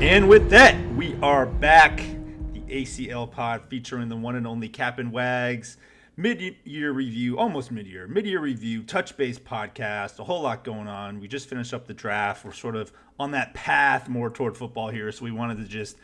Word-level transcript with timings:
And 0.00 0.28
with 0.28 0.48
that, 0.50 0.76
we 0.94 1.16
are 1.22 1.44
back. 1.44 1.96
The 2.52 2.60
ACL 2.68 3.28
pod 3.28 3.62
featuring 3.68 4.08
the 4.08 4.14
one 4.14 4.36
and 4.36 4.46
only 4.46 4.68
Captain 4.68 5.10
Wags. 5.10 5.76
Mid 6.16 6.54
year 6.62 6.92
review, 6.92 7.36
almost 7.36 7.72
mid 7.72 7.88
year, 7.88 8.06
mid 8.06 8.24
year 8.24 8.38
review, 8.38 8.84
touch 8.84 9.16
base 9.16 9.40
podcast, 9.40 10.20
a 10.20 10.24
whole 10.24 10.42
lot 10.42 10.62
going 10.62 10.86
on. 10.86 11.18
We 11.18 11.26
just 11.26 11.48
finished 11.48 11.74
up 11.74 11.88
the 11.88 11.94
draft. 11.94 12.44
We're 12.44 12.52
sort 12.52 12.76
of 12.76 12.92
on 13.18 13.32
that 13.32 13.54
path 13.54 14.08
more 14.08 14.30
toward 14.30 14.56
football 14.56 14.88
here. 14.88 15.10
So 15.10 15.24
we 15.24 15.32
wanted 15.32 15.56
to 15.58 15.64
just 15.64 15.96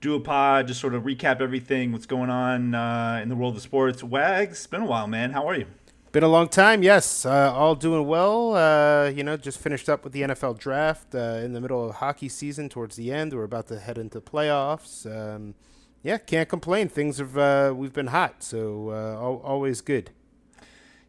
do 0.00 0.14
a 0.14 0.20
pod, 0.20 0.66
just 0.66 0.80
sort 0.80 0.94
of 0.94 1.02
recap 1.02 1.42
everything, 1.42 1.92
what's 1.92 2.06
going 2.06 2.30
on 2.30 2.74
uh, 2.74 3.20
in 3.22 3.28
the 3.28 3.36
world 3.36 3.56
of 3.56 3.62
sports. 3.62 4.02
Wags, 4.02 4.52
it's 4.52 4.66
been 4.66 4.80
a 4.80 4.86
while, 4.86 5.06
man. 5.06 5.32
How 5.32 5.46
are 5.46 5.54
you? 5.54 5.66
Been 6.14 6.22
a 6.22 6.28
long 6.28 6.46
time, 6.46 6.84
yes. 6.84 7.26
Uh, 7.26 7.52
all 7.52 7.74
doing 7.74 8.06
well. 8.06 8.54
Uh, 8.54 9.08
you 9.08 9.24
know, 9.24 9.36
just 9.36 9.58
finished 9.58 9.88
up 9.88 10.04
with 10.04 10.12
the 10.12 10.22
NFL 10.22 10.56
draft 10.60 11.12
uh, 11.12 11.40
in 11.42 11.54
the 11.54 11.60
middle 11.60 11.84
of 11.88 11.96
hockey 11.96 12.28
season. 12.28 12.68
Towards 12.68 12.94
the 12.94 13.10
end, 13.10 13.32
we're 13.32 13.42
about 13.42 13.66
to 13.66 13.80
head 13.80 13.98
into 13.98 14.20
playoffs. 14.20 15.04
Um, 15.10 15.56
yeah, 16.04 16.18
can't 16.18 16.48
complain. 16.48 16.88
Things 16.88 17.18
have 17.18 17.36
uh, 17.36 17.74
we've 17.76 17.92
been 17.92 18.06
hot, 18.06 18.44
so 18.44 18.90
uh, 18.90 19.20
al- 19.20 19.42
always 19.42 19.80
good. 19.80 20.12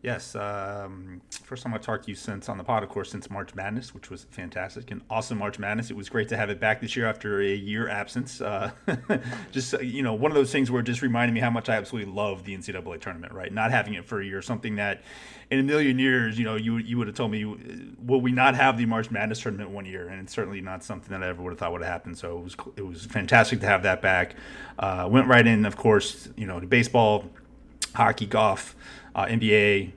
Yes, 0.02 0.36
um, 0.36 1.20
first 1.44 1.64
time 1.64 1.74
I 1.74 1.78
talked 1.78 2.04
to 2.04 2.12
you 2.12 2.16
since 2.16 2.48
on 2.48 2.60
the 2.60 2.64
pod, 2.64 2.84
of 2.84 2.90
course, 2.90 3.10
since 3.10 3.30
March 3.30 3.56
Madness, 3.56 3.94
which 3.94 4.12
was 4.12 4.26
fantastic, 4.26 4.92
and 4.92 5.02
awesome 5.10 5.40
March 5.40 5.58
Madness. 5.58 5.90
It 5.90 5.96
was 5.96 6.10
great 6.10 6.30
to 6.30 6.38
have 6.38 6.52
it 6.52 6.60
back 6.60 6.80
this 6.80 6.96
year 6.96 7.08
after 7.08 7.42
a 7.42 7.56
year 7.56 7.90
absence. 7.90 8.40
Uh, 8.40 8.70
just 9.52 9.82
you 9.82 10.04
know, 10.04 10.14
one 10.14 10.30
of 10.30 10.36
those 10.36 10.52
things 10.52 10.70
where 10.70 10.82
it 10.82 10.86
just 10.86 11.02
reminded 11.02 11.34
me 11.34 11.40
how 11.40 11.50
much 11.50 11.70
I 11.70 11.76
absolutely 11.76 12.14
love 12.14 12.44
the 12.44 12.56
NCAA 12.56 13.02
tournament. 13.02 13.34
Right, 13.34 13.52
not 13.52 13.72
having 13.72 13.96
it 13.96 14.06
for 14.06 14.22
a 14.22 14.26
year, 14.26 14.44
something 14.44 14.76
that 14.76 15.02
in 15.50 15.60
a 15.60 15.64
million 15.64 15.98
years, 15.98 16.38
you 16.38 16.46
know, 16.46 16.56
you 16.56 16.78
you 16.78 16.98
would 16.98 17.08
have 17.08 17.16
told 17.16 17.32
me, 17.32 17.46
will 17.46 18.22
we 18.22 18.32
not 18.32 18.56
have 18.56 18.78
the 18.78 18.86
March 18.86 19.10
Madness 19.10 19.42
tournament 19.42 19.72
one 19.72 19.86
year? 19.86 20.08
And 20.08 20.22
it's 20.22 20.34
certainly 20.34 20.62
not 20.62 20.84
something 20.84 21.10
that 21.10 21.24
I 21.24 21.30
ever 21.30 21.42
would 21.42 21.52
have 21.52 21.60
thought 21.60 21.72
would 21.72 21.82
have 21.82 21.92
happened. 21.92 22.18
So 22.18 22.38
it 22.38 22.44
was 22.44 22.56
it 22.78 22.86
was 22.86 23.06
fantastic 23.06 23.60
to 23.62 23.66
have 23.66 23.84
that 23.84 24.02
back. 24.02 24.36
Uh, 24.78 25.08
went 25.10 25.28
right 25.28 25.46
in, 25.46 25.66
of 25.66 25.78
course, 25.78 26.30
you 26.36 26.46
know, 26.46 26.60
to 26.60 26.68
baseball, 26.68 27.26
hockey, 27.96 28.26
golf, 28.26 28.76
uh, 29.14 29.26
NBA, 29.26 29.92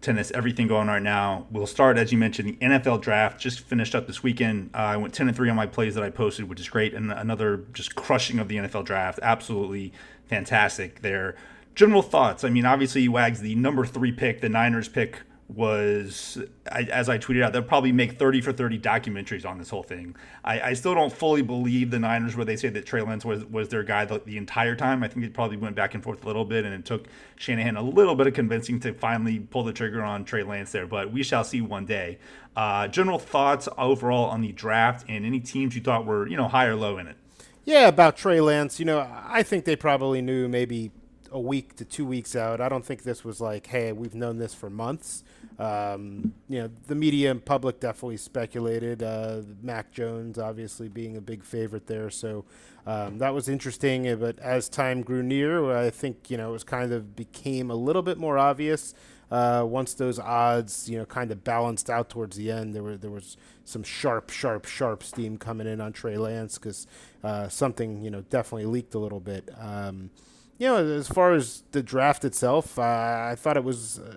tennis, 0.00 0.30
everything 0.32 0.68
going 0.68 0.88
right 0.88 1.02
now. 1.02 1.46
We'll 1.50 1.66
start, 1.66 1.98
as 1.98 2.12
you 2.12 2.18
mentioned, 2.18 2.48
the 2.48 2.64
NFL 2.64 3.00
draft. 3.00 3.40
Just 3.40 3.60
finished 3.60 3.94
up 3.94 4.06
this 4.06 4.22
weekend. 4.22 4.70
Uh, 4.74 4.78
I 4.78 4.96
went 4.96 5.14
10 5.14 5.28
and 5.28 5.36
3 5.36 5.50
on 5.50 5.56
my 5.56 5.66
plays 5.66 5.94
that 5.94 6.04
I 6.04 6.10
posted, 6.10 6.48
which 6.48 6.60
is 6.60 6.68
great. 6.68 6.94
And 6.94 7.12
another 7.12 7.64
just 7.72 7.96
crushing 7.96 8.38
of 8.38 8.48
the 8.48 8.56
NFL 8.56 8.84
draft. 8.84 9.18
Absolutely 9.22 9.92
fantastic 10.26 11.02
there. 11.02 11.34
General 11.74 12.02
thoughts. 12.02 12.44
I 12.44 12.50
mean, 12.50 12.64
obviously, 12.64 13.08
Wags, 13.08 13.40
the 13.40 13.54
number 13.54 13.84
three 13.84 14.12
pick, 14.12 14.40
the 14.40 14.48
Niners 14.48 14.88
pick 14.88 15.22
was, 15.48 16.38
I, 16.70 16.82
as 16.82 17.08
I 17.08 17.18
tweeted 17.18 17.42
out, 17.42 17.52
they'll 17.52 17.62
probably 17.62 17.92
make 17.92 18.18
30 18.18 18.40
for 18.40 18.52
30 18.52 18.80
documentaries 18.80 19.46
on 19.46 19.58
this 19.58 19.70
whole 19.70 19.84
thing. 19.84 20.16
I, 20.44 20.60
I, 20.60 20.72
still 20.72 20.94
don't 20.94 21.12
fully 21.12 21.42
believe 21.42 21.92
the 21.92 22.00
Niners 22.00 22.34
where 22.34 22.44
they 22.44 22.56
say 22.56 22.68
that 22.70 22.84
Trey 22.84 23.00
Lance 23.00 23.24
was, 23.24 23.44
was 23.44 23.68
their 23.68 23.84
guy 23.84 24.04
the, 24.04 24.20
the, 24.24 24.38
entire 24.38 24.74
time. 24.74 25.04
I 25.04 25.08
think 25.08 25.24
it 25.24 25.34
probably 25.34 25.56
went 25.56 25.76
back 25.76 25.94
and 25.94 26.02
forth 26.02 26.24
a 26.24 26.26
little 26.26 26.44
bit, 26.44 26.64
and 26.64 26.74
it 26.74 26.84
took 26.84 27.06
Shanahan 27.36 27.76
a 27.76 27.82
little 27.82 28.16
bit 28.16 28.26
of 28.26 28.34
convincing 28.34 28.80
to 28.80 28.92
finally 28.92 29.38
pull 29.38 29.62
the 29.62 29.72
trigger 29.72 30.02
on 30.02 30.24
Trey 30.24 30.42
Lance 30.42 30.72
there, 30.72 30.86
but 30.86 31.12
we 31.12 31.22
shall 31.22 31.44
see 31.44 31.60
one 31.60 31.86
day. 31.86 32.18
Uh, 32.56 32.88
general 32.88 33.18
thoughts 33.18 33.68
overall 33.78 34.24
on 34.30 34.40
the 34.40 34.50
draft 34.50 35.04
and 35.08 35.24
any 35.24 35.38
teams 35.38 35.76
you 35.76 35.80
thought 35.80 36.06
were, 36.06 36.26
you 36.26 36.36
know, 36.36 36.48
high 36.48 36.66
or 36.66 36.74
low 36.74 36.98
in 36.98 37.06
it? 37.06 37.16
Yeah, 37.64 37.88
about 37.88 38.16
Trey 38.16 38.40
Lance, 38.40 38.80
you 38.80 38.84
know, 38.86 39.08
I 39.28 39.42
think 39.42 39.64
they 39.64 39.76
probably 39.76 40.22
knew 40.22 40.48
maybe 40.48 40.90
a 41.36 41.40
week 41.40 41.76
to 41.76 41.84
two 41.84 42.06
weeks 42.06 42.34
out. 42.34 42.62
I 42.62 42.68
don't 42.70 42.84
think 42.84 43.02
this 43.02 43.22
was 43.22 43.42
like, 43.42 43.66
hey, 43.66 43.92
we've 43.92 44.14
known 44.14 44.38
this 44.38 44.54
for 44.54 44.70
months. 44.70 45.22
Um, 45.58 46.32
you 46.48 46.62
know, 46.62 46.70
the 46.86 46.94
media 46.94 47.30
and 47.30 47.44
public 47.44 47.78
definitely 47.78 48.16
speculated. 48.16 49.02
Uh, 49.02 49.42
Mac 49.62 49.92
Jones, 49.92 50.38
obviously, 50.38 50.88
being 50.88 51.14
a 51.18 51.20
big 51.20 51.44
favorite 51.44 51.86
there. 51.86 52.08
So 52.08 52.46
um, 52.86 53.18
that 53.18 53.34
was 53.34 53.50
interesting. 53.50 54.16
But 54.18 54.38
as 54.38 54.70
time 54.70 55.02
grew 55.02 55.22
near, 55.22 55.76
I 55.76 55.90
think, 55.90 56.30
you 56.30 56.38
know, 56.38 56.48
it 56.48 56.52
was 56.52 56.64
kind 56.64 56.90
of 56.90 57.14
became 57.14 57.70
a 57.70 57.76
little 57.76 58.02
bit 58.02 58.16
more 58.16 58.38
obvious. 58.38 58.94
Uh, 59.30 59.62
once 59.68 59.92
those 59.92 60.18
odds, 60.18 60.88
you 60.88 60.96
know, 60.96 61.04
kind 61.04 61.30
of 61.30 61.44
balanced 61.44 61.90
out 61.90 62.08
towards 62.08 62.36
the 62.36 62.50
end, 62.50 62.74
there 62.74 62.82
were 62.82 62.96
there 62.96 63.10
was 63.10 63.36
some 63.64 63.82
sharp, 63.82 64.30
sharp, 64.30 64.64
sharp 64.64 65.02
steam 65.02 65.36
coming 65.36 65.66
in 65.66 65.82
on 65.82 65.92
Trey 65.92 66.16
Lance 66.16 66.56
because 66.56 66.86
uh, 67.22 67.46
something, 67.48 68.02
you 68.02 68.10
know, 68.10 68.22
definitely 68.30 68.66
leaked 68.66 68.94
a 68.94 68.98
little 68.98 69.20
bit. 69.20 69.50
Um, 69.58 70.10
you 70.58 70.66
know, 70.66 70.76
as 70.76 71.08
far 71.08 71.32
as 71.32 71.62
the 71.72 71.82
draft 71.82 72.24
itself, 72.24 72.78
uh, 72.78 72.82
I 72.82 73.34
thought 73.36 73.56
it 73.56 73.64
was 73.64 73.98
uh, 73.98 74.14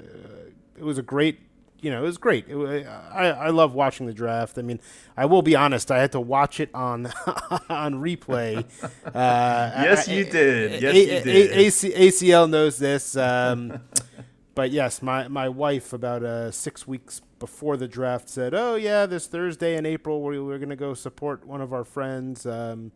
it 0.78 0.84
was 0.84 0.98
a 0.98 1.04
great. 1.04 1.42
You 1.82 1.92
know, 1.92 2.00
it 2.04 2.08
was 2.08 2.18
great. 2.18 2.50
It, 2.50 2.86
I 2.86 3.30
I 3.30 3.50
love 3.50 3.74
watching 3.74 4.06
the 4.06 4.14
draft. 4.14 4.58
I 4.58 4.62
mean, 4.62 4.82
I 5.16 5.26
will 5.26 5.42
be 5.42 5.56
honest. 5.56 5.92
I 5.92 6.00
had 6.00 6.12
to 6.12 6.20
watch 6.20 6.60
it 6.60 6.70
on 6.74 7.06
on 7.70 7.96
replay. 7.96 8.66
Uh, 8.84 9.04
yes, 9.14 10.10
I, 10.10 10.12
you 10.12 10.26
did. 10.26 10.82
Yes, 10.82 10.94
a, 10.94 11.00
you 11.00 11.06
did. 11.06 11.52
A, 11.52 11.60
AC, 11.60 11.90
ACL 11.92 12.50
knows 12.50 12.78
this. 12.80 13.16
Um, 13.16 13.80
but 14.56 14.72
yes, 14.72 15.02
my 15.02 15.30
my 15.30 15.48
wife 15.48 15.94
about 15.94 16.22
uh, 16.22 16.52
six 16.52 16.86
weeks 16.86 17.22
before 17.40 17.78
the 17.78 17.88
draft 17.88 18.28
said, 18.28 18.54
"Oh 18.54 18.76
yeah, 18.76 19.06
this 19.06 19.28
Thursday 19.28 19.78
in 19.78 19.86
April, 19.86 20.22
we 20.22 20.38
we're 20.38 20.58
going 20.58 20.70
to 20.70 20.76
go 20.76 20.94
support 20.94 21.46
one 21.46 21.62
of 21.62 21.72
our 21.72 21.86
friends." 21.86 22.46
Um, 22.46 22.92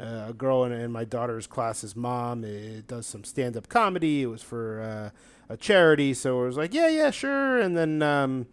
uh, 0.00 0.26
a 0.28 0.32
girl 0.32 0.64
in, 0.64 0.72
in, 0.72 0.90
my 0.90 1.04
daughter's 1.04 1.46
class's 1.46 1.94
mom 1.94 2.44
it 2.44 2.86
does 2.86 3.06
some 3.06 3.24
stand-up 3.24 3.68
comedy. 3.68 4.22
It 4.22 4.26
was 4.26 4.42
for 4.42 4.80
uh, 4.80 5.52
a 5.52 5.56
charity, 5.56 6.14
so 6.14 6.42
it 6.42 6.46
was 6.46 6.56
like, 6.56 6.72
yeah, 6.72 6.88
yeah, 6.88 7.10
sure. 7.10 7.58
And 7.60 7.76
then, 7.76 8.02
um, 8.02 8.46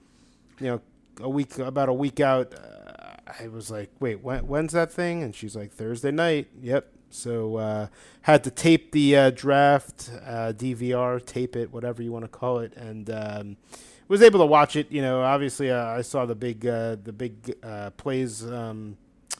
you 0.59 0.67
know, 0.67 0.81
a 1.21 1.29
week 1.29 1.57
about 1.57 1.89
a 1.89 1.93
week 1.93 2.19
out, 2.19 2.53
uh, 2.53 3.15
I 3.39 3.47
was 3.47 3.71
like, 3.71 3.89
wait, 3.99 4.21
when, 4.21 4.47
when's 4.47 4.73
that 4.73 4.91
thing? 4.91 5.23
And 5.23 5.33
she's 5.33 5.55
like, 5.55 5.71
Thursday 5.71 6.11
night. 6.11 6.47
Yep. 6.61 6.91
So 7.09 7.55
uh, 7.55 7.87
had 8.23 8.43
to 8.43 8.51
tape 8.51 8.91
the 8.91 9.15
uh, 9.15 9.29
draft, 9.29 10.11
uh, 10.25 10.53
DVR, 10.55 11.25
tape 11.25 11.55
it, 11.55 11.71
whatever 11.71 12.03
you 12.03 12.11
want 12.11 12.25
to 12.25 12.29
call 12.29 12.59
it, 12.59 12.75
and. 12.75 13.09
Um, 13.09 13.57
was 14.07 14.21
able 14.21 14.39
to 14.39 14.45
watch 14.45 14.75
it. 14.75 14.89
You 14.89 15.01
know, 15.01 15.21
obviously, 15.21 15.71
I 15.71 16.01
saw 16.01 16.25
the 16.25 16.33
big, 16.33 16.65
uh, 16.65 16.95
the 17.03 17.11
big 17.11 17.55
uh, 17.61 17.89
plays 17.91 18.45
um, 18.49 18.97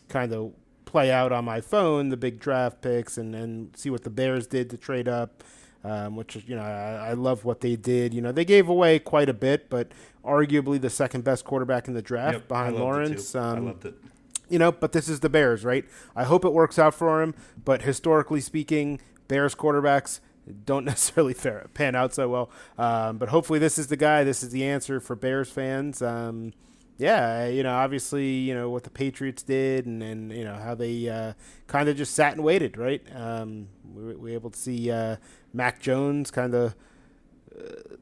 kind 0.10 0.34
of 0.34 0.52
play 0.88 1.12
out 1.12 1.32
on 1.32 1.46
my 1.46 1.62
phone 1.62 2.10
the 2.10 2.18
big 2.18 2.40
draft 2.40 2.82
picks 2.82 3.18
and, 3.18 3.36
and 3.36 3.76
see 3.78 3.92
what 3.92 4.04
the 4.04 4.10
Bears 4.10 4.48
did 4.48 4.72
to 4.72 4.78
trade 4.78 5.08
up, 5.08 5.44
um, 5.84 6.16
which 6.16 6.36
you 6.48 6.56
know 6.56 6.64
I, 6.64 7.10
I, 7.10 7.14
love 7.14 7.46
what 7.46 7.62
they 7.62 7.76
did. 7.76 8.14
You 8.14 8.22
know 8.22 8.32
they 8.32 8.46
gave 8.46 8.68
away 8.68 8.98
quite 8.98 9.30
a 9.30 9.34
bit, 9.34 9.70
but 9.70 9.92
arguably 10.26 10.82
the 10.82 10.90
second 10.90 11.24
best 11.24 11.46
quarterback 11.46 11.88
in 11.88 11.94
the 11.94 12.02
draft 12.02 12.34
yep, 12.34 12.48
behind 12.48 12.78
Lawrence. 12.78 13.36
Um, 13.36 13.58
I 13.58 13.60
loved 13.60 13.86
it. 13.86 13.96
You 14.50 14.58
know, 14.58 14.72
but 14.72 14.94
this 14.94 15.10
is 15.10 15.20
the 15.20 15.30
Bears, 15.30 15.66
right? 15.66 15.86
I 16.16 16.24
hope 16.24 16.46
it 16.46 16.54
works 16.54 16.80
out 16.80 16.96
for 16.96 17.22
him. 17.22 17.36
But 17.64 17.82
historically 17.82 18.40
speaking, 18.40 19.02
Bears 19.28 19.54
quarterbacks 19.54 20.22
don't 20.66 20.86
necessarily 20.94 21.36
pan 21.74 21.96
out 21.96 22.14
so 22.14 22.30
well. 22.30 22.50
Um, 22.78 23.18
but 23.18 23.30
hopefully, 23.30 23.60
this 23.60 23.78
is 23.78 23.88
the 23.88 23.98
guy. 23.98 24.24
This 24.24 24.42
is 24.42 24.52
the 24.52 24.64
answer 24.64 25.02
for 25.02 25.16
Bears 25.16 25.50
fans. 25.50 26.02
Um, 26.02 26.54
yeah, 26.98 27.48
you 27.48 27.64
know, 27.64 27.76
obviously, 27.76 28.28
you 28.28 28.54
know 28.54 28.70
what 28.70 28.84
the 28.84 28.90
Patriots 28.90 29.44
did, 29.44 29.86
and, 29.86 30.02
and 30.02 30.32
you 30.32 30.44
know 30.44 30.56
how 30.56 30.74
they 30.74 31.08
uh, 31.08 31.34
kind 31.68 31.90
of 31.90 31.96
just 31.96 32.14
sat 32.14 32.34
and 32.34 32.44
waited, 32.44 32.78
right? 32.78 33.02
Um, 33.16 33.68
we, 33.94 34.04
we 34.04 34.16
were 34.16 34.30
able 34.30 34.50
to 34.50 34.58
see 34.58 34.90
uh, 34.92 35.18
Mac 35.54 35.80
Jones 35.80 36.32
kind 36.32 36.56
of 36.56 36.76
uh, 37.58 37.96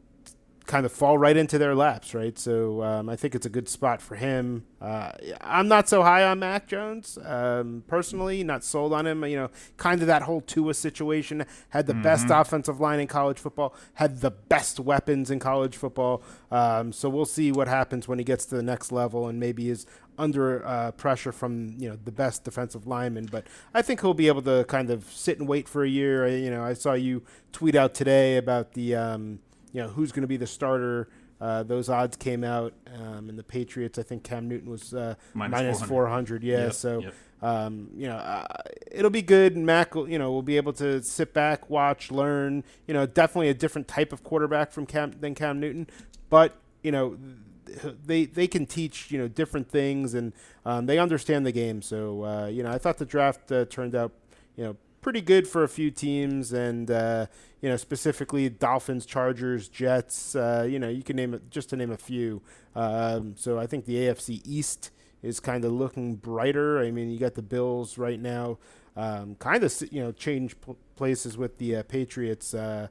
kind 0.65 0.85
of 0.85 0.91
fall 0.91 1.17
right 1.17 1.37
into 1.37 1.57
their 1.57 1.75
laps, 1.75 2.13
right? 2.13 2.37
So 2.39 2.81
um, 2.81 3.09
I 3.09 3.15
think 3.15 3.35
it's 3.35 3.45
a 3.45 3.49
good 3.49 3.69
spot 3.69 4.01
for 4.01 4.15
him. 4.15 4.65
Uh, 4.81 5.11
I'm 5.41 5.67
not 5.67 5.87
so 5.87 6.03
high 6.03 6.23
on 6.23 6.39
Mac 6.39 6.67
Jones 6.67 7.17
um, 7.23 7.83
personally, 7.87 8.43
not 8.43 8.63
sold 8.63 8.93
on 8.93 9.05
him. 9.05 9.23
You 9.25 9.35
know, 9.35 9.49
kind 9.77 10.01
of 10.01 10.07
that 10.07 10.23
whole 10.23 10.41
Tua 10.41 10.73
situation. 10.73 11.45
Had 11.69 11.87
the 11.87 11.93
mm-hmm. 11.93 12.01
best 12.01 12.27
offensive 12.29 12.79
line 12.79 12.99
in 12.99 13.07
college 13.07 13.39
football. 13.39 13.75
Had 13.95 14.21
the 14.21 14.31
best 14.31 14.79
weapons 14.79 15.29
in 15.29 15.39
college 15.39 15.77
football. 15.77 16.23
Um, 16.51 16.91
so 16.91 17.09
we'll 17.09 17.25
see 17.25 17.51
what 17.51 17.67
happens 17.67 18.07
when 18.07 18.19
he 18.19 18.25
gets 18.25 18.45
to 18.47 18.55
the 18.55 18.63
next 18.63 18.91
level 18.91 19.27
and 19.27 19.39
maybe 19.39 19.69
is 19.69 19.85
under 20.17 20.65
uh, 20.65 20.91
pressure 20.91 21.31
from 21.31 21.75
you 21.77 21.89
know 21.89 21.97
the 22.03 22.11
best 22.11 22.43
defensive 22.43 22.87
lineman. 22.87 23.27
But 23.27 23.47
I 23.73 23.81
think 23.81 24.01
he'll 24.01 24.13
be 24.13 24.27
able 24.27 24.41
to 24.43 24.65
kind 24.65 24.89
of 24.89 25.05
sit 25.11 25.39
and 25.39 25.47
wait 25.47 25.69
for 25.69 25.83
a 25.83 25.89
year. 25.89 26.27
You 26.27 26.49
know, 26.49 26.63
I 26.63 26.73
saw 26.73 26.93
you 26.93 27.23
tweet 27.51 27.75
out 27.75 27.93
today 27.93 28.37
about 28.37 28.73
the 28.73 28.95
um, 28.95 29.39
you 29.75 29.81
know 29.81 29.89
who's 29.89 30.13
going 30.13 30.21
to 30.21 30.27
be 30.27 30.37
the 30.37 30.47
starter 30.47 31.09
Uh, 31.41 31.63
those 31.63 31.89
odds 31.89 32.15
came 32.15 32.45
out, 32.45 32.73
um, 32.97 33.27
and 33.27 33.37
the 33.37 33.43
Patriots. 33.43 33.99
I 33.99 34.03
think 34.03 34.23
Cam 34.23 34.47
Newton 34.47 34.69
was 34.69 34.93
uh, 34.93 35.15
Minus 35.33 35.51
minus 35.51 35.77
400. 35.79 36.39
400. 36.39 36.43
Yeah, 36.43 36.57
Yep, 36.57 36.73
so 36.73 36.99
yep. 36.99 37.13
um, 37.41 37.89
you 37.93 38.07
know 38.07 38.15
uh, 38.15 38.45
it'll 38.89 39.11
be 39.11 39.21
good. 39.21 39.53
And 39.57 39.65
Mac, 39.65 39.95
will, 39.95 40.07
you 40.07 40.17
know, 40.17 40.31
will 40.31 40.41
be 40.41 40.55
able 40.55 40.71
to 40.73 41.03
sit 41.03 41.33
back, 41.33 41.69
watch, 41.69 42.09
learn. 42.09 42.63
You 42.87 42.93
know, 42.93 43.05
definitely 43.05 43.49
a 43.49 43.53
different 43.53 43.89
type 43.89 44.13
of 44.13 44.23
quarterback 44.23 44.71
from 44.71 44.85
Cam 44.85 45.11
than 45.19 45.35
Cam 45.35 45.59
Newton, 45.59 45.87
but 46.29 46.55
you 46.81 46.91
know. 46.91 47.17
They 48.05 48.25
they 48.25 48.47
can 48.47 48.67
teach 48.67 49.09
you 49.09 49.17
know 49.17 49.27
different 49.27 49.67
things 49.71 50.13
and 50.13 50.33
um, 50.65 50.85
they 50.85 50.99
understand 50.99 51.47
the 51.47 51.51
game. 51.51 51.81
So 51.81 52.23
uh, 52.23 52.45
you 52.45 52.61
know 52.61 52.71
I 52.71 52.77
thought 52.77 52.99
the 52.99 53.05
draft 53.05 53.51
uh, 53.51 53.65
turned 53.65 53.95
out 53.95 54.11
you 54.55 54.63
know 54.63 54.77
pretty 55.05 55.21
good 55.21 55.47
for 55.47 55.63
a 55.63 55.69
few 55.69 55.91
teams 55.91 56.51
and 56.51 56.89
uh, 56.89 57.27
you 57.61 57.69
know 57.69 57.77
specifically 57.77 58.49
Dolphins, 58.49 59.05
Chargers, 59.05 59.67
Jets. 59.67 60.35
Uh, 60.35 60.65
you 60.67 60.79
know 60.79 60.89
you 60.89 61.03
can 61.03 61.15
name 61.15 61.35
it 61.35 61.51
just 61.51 61.69
to 61.69 61.75
name 61.75 61.91
a 61.91 61.97
few. 61.97 62.41
Um, 62.75 63.35
so 63.37 63.59
I 63.59 63.67
think 63.67 63.85
the 63.85 63.97
AFC 63.97 64.41
East 64.43 64.89
is 65.21 65.39
kind 65.39 65.63
of 65.63 65.71
looking 65.71 66.15
brighter. 66.15 66.79
I 66.79 66.89
mean 66.89 67.11
you 67.11 67.19
got 67.19 67.35
the 67.35 67.43
Bills 67.43 67.99
right 67.99 68.19
now, 68.19 68.57
um, 68.97 69.35
kind 69.35 69.63
of 69.63 69.71
you 69.91 70.01
know 70.01 70.11
change 70.11 70.59
pl- 70.59 70.75
places 70.95 71.37
with 71.37 71.59
the 71.59 71.75
uh, 71.75 71.83
Patriots, 71.83 72.55
uh, 72.55 72.87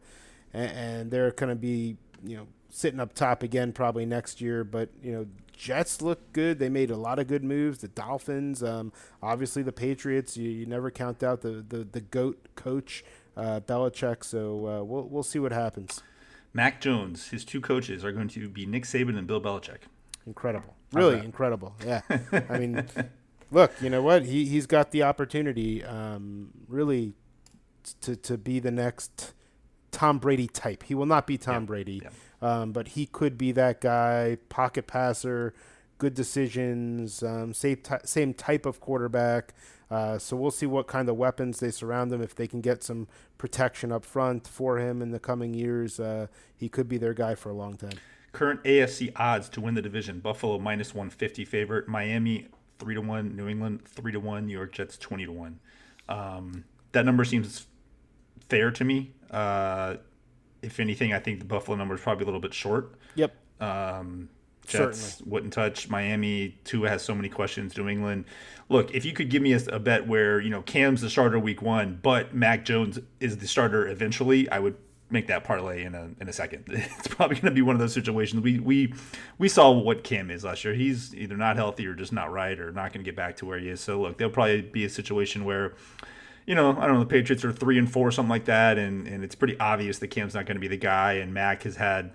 and, 0.53 0.71
and 0.71 1.11
they're 1.11 1.33
going 1.33 1.51
to 1.51 1.57
be 1.57 1.97
you 2.25 2.37
know 2.37 2.47
sitting 2.75 2.99
up 3.01 3.15
top 3.15 3.43
again 3.43 3.73
probably 3.73 4.05
next 4.05 4.41
year. 4.41 4.65
But 4.65 4.91
you 5.03 5.13
know 5.13 5.27
Jets 5.53 6.03
look 6.03 6.33
good. 6.33 6.59
They 6.59 6.69
made 6.69 6.91
a 6.91 6.97
lot 6.97 7.19
of 7.19 7.27
good 7.27 7.45
moves. 7.45 7.79
The 7.79 7.89
Dolphins, 7.89 8.63
um, 8.63 8.93
obviously 9.23 9.63
the 9.63 9.73
Patriots. 9.73 10.37
You, 10.37 10.51
you 10.51 10.67
never 10.67 10.91
count 10.91 11.23
out 11.23 11.41
the 11.43 11.65
the, 11.67 11.85
the 11.85 12.01
goat 12.01 12.49
coach 12.57 13.05
uh, 13.37 13.61
Belichick. 13.61 14.25
So 14.25 14.67
uh, 14.67 14.85
we'll 14.85 15.09
we'll 15.09 15.23
see 15.23 15.39
what 15.39 15.53
happens. 15.53 16.03
Mac 16.53 16.81
Jones, 16.81 17.29
his 17.29 17.45
two 17.45 17.61
coaches 17.61 18.05
are 18.05 18.13
going 18.13 18.29
to 18.29 18.49
be 18.49 18.65
Nick 18.65 18.85
Saban 18.85 19.19
and 19.19 19.27
Bill 19.27 19.41
Belichick. 19.41 19.79
Incredible, 20.27 20.75
really 20.93 21.19
incredible. 21.19 21.75
Yeah, 21.85 22.03
I 22.49 22.59
mean, 22.59 22.87
look, 23.51 23.73
you 23.81 23.91
know 23.91 24.03
what? 24.03 24.25
He 24.25 24.47
he's 24.47 24.67
got 24.67 24.91
the 24.91 25.03
opportunity, 25.03 25.85
um, 25.85 26.51
really, 26.69 27.15
to 28.03 28.17
to 28.17 28.39
be 28.39 28.59
the 28.61 28.71
next 28.71 29.35
Tom 29.91 30.19
Brady 30.19 30.47
type. 30.47 30.85
He 30.85 30.95
will 30.95 31.07
not 31.07 31.27
be 31.27 31.37
Tom 31.37 31.63
Yeah, 31.65 31.67
Brady, 31.67 32.01
yeah. 32.05 32.11
Um, 32.45 32.73
but 32.73 32.89
he 32.89 33.07
could 33.07 33.39
be 33.39 33.53
that 33.53 33.81
guy. 33.81 34.37
Pocket 34.51 34.87
passer, 34.87 35.55
good 35.97 36.13
decisions, 36.13 37.23
um, 37.23 37.55
same 37.55 37.79
ty- 37.79 38.03
same 38.05 38.35
type 38.35 38.67
of 38.67 38.81
quarterback. 38.81 39.55
Uh, 39.91 40.19
so 40.19 40.37
we'll 40.37 40.51
see 40.51 40.67
what 40.67 40.87
kind 40.87 41.09
of 41.09 41.17
weapons 41.17 41.61
they 41.61 41.71
surround 41.71 42.13
him. 42.13 42.21
If 42.21 42.35
they 42.35 42.47
can 42.47 42.61
get 42.61 42.83
some 42.83 43.09
protection 43.39 43.91
up 43.91 44.05
front 44.05 44.47
for 44.47 44.79
him 44.79 45.01
in 45.01 45.11
the 45.11 45.19
coming 45.19 45.55
years, 45.55 45.99
uh, 45.99 46.27
he 46.55 46.69
could 46.69 46.87
be 46.87 46.99
their 46.99 47.15
guy 47.15 47.35
for 47.35 47.49
a 47.49 47.55
long 47.55 47.77
time. 47.79 47.99
Current 48.33 48.63
AFC 48.65 49.13
odds 49.17 49.49
to 49.51 49.63
win 49.63 49.75
the 49.75 49.83
division: 49.83 50.21
Buffalo 50.21 50.59
minus 50.59 50.95
one 50.95 51.09
fifty 51.09 51.47
favorite, 51.47 51.89
Miami 51.89 52.49
three 52.79 52.95
to 52.95 53.01
one, 53.01 53.35
New 53.35 53.49
England 53.49 53.87
three 53.87 54.13
to 54.13 54.21
one, 54.21 54.47
New 54.47 54.53
York 54.53 54.73
Jets 54.73 54.99
twenty 54.99 55.25
to 55.25 55.33
one. 55.33 55.61
Um, 56.11 56.65
that 56.93 57.07
number 57.07 57.25
seems 57.25 57.67
fair 58.51 58.71
to 58.71 58.85
me. 58.85 59.13
Uh, 59.31 59.97
if 60.65 60.81
anything, 60.81 61.13
I 61.13 61.19
think 61.19 61.39
the 61.39 61.45
Buffalo 61.45 61.77
number 61.77 61.95
is 61.95 62.01
probably 62.01 62.25
a 62.25 62.27
little 62.27 62.41
bit 62.41 62.55
short. 62.55 62.95
Yep. 63.15 63.35
Um, 63.61 64.29
Jets 64.67 65.21
wouldn't 65.23 65.53
touch 65.53 65.89
Miami. 65.89 66.59
Tua 66.65 66.89
has 66.89 67.03
so 67.03 67.15
many 67.15 67.29
questions. 67.29 67.77
New 67.77 67.89
England. 67.89 68.25
Look, 68.69 68.95
if 68.95 69.05
you 69.05 69.13
could 69.13 69.29
give 69.29 69.43
me 69.43 69.53
a, 69.53 69.61
a 69.67 69.79
bet 69.79 70.07
where 70.07 70.41
you 70.41 70.51
know 70.51 70.63
Cam's 70.63 71.01
the 71.01 71.11
starter 71.11 71.39
week 71.39 71.63
one, 71.63 71.99
but 72.03 72.35
Mac 72.35 72.65
Jones 72.65 72.99
is 73.21 73.37
the 73.37 73.47
starter 73.47 73.87
eventually, 73.89 74.49
I 74.49 74.59
would 74.59 74.77
make 75.11 75.27
that 75.29 75.45
parlay 75.45 75.85
in 75.85 75.95
a 75.95 76.11
in 76.21 76.29
a 76.29 76.33
second. 76.33 76.65
It's 76.69 77.09
probably 77.09 77.37
going 77.37 77.47
to 77.47 77.55
be 77.55 77.63
one 77.63 77.77
of 77.77 77.81
those 77.81 77.93
situations. 77.93 78.43
We 78.43 78.59
we 78.59 78.95
we 79.39 79.49
saw 79.49 79.71
what 79.71 80.05
Cam 80.05 80.31
is 80.31 80.45
last 80.45 80.65
year. 80.65 80.75
He's 80.75 81.15
either 81.15 81.37
not 81.37 81.57
healthy 81.57 81.87
or 81.87 81.95
just 81.95 82.13
not 82.13 82.33
right 82.33 82.59
or 82.59 82.73
not 82.73 82.93
going 82.93 83.05
to 83.05 83.09
get 83.09 83.17
back 83.17 83.37
to 83.37 83.47
where 83.47 83.59
he 83.59 83.69
is. 83.69 83.81
So 83.81 84.01
look, 84.01 84.19
there'll 84.19 84.33
probably 84.33 84.63
be 84.63 84.85
a 84.85 84.91
situation 84.91 85.45
where. 85.45 85.75
You 86.47 86.55
know, 86.55 86.71
I 86.79 86.87
don't 86.87 86.95
know. 86.95 87.01
The 87.01 87.07
Patriots 87.07 87.45
are 87.45 87.53
three 87.53 87.79
and 87.79 87.91
four, 87.91 88.11
something 88.11 88.29
like 88.31 88.45
that, 88.47 88.77
and, 88.79 89.07
and 89.07 89.25
it's 89.25 89.35
pretty 89.35 89.59
obvious 89.59 89.99
that 90.01 90.09
Cam's 90.09 90.35
not 90.35 90.45
going 90.47 90.57
to 90.57 90.61
be 90.61 90.69
the 90.69 90.77
guy. 90.77 91.15
And 91.15 91.33
Mac 91.33 91.63
has 91.63 91.77
had 91.77 92.13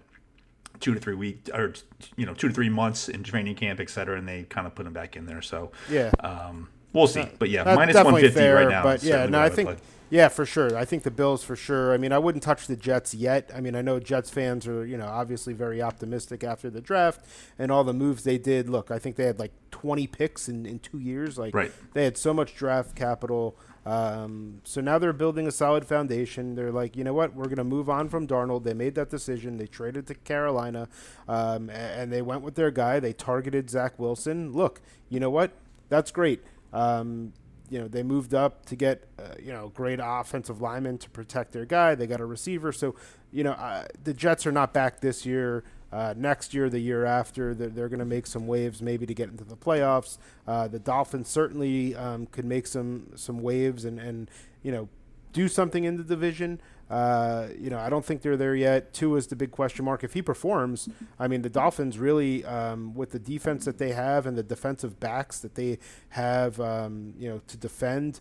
two 0.79 0.93
to 0.93 0.99
three 0.99 1.15
weeks 1.15 1.49
or 1.53 1.73
you 2.15 2.25
know 2.25 2.33
two 2.33 2.47
to 2.47 2.53
three 2.53 2.69
months 2.69 3.09
in 3.09 3.23
training 3.23 3.55
camp, 3.55 3.79
et 3.79 3.89
cetera, 3.89 4.17
and 4.17 4.27
they 4.27 4.43
kind 4.43 4.67
of 4.67 4.75
put 4.75 4.85
him 4.85 4.93
back 4.93 5.15
in 5.15 5.25
there. 5.25 5.41
So 5.41 5.71
Yeah. 5.89 6.11
um, 6.19 6.69
we'll 6.93 7.07
see. 7.07 7.27
But 7.39 7.49
yeah, 7.49 7.63
minus 7.75 7.95
one 7.95 8.19
fifty 8.21 8.45
right 8.47 8.69
now. 8.69 8.83
But 8.83 9.03
yeah, 9.03 9.25
no, 9.25 9.39
I 9.41 9.49
think 9.49 9.67
play. 9.69 9.77
yeah 10.11 10.27
for 10.29 10.45
sure. 10.45 10.77
I 10.77 10.85
think 10.85 11.03
the 11.03 11.11
Bills 11.11 11.43
for 11.43 11.55
sure. 11.57 11.91
I 11.93 11.97
mean, 11.97 12.11
I 12.13 12.17
wouldn't 12.19 12.43
touch 12.43 12.67
the 12.67 12.75
Jets 12.77 13.13
yet. 13.13 13.49
I 13.53 13.59
mean, 13.61 13.75
I 13.75 13.81
know 13.81 13.99
Jets 13.99 14.29
fans 14.29 14.67
are 14.67 14.85
you 14.85 14.95
know 14.97 15.07
obviously 15.07 15.53
very 15.53 15.81
optimistic 15.81 16.43
after 16.43 16.69
the 16.69 16.81
draft 16.81 17.25
and 17.57 17.71
all 17.71 17.83
the 17.83 17.93
moves 17.93 18.23
they 18.23 18.37
did. 18.37 18.69
Look, 18.69 18.91
I 18.91 18.99
think 18.99 19.15
they 19.17 19.25
had 19.25 19.39
like 19.39 19.51
twenty 19.71 20.07
picks 20.07 20.47
in 20.47 20.65
in 20.65 20.79
two 20.79 20.99
years. 20.99 21.37
Like 21.37 21.53
Right. 21.55 21.71
they 21.93 22.03
had 22.05 22.15
so 22.17 22.31
much 22.33 22.55
draft 22.55 22.95
capital. 22.95 23.57
Um, 23.89 24.61
so 24.65 24.81
now 24.81 24.99
they're 24.99 25.13
building 25.13 25.47
a 25.47 25.51
solid 25.51 25.83
foundation. 25.83 26.53
They're 26.53 26.71
like, 26.71 26.95
you 26.95 27.03
know 27.03 27.13
what? 27.13 27.33
We're 27.33 27.45
going 27.45 27.57
to 27.57 27.63
move 27.63 27.89
on 27.89 28.07
from 28.07 28.27
Darnold. 28.27 28.63
They 28.63 28.75
made 28.75 28.93
that 28.95 29.09
decision. 29.09 29.57
They 29.57 29.65
traded 29.65 30.05
to 30.07 30.13
Carolina, 30.13 30.87
um, 31.27 31.71
and 31.71 32.13
they 32.13 32.21
went 32.21 32.43
with 32.43 32.53
their 32.53 32.69
guy. 32.69 32.99
They 32.99 33.13
targeted 33.13 33.67
Zach 33.67 33.97
Wilson. 33.97 34.51
Look, 34.51 34.79
you 35.09 35.19
know 35.19 35.31
what? 35.31 35.53
That's 35.89 36.11
great. 36.11 36.43
Um, 36.71 37.33
you 37.71 37.79
know, 37.79 37.87
they 37.87 38.03
moved 38.03 38.35
up 38.35 38.63
to 38.67 38.75
get, 38.75 39.07
uh, 39.17 39.35
you 39.41 39.51
know, 39.51 39.69
great 39.69 39.99
offensive 40.01 40.61
linemen 40.61 40.99
to 40.99 41.09
protect 41.09 41.51
their 41.51 41.65
guy. 41.65 41.95
They 41.95 42.05
got 42.05 42.21
a 42.21 42.25
receiver. 42.25 42.71
So, 42.71 42.93
you 43.31 43.43
know, 43.43 43.53
uh, 43.53 43.85
the 44.03 44.13
Jets 44.13 44.45
are 44.45 44.51
not 44.51 44.71
back 44.71 45.01
this 45.01 45.25
year. 45.25 45.63
Uh, 45.91 46.13
next 46.15 46.53
year, 46.53 46.69
the 46.69 46.79
year 46.79 47.05
after, 47.05 47.55
they're, 47.55 47.69
they're 47.69 47.89
going 47.89 47.99
to 47.99 48.05
make 48.05 48.27
some 48.27 48.47
waves 48.47 48.81
maybe 48.81 49.05
to 49.05 49.13
get 49.13 49.29
into 49.29 49.43
the 49.43 49.57
playoffs. 49.57 50.17
Uh, 50.47 50.67
the 50.67 50.79
Dolphins 50.79 51.27
certainly 51.27 51.95
um, 51.95 52.27
could 52.27 52.45
make 52.45 52.67
some 52.67 53.11
some 53.15 53.39
waves 53.41 53.85
and, 53.85 53.99
and 53.99 54.29
you 54.61 54.71
know 54.71 54.87
do 55.33 55.47
something 55.47 55.83
in 55.83 55.97
the 55.97 56.03
division. 56.03 56.61
Uh, 56.89 57.49
you 57.57 57.69
know, 57.69 57.77
I 57.77 57.89
don't 57.89 58.03
think 58.03 58.23
they're 58.23 58.37
there 58.37 58.55
yet. 58.55 58.93
Tua 58.93 59.17
is 59.17 59.27
the 59.27 59.35
big 59.35 59.51
question 59.51 59.85
mark. 59.85 60.03
If 60.03 60.13
he 60.13 60.23
performs, 60.23 60.89
I 61.19 61.27
mean, 61.27 61.43
the 61.43 61.49
Dolphins 61.49 61.99
really, 61.99 62.43
um, 62.45 62.95
with 62.95 63.11
the 63.11 63.19
defense 63.19 63.65
that 63.65 63.77
they 63.77 63.91
have 63.91 64.25
and 64.25 64.35
the 64.35 64.41
defensive 64.41 64.99
backs 64.99 65.39
that 65.39 65.53
they 65.53 65.77
have, 66.09 66.59
um, 66.59 67.13
you 67.19 67.29
know, 67.29 67.41
to 67.45 67.57
defend, 67.57 68.19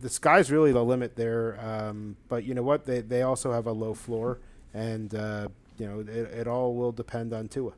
the 0.00 0.08
sky's 0.08 0.52
really 0.52 0.72
the 0.72 0.84
limit 0.84 1.16
there. 1.16 1.58
Um, 1.60 2.16
but 2.28 2.44
you 2.44 2.54
know 2.54 2.62
what? 2.62 2.84
They 2.84 3.00
they 3.00 3.22
also 3.22 3.52
have 3.52 3.66
a 3.66 3.72
low 3.72 3.94
floor, 3.94 4.38
and 4.72 5.14
uh, 5.14 5.48
you 5.78 5.86
know, 5.86 6.00
it, 6.00 6.08
it 6.08 6.48
all 6.48 6.74
will 6.74 6.92
depend 6.92 7.32
on 7.32 7.48
Tua. 7.48 7.72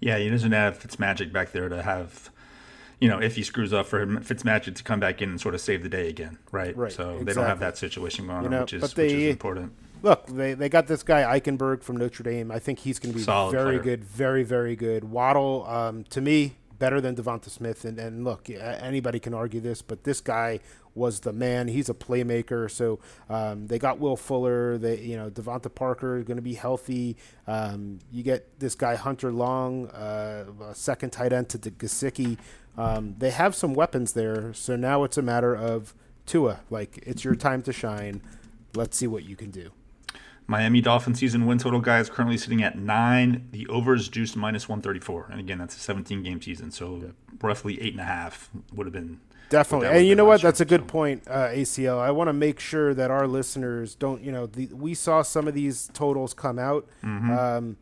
Yeah, 0.00 0.18
he 0.18 0.28
doesn't 0.28 0.52
have 0.52 0.78
Fitzmagic 0.78 1.32
back 1.32 1.52
there 1.52 1.68
to 1.68 1.82
have, 1.82 2.30
you 3.00 3.08
know, 3.08 3.18
if 3.20 3.36
he 3.36 3.42
screws 3.42 3.72
up 3.72 3.86
for 3.86 4.00
him, 4.00 4.18
Fitzmagic 4.22 4.74
to 4.76 4.82
come 4.82 5.00
back 5.00 5.22
in 5.22 5.30
and 5.30 5.40
sort 5.40 5.54
of 5.54 5.60
save 5.60 5.82
the 5.82 5.88
day 5.88 6.08
again, 6.08 6.38
right? 6.52 6.76
Right, 6.76 6.92
So 6.92 7.18
they 7.22 7.32
don't 7.32 7.46
have 7.46 7.60
that 7.60 7.78
situation 7.78 8.26
going 8.26 8.40
You 8.40 8.46
on, 8.46 8.50
know, 8.52 8.60
which 8.60 8.74
is 8.74 8.80
but 8.82 8.96
which 8.96 9.12
is 9.12 9.30
important. 9.30 9.72
Look, 10.02 10.26
they, 10.26 10.52
they 10.52 10.68
got 10.68 10.86
this 10.86 11.02
guy 11.02 11.38
Eichenberg 11.40 11.82
from 11.82 11.96
Notre 11.96 12.22
Dame. 12.22 12.52
I 12.52 12.58
think 12.58 12.80
he's 12.80 12.98
going 12.98 13.12
to 13.12 13.18
be 13.18 13.24
Solid 13.24 13.52
very 13.52 13.78
player. 13.78 13.82
good, 13.96 14.04
very 14.04 14.42
very 14.44 14.76
good. 14.76 15.04
Waddle, 15.04 15.64
um, 15.66 16.04
to 16.10 16.20
me, 16.20 16.56
better 16.78 17.00
than 17.00 17.16
Devonta 17.16 17.48
Smith. 17.48 17.84
And, 17.86 17.98
and 17.98 18.22
look, 18.22 18.50
anybody 18.50 19.18
can 19.18 19.32
argue 19.32 19.60
this, 19.60 19.80
but 19.80 20.04
this 20.04 20.20
guy 20.20 20.60
was 20.96 21.20
the 21.20 21.32
man. 21.32 21.68
He's 21.68 21.88
a 21.88 21.94
playmaker. 21.94 22.70
So 22.70 22.98
um, 23.28 23.66
they 23.66 23.78
got 23.78 23.98
Will 23.98 24.16
Fuller. 24.16 24.78
They 24.78 25.00
you 25.00 25.16
know 25.16 25.30
Devonta 25.30 25.72
Parker 25.72 26.16
is 26.18 26.24
going 26.24 26.36
to 26.36 26.42
be 26.42 26.54
healthy. 26.54 27.16
Um, 27.46 27.98
you 28.10 28.22
get 28.22 28.58
this 28.58 28.74
guy 28.74 28.96
Hunter 28.96 29.32
Long, 29.32 29.88
uh, 29.88 30.46
a 30.62 30.74
second 30.74 31.10
tight 31.10 31.32
end 31.32 31.48
to 31.50 31.58
Gesicki. 31.58 32.38
Um, 32.76 33.14
they 33.18 33.30
have 33.30 33.54
some 33.54 33.74
weapons 33.74 34.12
there. 34.12 34.52
So 34.52 34.76
now 34.76 35.04
it's 35.04 35.16
a 35.16 35.22
matter 35.22 35.54
of 35.54 35.94
Tua. 36.26 36.60
Like 36.70 36.98
it's 37.02 37.24
your 37.24 37.34
time 37.34 37.62
to 37.62 37.72
shine. 37.72 38.22
Let's 38.74 38.96
see 38.96 39.06
what 39.06 39.24
you 39.24 39.36
can 39.36 39.50
do. 39.50 39.70
Miami 40.48 40.80
Dolphin 40.80 41.14
season 41.14 41.44
win 41.46 41.58
total 41.58 41.80
guy 41.80 41.98
is 41.98 42.08
currently 42.08 42.38
sitting 42.38 42.62
at 42.62 42.78
nine. 42.78 43.48
The 43.50 43.66
over 43.66 43.94
is 43.94 44.08
juiced 44.08 44.36
minus 44.36 44.68
134. 44.68 45.28
And 45.30 45.40
again, 45.40 45.58
that's 45.58 45.76
a 45.76 45.80
17 45.80 46.22
game 46.22 46.40
season. 46.40 46.70
So 46.70 47.12
roughly 47.42 47.80
eight 47.82 47.92
and 47.92 48.00
a 48.00 48.04
half 48.04 48.50
would 48.72 48.86
have 48.86 48.92
been. 48.92 49.20
Definitely, 49.48 49.88
and 49.88 50.06
you 50.06 50.14
know 50.16 50.24
what? 50.24 50.42
That's 50.42 50.60
a 50.60 50.64
good 50.64 50.88
point, 50.88 51.22
uh, 51.28 51.48
ACL. 51.48 51.98
I 51.98 52.10
want 52.10 52.28
to 52.28 52.32
make 52.32 52.58
sure 52.58 52.94
that 52.94 53.10
our 53.10 53.28
listeners 53.28 53.94
don't. 53.94 54.22
You 54.22 54.32
know, 54.32 54.46
the, 54.46 54.66
we 54.66 54.94
saw 54.94 55.22
some 55.22 55.46
of 55.46 55.54
these 55.54 55.88
totals 55.92 56.34
come 56.34 56.58
out. 56.58 56.86
Mm-hmm. 57.04 57.30
Um, 57.30 57.76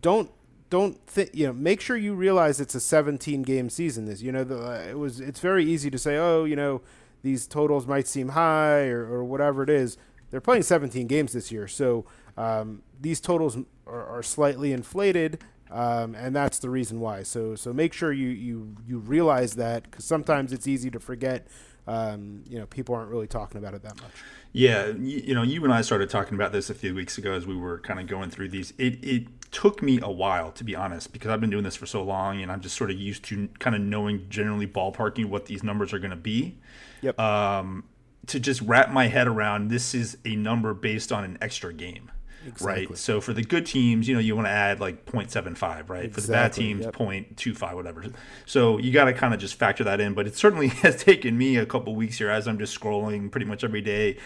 don't 0.00 0.30
don't 0.70 1.04
think. 1.06 1.30
You 1.34 1.48
know, 1.48 1.52
make 1.52 1.82
sure 1.82 1.96
you 1.96 2.14
realize 2.14 2.58
it's 2.58 2.74
a 2.74 2.80
17 2.80 3.42
game 3.42 3.68
season. 3.68 4.06
This, 4.06 4.22
you 4.22 4.32
know, 4.32 4.44
the, 4.44 4.58
uh, 4.58 4.90
it 4.90 4.98
was. 4.98 5.20
It's 5.20 5.40
very 5.40 5.64
easy 5.64 5.90
to 5.90 5.98
say, 5.98 6.16
oh, 6.16 6.44
you 6.44 6.56
know, 6.56 6.80
these 7.22 7.46
totals 7.46 7.86
might 7.86 8.08
seem 8.08 8.30
high 8.30 8.86
or, 8.86 9.04
or 9.04 9.22
whatever 9.22 9.62
it 9.62 9.70
is. 9.70 9.98
They're 10.30 10.40
playing 10.40 10.62
17 10.62 11.06
games 11.06 11.32
this 11.32 11.50
year, 11.50 11.66
so 11.66 12.06
um, 12.38 12.82
these 12.98 13.20
totals 13.20 13.58
are, 13.86 14.06
are 14.06 14.22
slightly 14.22 14.72
inflated. 14.72 15.42
Um, 15.70 16.14
and 16.14 16.34
that's 16.34 16.58
the 16.58 16.70
reason 16.70 17.00
why. 17.00 17.22
So 17.22 17.54
so 17.54 17.72
make 17.72 17.92
sure 17.92 18.12
you 18.12 18.28
you 18.28 18.76
you 18.86 18.98
realize 18.98 19.54
that 19.54 19.84
because 19.84 20.04
sometimes 20.04 20.52
it's 20.52 20.66
easy 20.66 20.90
to 20.90 21.00
forget 21.00 21.46
um, 21.86 22.44
you 22.48 22.58
know, 22.58 22.66
people 22.66 22.94
aren't 22.94 23.10
really 23.10 23.26
talking 23.26 23.58
about 23.58 23.74
it 23.74 23.82
that 23.82 23.96
much. 23.96 24.12
Yeah, 24.52 24.88
you, 24.88 25.22
you, 25.26 25.34
know, 25.34 25.42
you 25.42 25.62
and 25.64 25.72
I 25.72 25.80
started 25.80 26.10
talking 26.10 26.34
about 26.34 26.52
this 26.52 26.70
a 26.70 26.74
few 26.74 26.94
weeks 26.94 27.18
ago 27.18 27.32
as 27.32 27.46
we 27.46 27.56
were 27.56 27.78
kind 27.80 27.98
of 27.98 28.06
going 28.06 28.30
through 28.30 28.50
these. 28.50 28.72
It 28.78 29.02
it 29.04 29.50
took 29.50 29.82
me 29.82 29.98
a 30.02 30.10
while 30.10 30.52
to 30.52 30.62
be 30.62 30.76
honest 30.76 31.12
because 31.12 31.30
I've 31.30 31.40
been 31.40 31.50
doing 31.50 31.64
this 31.64 31.74
for 31.74 31.86
so 31.86 32.04
long 32.04 32.40
and 32.40 32.52
I'm 32.52 32.60
just 32.60 32.76
sort 32.76 32.90
of 32.90 32.96
used 32.96 33.24
to 33.24 33.48
kind 33.58 33.74
of 33.74 33.82
knowing 33.82 34.26
generally 34.28 34.66
ballparking 34.66 35.26
what 35.26 35.46
these 35.46 35.64
numbers 35.64 35.92
are 35.92 35.98
going 35.98 36.10
to 36.10 36.16
be. 36.16 36.58
Yep. 37.00 37.18
Um, 37.18 37.84
to 38.26 38.38
just 38.38 38.60
wrap 38.60 38.90
my 38.90 39.08
head 39.08 39.26
around 39.26 39.68
this 39.68 39.94
is 39.94 40.18
a 40.24 40.36
number 40.36 40.74
based 40.74 41.10
on 41.10 41.24
an 41.24 41.38
extra 41.40 41.72
game. 41.72 42.12
Exactly. 42.46 42.86
Right. 42.86 42.98
So 42.98 43.20
for 43.20 43.32
the 43.32 43.42
good 43.42 43.66
teams, 43.66 44.08
you 44.08 44.14
know, 44.14 44.20
you 44.20 44.34
want 44.34 44.46
to 44.46 44.52
add 44.52 44.80
like 44.80 45.04
0.75, 45.06 45.88
right? 45.88 46.04
Exactly. 46.04 46.08
For 46.08 46.20
the 46.20 46.32
bad 46.32 46.52
teams, 46.52 46.84
yep. 46.84 46.96
0.25, 46.96 47.74
whatever. 47.74 48.04
So 48.46 48.78
you 48.78 48.92
got 48.92 49.04
to 49.04 49.12
kind 49.12 49.34
of 49.34 49.40
just 49.40 49.54
factor 49.54 49.84
that 49.84 50.00
in. 50.00 50.14
But 50.14 50.26
it 50.26 50.36
certainly 50.36 50.68
has 50.82 50.96
taken 50.96 51.36
me 51.36 51.56
a 51.56 51.66
couple 51.66 51.94
weeks 51.94 52.18
here 52.18 52.30
as 52.30 52.48
I'm 52.48 52.58
just 52.58 52.78
scrolling 52.78 53.30
pretty 53.30 53.46
much 53.46 53.64
every 53.64 53.82
day, 53.82 54.16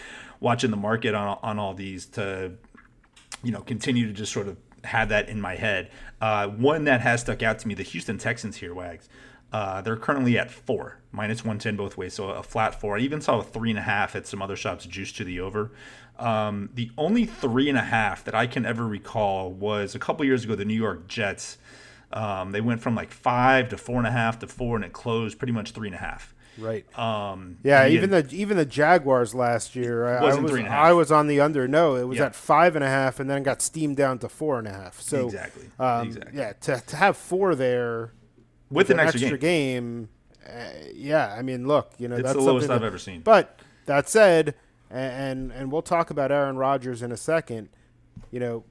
watching 0.40 0.70
the 0.70 0.76
market 0.76 1.14
on, 1.14 1.38
on 1.42 1.58
all 1.58 1.74
these 1.74 2.06
to, 2.06 2.52
you 3.42 3.52
know, 3.52 3.60
continue 3.60 4.06
to 4.06 4.12
just 4.12 4.32
sort 4.32 4.48
of 4.48 4.56
have 4.84 5.08
that 5.08 5.28
in 5.28 5.40
my 5.40 5.56
head. 5.56 5.90
Uh, 6.20 6.48
one 6.48 6.84
that 6.84 7.00
has 7.00 7.22
stuck 7.22 7.42
out 7.42 7.58
to 7.60 7.68
me, 7.68 7.74
the 7.74 7.82
Houston 7.82 8.18
Texans 8.18 8.56
here, 8.56 8.74
Wags. 8.74 9.08
Uh, 9.54 9.80
they're 9.80 9.96
currently 9.96 10.36
at 10.36 10.50
four, 10.50 10.98
minus 11.12 11.44
110 11.44 11.76
both 11.76 11.96
ways, 11.96 12.12
so 12.12 12.30
a 12.30 12.42
flat 12.42 12.80
four. 12.80 12.96
I 12.96 13.00
even 13.00 13.20
saw 13.20 13.38
a 13.38 13.42
three 13.44 13.70
and 13.70 13.78
a 13.78 13.82
half 13.82 14.16
at 14.16 14.26
some 14.26 14.42
other 14.42 14.56
shops 14.56 14.84
juiced 14.84 15.16
to 15.18 15.24
the 15.24 15.38
over. 15.38 15.70
Um, 16.18 16.70
the 16.74 16.90
only 16.96 17.26
three 17.26 17.68
and 17.68 17.76
a 17.76 17.82
half 17.82 18.24
that 18.24 18.34
I 18.34 18.46
can 18.46 18.64
ever 18.64 18.86
recall 18.86 19.50
was 19.50 19.94
a 19.94 19.98
couple 19.98 20.24
years 20.24 20.44
ago, 20.44 20.54
the 20.54 20.64
New 20.64 20.74
York 20.74 21.08
Jets. 21.08 21.58
Um, 22.12 22.52
they 22.52 22.60
went 22.60 22.80
from 22.80 22.94
like 22.94 23.10
five 23.10 23.68
to 23.70 23.76
four 23.76 23.98
and 23.98 24.06
a 24.06 24.12
half 24.12 24.38
to 24.40 24.46
four, 24.46 24.76
and 24.76 24.84
it 24.84 24.92
closed 24.92 25.38
pretty 25.38 25.52
much 25.52 25.72
three 25.72 25.88
and 25.88 25.94
a 25.94 25.98
half. 25.98 26.34
Right. 26.58 26.98
Um, 26.98 27.58
yeah. 27.64 27.86
Even 27.88 28.10
the 28.10 28.28
even 28.30 28.56
the 28.56 28.64
Jaguars 28.64 29.34
last 29.34 29.74
year, 29.74 30.06
I, 30.06 30.26
I 30.26 30.34
was 30.40 30.54
I 30.54 30.92
was 30.92 31.10
on 31.12 31.26
the 31.26 31.40
under. 31.40 31.66
No, 31.66 31.96
it 31.96 32.04
was 32.04 32.18
yeah. 32.18 32.26
at 32.26 32.34
five 32.34 32.76
and 32.76 32.84
a 32.84 32.88
half, 32.88 33.18
and 33.18 33.28
then 33.28 33.42
got 33.42 33.60
steamed 33.60 33.96
down 33.96 34.18
to 34.20 34.28
four 34.28 34.58
and 34.58 34.68
a 34.68 34.72
half. 34.72 35.00
So 35.00 35.26
exactly. 35.26 35.70
Um, 35.78 36.08
exactly. 36.08 36.38
Yeah. 36.38 36.52
To, 36.52 36.82
to 36.86 36.96
have 36.96 37.16
four 37.16 37.54
there 37.54 38.12
with, 38.70 38.88
with 38.88 38.90
an, 38.90 39.00
extra, 39.00 39.20
extra 39.22 39.38
game, 39.38 40.08
game 40.46 40.56
uh, 40.56 40.70
yeah. 40.94 41.34
I 41.36 41.42
mean, 41.42 41.66
look, 41.66 41.92
you 41.98 42.08
know, 42.08 42.16
it's 42.16 42.24
that's 42.24 42.36
the 42.36 42.42
lowest 42.42 42.70
I've 42.70 42.80
that, 42.80 42.86
ever 42.86 42.98
seen. 42.98 43.22
But 43.22 43.58
that 43.86 44.08
said, 44.08 44.54
and, 44.94 45.50
and 45.50 45.52
and 45.52 45.72
we'll 45.72 45.82
talk 45.82 46.10
about 46.10 46.30
Aaron 46.30 46.56
Rodgers 46.56 47.02
in 47.02 47.10
a 47.10 47.16
second. 47.16 47.68
You 48.30 48.40
know, 48.40 48.64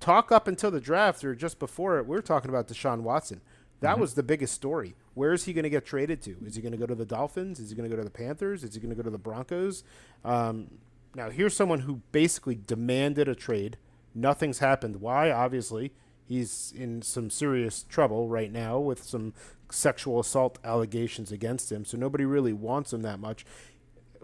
talk 0.00 0.32
up 0.32 0.48
until 0.48 0.70
the 0.70 0.80
draft 0.80 1.22
or 1.24 1.34
just 1.34 1.58
before 1.58 1.98
it, 1.98 2.06
we 2.06 2.16
were 2.16 2.22
talking 2.22 2.48
about 2.48 2.68
Deshaun 2.68 3.02
Watson. 3.02 3.42
That 3.80 3.92
mm-hmm. 3.92 4.00
was 4.00 4.14
the 4.14 4.22
biggest 4.22 4.54
story. 4.54 4.94
Where 5.14 5.32
is 5.32 5.44
he 5.44 5.52
going 5.52 5.64
to 5.64 5.70
get 5.70 5.84
traded 5.84 6.22
to? 6.22 6.36
Is 6.44 6.56
he 6.56 6.62
going 6.62 6.72
to 6.72 6.78
go 6.78 6.86
to 6.86 6.94
the 6.94 7.04
Dolphins? 7.04 7.60
Is 7.60 7.70
he 7.70 7.76
going 7.76 7.88
to 7.88 7.94
go 7.94 8.00
to 8.00 8.04
the 8.04 8.10
Panthers? 8.10 8.64
Is 8.64 8.74
he 8.74 8.80
going 8.80 8.90
to 8.90 8.96
go 8.96 9.02
to 9.02 9.10
the 9.10 9.18
Broncos? 9.18 9.84
Um, 10.24 10.78
now, 11.14 11.30
here's 11.30 11.54
someone 11.54 11.80
who 11.80 12.02
basically 12.12 12.58
demanded 12.66 13.28
a 13.28 13.34
trade. 13.34 13.76
Nothing's 14.14 14.60
happened. 14.60 14.96
Why? 14.96 15.30
Obviously, 15.30 15.92
he's 16.26 16.72
in 16.76 17.02
some 17.02 17.30
serious 17.30 17.82
trouble 17.82 18.28
right 18.28 18.52
now 18.52 18.78
with 18.78 19.02
some 19.02 19.34
sexual 19.70 20.20
assault 20.20 20.58
allegations 20.64 21.30
against 21.30 21.70
him. 21.70 21.84
So 21.84 21.96
nobody 21.96 22.24
really 22.24 22.52
wants 22.52 22.92
him 22.92 23.02
that 23.02 23.18
much 23.18 23.44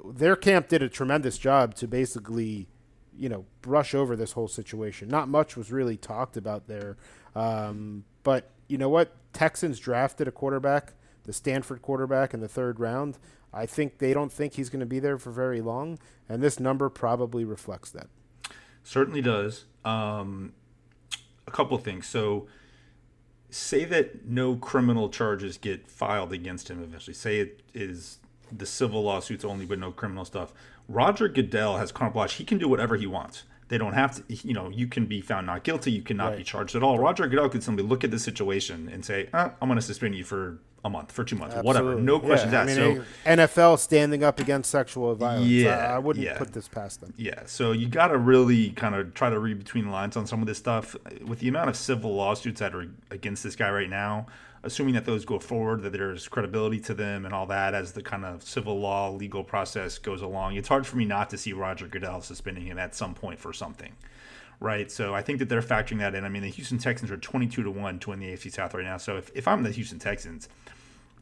their 0.04 0.36
camp 0.36 0.68
did 0.68 0.82
a 0.82 0.88
tremendous 0.88 1.38
job 1.38 1.74
to 1.76 1.88
basically, 1.88 2.68
you 3.16 3.28
know, 3.28 3.44
brush 3.62 3.94
over 3.94 4.16
this 4.16 4.32
whole 4.32 4.48
situation. 4.48 5.08
Not 5.08 5.28
much 5.28 5.56
was 5.56 5.72
really 5.72 5.96
talked 5.96 6.36
about 6.36 6.66
there, 6.66 6.96
um, 7.34 8.04
but 8.22 8.50
you 8.68 8.78
know 8.78 8.88
what? 8.88 9.14
Texans 9.32 9.78
drafted 9.78 10.28
a 10.28 10.32
quarterback, 10.32 10.94
the 11.24 11.32
Stanford 11.32 11.82
quarterback, 11.82 12.34
in 12.34 12.40
the 12.40 12.48
third 12.48 12.80
round. 12.80 13.18
I 13.52 13.66
think 13.66 13.98
they 13.98 14.12
don't 14.12 14.32
think 14.32 14.54
he's 14.54 14.68
going 14.68 14.80
to 14.80 14.86
be 14.86 14.98
there 14.98 15.18
for 15.18 15.30
very 15.30 15.60
long, 15.60 15.98
and 16.28 16.42
this 16.42 16.58
number 16.58 16.88
probably 16.88 17.44
reflects 17.44 17.90
that. 17.90 18.08
Certainly 18.82 19.22
does. 19.22 19.64
Um, 19.84 20.52
a 21.46 21.50
couple 21.50 21.78
things. 21.78 22.06
So, 22.06 22.46
say 23.50 23.84
that 23.84 24.26
no 24.26 24.56
criminal 24.56 25.08
charges 25.08 25.56
get 25.56 25.88
filed 25.88 26.32
against 26.32 26.68
him 26.68 26.82
eventually. 26.82 27.14
Say 27.14 27.38
it 27.38 27.62
is 27.72 28.18
the 28.56 28.66
civil 28.66 29.02
lawsuits 29.02 29.44
only, 29.44 29.66
but 29.66 29.78
no 29.78 29.92
criminal 29.92 30.24
stuff. 30.24 30.52
Roger 30.88 31.28
Goodell 31.28 31.78
has 31.78 31.92
carte 31.92 32.12
blanche. 32.12 32.34
He 32.34 32.44
can 32.44 32.58
do 32.58 32.68
whatever 32.68 32.96
he 32.96 33.06
wants. 33.06 33.44
They 33.68 33.78
don't 33.78 33.94
have 33.94 34.16
to, 34.16 34.46
you 34.46 34.52
know, 34.52 34.68
you 34.68 34.86
can 34.86 35.06
be 35.06 35.20
found 35.20 35.46
not 35.46 35.64
guilty. 35.64 35.90
You 35.90 36.02
cannot 36.02 36.30
right. 36.30 36.38
be 36.38 36.44
charged 36.44 36.76
at 36.76 36.82
all. 36.82 36.98
Roger 36.98 37.26
Goodell 37.26 37.48
could 37.48 37.62
simply 37.62 37.82
look 37.82 38.04
at 38.04 38.10
the 38.10 38.18
situation 38.18 38.90
and 38.92 39.04
say, 39.04 39.28
eh, 39.32 39.48
I'm 39.60 39.68
going 39.68 39.76
to 39.76 39.82
suspend 39.82 40.14
you 40.14 40.24
for 40.24 40.58
a 40.84 40.90
month, 40.90 41.12
for 41.12 41.24
two 41.24 41.36
months, 41.36 41.56
Absolutely. 41.56 41.82
whatever. 41.82 42.02
No 42.02 42.20
questions 42.20 42.52
yeah, 42.52 42.60
asked. 42.60 42.78
I 42.78 42.88
mean, 42.88 42.96
so 43.24 43.30
NFL 43.30 43.78
standing 43.78 44.22
up 44.22 44.38
against 44.38 44.70
sexual 44.70 45.14
violence. 45.14 45.46
Yeah, 45.46 45.78
I, 45.78 45.94
I 45.94 45.98
wouldn't 45.98 46.24
yeah. 46.24 46.36
put 46.36 46.52
this 46.52 46.68
past 46.68 47.00
them. 47.00 47.14
Yeah. 47.16 47.40
So 47.46 47.72
you 47.72 47.88
got 47.88 48.08
to 48.08 48.18
really 48.18 48.70
kind 48.70 48.94
of 48.94 49.14
try 49.14 49.30
to 49.30 49.38
read 49.38 49.58
between 49.58 49.86
the 49.86 49.90
lines 49.90 50.14
on 50.16 50.26
some 50.26 50.42
of 50.42 50.46
this 50.46 50.58
stuff. 50.58 50.94
With 51.24 51.38
the 51.38 51.48
amount 51.48 51.70
of 51.70 51.76
civil 51.76 52.14
lawsuits 52.14 52.60
that 52.60 52.74
are 52.74 52.86
against 53.10 53.42
this 53.42 53.56
guy 53.56 53.70
right 53.70 53.88
now, 53.88 54.26
assuming 54.64 54.94
that 54.94 55.04
those 55.04 55.24
go 55.24 55.38
forward, 55.38 55.82
that 55.82 55.92
there's 55.92 56.26
credibility 56.26 56.80
to 56.80 56.94
them 56.94 57.24
and 57.24 57.34
all 57.34 57.46
that 57.46 57.74
as 57.74 57.92
the 57.92 58.02
kind 58.02 58.24
of 58.24 58.42
civil 58.42 58.80
law 58.80 59.10
legal 59.10 59.44
process 59.44 59.98
goes 59.98 60.22
along, 60.22 60.56
it's 60.56 60.68
hard 60.68 60.86
for 60.86 60.96
me 60.96 61.04
not 61.04 61.30
to 61.30 61.38
see 61.38 61.52
Roger 61.52 61.86
Goodell 61.86 62.20
suspending 62.22 62.64
him 62.66 62.78
at 62.78 62.94
some 62.94 63.14
point 63.14 63.38
for 63.38 63.52
something. 63.52 63.92
Right. 64.60 64.90
So 64.90 65.14
I 65.14 65.20
think 65.20 65.40
that 65.40 65.48
they're 65.48 65.62
factoring 65.62 65.98
that 65.98 66.14
in. 66.14 66.24
I 66.24 66.28
mean, 66.28 66.42
the 66.42 66.48
Houston 66.48 66.78
Texans 66.78 67.10
are 67.10 67.16
22 67.16 67.64
to 67.64 67.70
1 67.70 67.98
to 68.00 68.10
win 68.10 68.20
the 68.20 68.26
AFC 68.28 68.52
South 68.52 68.72
right 68.72 68.84
now. 68.84 68.96
So 68.96 69.18
if, 69.18 69.30
if 69.34 69.46
I'm 69.46 69.62
the 69.62 69.70
Houston 69.70 69.98
Texans, 69.98 70.48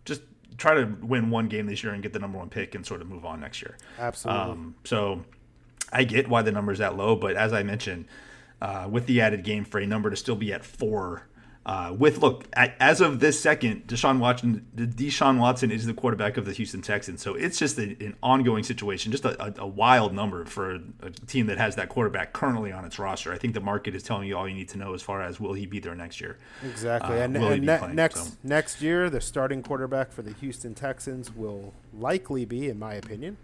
just 0.04 0.22
try 0.56 0.74
to 0.74 0.84
win 1.00 1.30
one 1.30 1.48
game 1.48 1.66
this 1.66 1.82
year 1.82 1.92
and 1.92 2.02
get 2.02 2.12
the 2.12 2.18
number 2.18 2.38
one 2.38 2.50
pick 2.50 2.74
and 2.74 2.86
sort 2.86 3.00
of 3.00 3.08
move 3.08 3.24
on 3.24 3.40
next 3.40 3.62
year. 3.62 3.76
Absolutely. 3.98 4.42
Um, 4.42 4.74
so 4.84 5.24
I 5.92 6.04
get 6.04 6.28
why 6.28 6.42
the 6.42 6.52
number's 6.52 6.78
that 6.78 6.96
low, 6.96 7.16
but 7.16 7.36
as 7.36 7.52
I 7.52 7.62
mentioned, 7.62 8.06
uh, 8.60 8.86
with 8.88 9.06
the 9.06 9.20
added 9.20 9.42
game 9.42 9.64
for 9.64 9.80
a 9.80 9.86
number 9.86 10.08
to 10.08 10.16
still 10.16 10.36
be 10.36 10.52
at 10.52 10.64
four 10.64 11.26
uh, 11.64 11.94
with 11.96 12.18
look 12.18 12.44
as 12.56 13.00
of 13.00 13.20
this 13.20 13.40
second, 13.40 13.86
Deshaun 13.86 14.18
Watson, 14.18 14.66
Deshaun 14.74 15.38
Watson 15.38 15.70
is 15.70 15.86
the 15.86 15.94
quarterback 15.94 16.36
of 16.36 16.44
the 16.44 16.52
Houston 16.52 16.82
Texans, 16.82 17.22
so 17.22 17.34
it's 17.34 17.56
just 17.56 17.78
a, 17.78 17.82
an 17.82 18.16
ongoing 18.20 18.64
situation, 18.64 19.12
just 19.12 19.24
a, 19.24 19.40
a, 19.40 19.54
a, 19.58 19.66
wild 19.66 20.12
number 20.12 20.44
for 20.44 20.80
a 21.02 21.10
team 21.28 21.46
that 21.46 21.58
has 21.58 21.76
that 21.76 21.88
quarterback 21.88 22.32
currently 22.32 22.72
on 22.72 22.84
its 22.84 22.98
roster. 22.98 23.32
I 23.32 23.38
think 23.38 23.54
the 23.54 23.60
market 23.60 23.94
is 23.94 24.02
telling 24.02 24.26
you 24.26 24.36
all 24.36 24.48
you 24.48 24.56
need 24.56 24.70
to 24.70 24.78
know 24.78 24.92
as 24.92 25.02
far 25.02 25.22
as 25.22 25.38
will 25.38 25.52
he 25.52 25.66
be 25.66 25.78
there 25.78 25.94
next 25.94 26.20
year. 26.20 26.36
Exactly, 26.68 27.16
uh, 27.16 27.24
and, 27.24 27.36
and 27.36 27.64
ne- 27.64 27.78
playing, 27.78 27.94
next 27.94 28.24
so. 28.24 28.36
next 28.42 28.82
year, 28.82 29.08
the 29.08 29.20
starting 29.20 29.62
quarterback 29.62 30.10
for 30.10 30.22
the 30.22 30.32
Houston 30.32 30.74
Texans 30.74 31.32
will 31.32 31.74
likely 31.96 32.44
be, 32.44 32.68
in 32.68 32.78
my 32.78 32.94
opinion, 32.94 33.36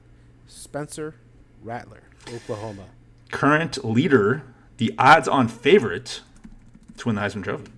Spencer 0.49 1.15
Rattler, 1.63 2.03
Oklahoma. 2.35 2.87
Current 3.31 3.85
leader, 3.85 4.43
the 4.79 4.93
odds-on 4.99 5.47
favorite 5.47 6.23
to 6.97 7.07
win 7.07 7.15
the 7.15 7.23
Heisman 7.23 7.45
Trophy. 7.45 7.71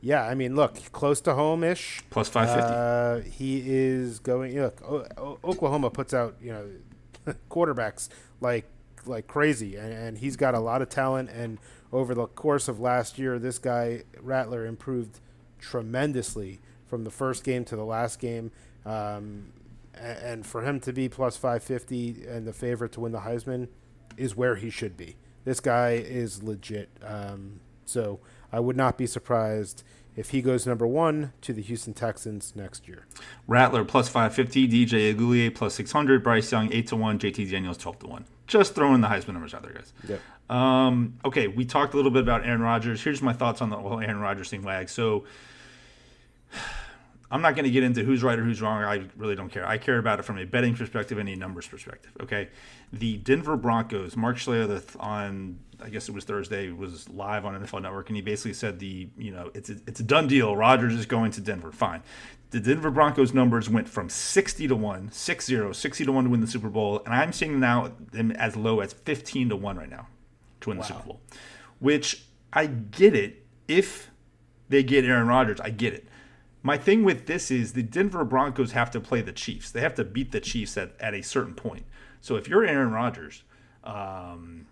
Yeah, 0.00 0.22
I 0.24 0.34
mean, 0.34 0.54
look, 0.54 0.92
close 0.92 1.20
to 1.22 1.34
home 1.34 1.64
ish. 1.64 2.02
Plus 2.10 2.28
550. 2.28 3.28
Uh, 3.28 3.30
he 3.32 3.62
is 3.64 4.18
going. 4.18 4.60
Look, 4.60 4.82
o- 4.82 5.06
o- 5.16 5.38
Oklahoma 5.42 5.90
puts 5.90 6.14
out, 6.14 6.36
you 6.40 6.52
know, 6.52 7.34
quarterbacks 7.50 8.08
like 8.40 8.66
like 9.06 9.26
crazy, 9.26 9.76
and, 9.76 9.92
and, 9.92 10.18
he's 10.18 10.36
got 10.36 10.54
a 10.54 10.58
lot 10.58 10.82
of 10.82 10.88
talent. 10.88 11.30
And 11.30 11.58
over 11.92 12.14
the 12.14 12.26
course 12.26 12.66
of 12.68 12.80
last 12.80 13.18
year, 13.18 13.38
this 13.38 13.58
guy, 13.58 14.02
Rattler, 14.20 14.66
improved 14.66 15.20
tremendously 15.58 16.60
from 16.86 17.04
the 17.04 17.10
first 17.10 17.44
game 17.44 17.64
to 17.66 17.76
the 17.76 17.84
last 17.84 18.18
game. 18.18 18.50
Um, 18.84 19.52
and, 19.94 20.18
and 20.18 20.46
for 20.46 20.62
him 20.62 20.80
to 20.80 20.92
be 20.92 21.08
plus 21.08 21.36
550 21.36 22.26
and 22.26 22.46
the 22.46 22.52
favorite 22.52 22.92
to 22.92 23.00
win 23.00 23.12
the 23.12 23.20
Heisman 23.20 23.68
is 24.16 24.36
where 24.36 24.56
he 24.56 24.70
should 24.70 24.96
be. 24.96 25.16
This 25.44 25.60
guy 25.60 25.92
is 25.92 26.42
legit. 26.42 26.88
Um, 27.02 27.60
so 27.84 28.20
I 28.56 28.60
would 28.60 28.74
not 28.74 28.96
be 28.96 29.06
surprised 29.06 29.84
if 30.16 30.30
he 30.30 30.40
goes 30.40 30.66
number 30.66 30.86
one 30.86 31.34
to 31.42 31.52
the 31.52 31.60
Houston 31.60 31.92
Texans 31.92 32.54
next 32.56 32.88
year. 32.88 33.04
Rattler 33.46 33.84
plus 33.84 34.08
550, 34.08 34.66
DJ 34.66 35.14
Uiagalelei 35.14 35.54
plus 35.54 35.74
600, 35.74 36.22
Bryce 36.22 36.50
Young 36.50 36.72
8 36.72 36.86
to 36.86 36.96
1, 36.96 37.18
JT 37.18 37.50
Daniels 37.50 37.76
12 37.76 37.98
to 37.98 38.06
1. 38.06 38.24
Just 38.46 38.74
throwing 38.74 39.02
the 39.02 39.08
Heisman 39.08 39.34
numbers 39.34 39.52
out 39.52 39.62
there, 39.62 39.74
guys. 39.74 39.92
Yep. 40.08 40.56
Um, 40.56 41.18
okay, 41.22 41.48
we 41.48 41.66
talked 41.66 41.92
a 41.92 41.96
little 41.96 42.10
bit 42.10 42.22
about 42.22 42.46
Aaron 42.46 42.62
Rodgers. 42.62 43.02
Here's 43.02 43.20
my 43.20 43.34
thoughts 43.34 43.60
on 43.60 43.68
the 43.68 43.76
whole 43.76 44.00
Aaron 44.00 44.20
Rodgers 44.20 44.48
thing, 44.48 44.62
Wag. 44.62 44.88
So 44.88 45.24
I'm 47.30 47.42
not 47.42 47.56
going 47.56 47.64
to 47.64 47.70
get 47.70 47.82
into 47.82 48.04
who's 48.04 48.22
right 48.22 48.38
or 48.38 48.44
who's 48.44 48.62
wrong. 48.62 48.82
I 48.82 49.06
really 49.16 49.34
don't 49.34 49.50
care. 49.50 49.66
I 49.66 49.78
care 49.78 49.98
about 49.98 50.20
it 50.20 50.22
from 50.22 50.38
a 50.38 50.44
betting 50.44 50.76
perspective 50.76 51.18
and 51.18 51.28
a 51.28 51.34
numbers 51.34 51.66
perspective. 51.66 52.12
Okay, 52.20 52.48
the 52.92 53.16
Denver 53.18 53.56
Broncos. 53.56 54.16
Mark 54.16 54.36
Schlereth 54.36 54.96
on 55.00 55.58
I 55.82 55.88
guess 55.88 56.08
it 56.08 56.12
was 56.12 56.24
Thursday 56.24 56.70
was 56.70 57.08
live 57.08 57.44
on 57.44 57.60
NFL 57.60 57.82
Network, 57.82 58.08
and 58.08 58.16
he 58.16 58.22
basically 58.22 58.54
said 58.54 58.78
the 58.78 59.08
you 59.18 59.32
know 59.32 59.50
it's 59.54 59.70
a, 59.70 59.76
it's 59.86 60.00
a 60.00 60.04
done 60.04 60.26
deal. 60.26 60.56
Rodgers 60.56 60.94
is 60.94 61.06
going 61.06 61.32
to 61.32 61.40
Denver. 61.40 61.72
Fine. 61.72 62.02
The 62.50 62.60
Denver 62.60 62.90
Broncos 62.90 63.34
numbers 63.34 63.68
went 63.68 63.88
from 63.88 64.08
60 64.08 64.68
to 64.68 64.76
1, 64.76 65.08
6-0, 65.10 65.74
60 65.74 66.04
to 66.04 66.12
1 66.12 66.24
to 66.24 66.30
win 66.30 66.40
the 66.40 66.46
Super 66.46 66.68
Bowl, 66.68 67.02
and 67.04 67.12
I'm 67.12 67.32
seeing 67.32 67.58
now 67.58 67.92
them 68.12 68.30
as 68.30 68.54
low 68.54 68.78
as 68.78 68.92
15 68.92 69.48
to 69.48 69.56
1 69.56 69.76
right 69.76 69.90
now 69.90 70.06
to 70.60 70.70
win 70.70 70.78
wow. 70.78 70.82
the 70.82 70.88
Super 70.88 71.06
Bowl. 71.06 71.20
Which 71.80 72.24
I 72.52 72.66
get 72.66 73.16
it 73.16 73.44
if 73.66 74.10
they 74.68 74.84
get 74.84 75.04
Aaron 75.04 75.26
Rodgers, 75.26 75.60
I 75.60 75.70
get 75.70 75.92
it 75.92 76.06
My 76.66 76.76
thing 76.76 77.04
with 77.04 77.26
this 77.26 77.52
is 77.52 77.74
the 77.74 77.82
Denver 77.84 78.24
Broncos 78.24 78.72
have 78.72 78.90
to 78.90 79.00
play 79.00 79.22
the 79.22 79.30
Chiefs. 79.30 79.70
They 79.70 79.82
have 79.82 79.94
to 79.94 80.04
beat 80.04 80.32
the 80.32 80.40
Chiefs 80.40 80.76
at, 80.76 80.96
at 80.98 81.14
a 81.14 81.22
certain 81.22 81.54
point. 81.54 81.84
So 82.20 82.34
if 82.34 82.48
you're 82.48 82.64
Aaron 82.64 82.90
Rodgers, 82.90 83.44
um, 83.84 84.66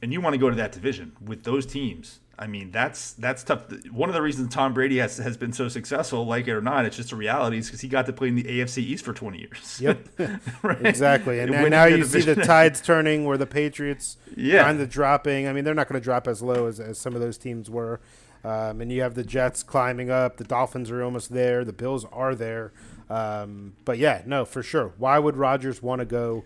and 0.00 0.12
you 0.12 0.20
want 0.20 0.34
to 0.34 0.38
go 0.38 0.50
to 0.50 0.54
that 0.54 0.70
division 0.70 1.16
with 1.20 1.42
those 1.42 1.66
teams, 1.66 2.20
I 2.38 2.46
mean 2.46 2.70
that's 2.70 3.14
that's 3.14 3.42
tough. 3.42 3.64
One 3.90 4.08
of 4.08 4.14
the 4.14 4.22
reasons 4.22 4.54
Tom 4.54 4.72
Brady 4.72 4.98
has 4.98 5.16
has 5.16 5.36
been 5.36 5.52
so 5.52 5.66
successful, 5.66 6.24
like 6.24 6.46
it 6.46 6.52
or 6.52 6.62
not, 6.62 6.84
it's 6.84 6.96
just 6.96 7.10
a 7.10 7.16
reality, 7.16 7.58
is 7.58 7.66
because 7.66 7.80
he 7.80 7.88
got 7.88 8.06
to 8.06 8.12
play 8.12 8.28
in 8.28 8.36
the 8.36 8.44
AFC 8.44 8.78
East 8.78 9.04
for 9.04 9.12
20 9.12 9.38
years. 9.38 9.80
Yep, 9.80 10.08
right? 10.62 10.86
exactly. 10.86 11.40
And, 11.40 11.52
and 11.52 11.70
now 11.70 11.86
you 11.86 12.04
see 12.04 12.20
the 12.20 12.36
tides 12.36 12.80
turning, 12.80 13.24
where 13.24 13.36
the 13.36 13.46
Patriots 13.46 14.16
yeah. 14.36 14.62
kind 14.62 14.80
of 14.80 14.88
dropping. 14.88 15.48
I 15.48 15.52
mean, 15.52 15.64
they're 15.64 15.74
not 15.74 15.88
going 15.88 16.00
to 16.00 16.04
drop 16.04 16.28
as 16.28 16.40
low 16.40 16.68
as, 16.68 16.78
as 16.78 16.98
some 16.98 17.16
of 17.16 17.20
those 17.20 17.36
teams 17.36 17.68
were. 17.68 18.00
Um, 18.44 18.80
and 18.80 18.90
you 18.90 19.02
have 19.02 19.14
the 19.14 19.24
Jets 19.24 19.62
climbing 19.62 20.10
up. 20.10 20.36
The 20.36 20.44
Dolphins 20.44 20.90
are 20.90 21.02
almost 21.02 21.32
there. 21.32 21.64
The 21.64 21.72
Bills 21.72 22.04
are 22.12 22.34
there. 22.34 22.72
Um, 23.08 23.74
but 23.84 23.98
yeah, 23.98 24.22
no, 24.26 24.44
for 24.44 24.62
sure. 24.62 24.92
Why 24.98 25.18
would 25.18 25.36
Rodgers 25.36 25.82
want 25.82 26.00
to 26.00 26.04
go 26.04 26.44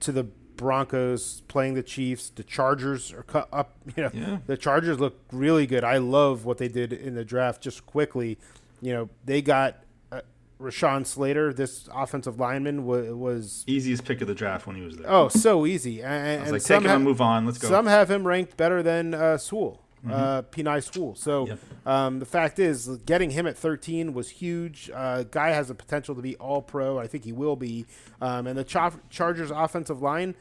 to 0.00 0.10
the 0.10 0.24
Broncos 0.24 1.42
playing 1.48 1.74
the 1.74 1.82
Chiefs? 1.82 2.30
The 2.30 2.42
Chargers 2.42 3.12
are 3.12 3.22
cut 3.22 3.48
up. 3.52 3.76
You 3.96 4.02
know, 4.02 4.10
yeah. 4.12 4.38
the 4.46 4.56
Chargers 4.56 4.98
look 4.98 5.20
really 5.30 5.66
good. 5.66 5.84
I 5.84 5.98
love 5.98 6.44
what 6.44 6.58
they 6.58 6.68
did 6.68 6.92
in 6.92 7.14
the 7.14 7.24
draft. 7.24 7.62
Just 7.62 7.86
quickly, 7.86 8.36
you 8.82 8.92
know, 8.92 9.08
they 9.24 9.40
got 9.40 9.84
uh, 10.10 10.22
Rashawn 10.60 11.06
Slater, 11.06 11.52
this 11.52 11.88
offensive 11.94 12.40
lineman, 12.40 12.84
was, 12.84 13.12
was 13.12 13.64
easiest 13.68 14.04
pick 14.04 14.20
of 14.22 14.26
the 14.26 14.34
draft 14.34 14.66
when 14.66 14.74
he 14.74 14.82
was 14.82 14.96
there. 14.96 15.08
Oh, 15.08 15.28
so 15.28 15.66
easy. 15.66 16.02
And, 16.02 16.40
I 16.40 16.42
was 16.42 16.52
like, 16.52 16.62
take 16.64 16.82
him 16.82 16.96
and 16.96 17.04
move 17.04 17.20
on. 17.20 17.46
Let's 17.46 17.58
go. 17.58 17.68
Some 17.68 17.86
have 17.86 18.10
him 18.10 18.26
ranked 18.26 18.56
better 18.56 18.82
than 18.82 19.14
uh, 19.14 19.38
Sewell. 19.38 19.85
Uh, 20.10 20.42
Penei 20.42 20.82
Sewell. 20.82 21.14
So 21.14 21.46
yep. 21.46 21.58
um, 21.84 22.18
the 22.18 22.26
fact 22.26 22.58
is, 22.58 22.88
getting 23.06 23.30
him 23.30 23.46
at 23.46 23.56
13 23.56 24.12
was 24.12 24.30
huge. 24.30 24.90
Uh, 24.94 25.24
guy 25.24 25.50
has 25.50 25.68
the 25.68 25.74
potential 25.74 26.14
to 26.14 26.22
be 26.22 26.36
all 26.36 26.62
pro. 26.62 26.98
I 26.98 27.06
think 27.06 27.24
he 27.24 27.32
will 27.32 27.56
be. 27.56 27.86
Um, 28.20 28.46
and 28.46 28.58
the 28.58 28.64
Char- 28.64 29.00
Chargers 29.10 29.50
offensive 29.50 30.02
line, 30.02 30.34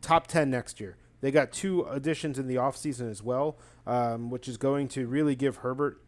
top 0.00 0.26
10 0.26 0.50
next 0.50 0.80
year. 0.80 0.96
They 1.20 1.30
got 1.30 1.52
two 1.52 1.84
additions 1.84 2.38
in 2.38 2.48
the 2.48 2.56
offseason 2.56 3.10
as 3.10 3.22
well, 3.22 3.56
um, 3.86 4.28
which 4.28 4.48
is 4.48 4.56
going 4.56 4.88
to 4.88 5.06
really 5.06 5.36
give 5.36 5.56
Herbert 5.56 6.00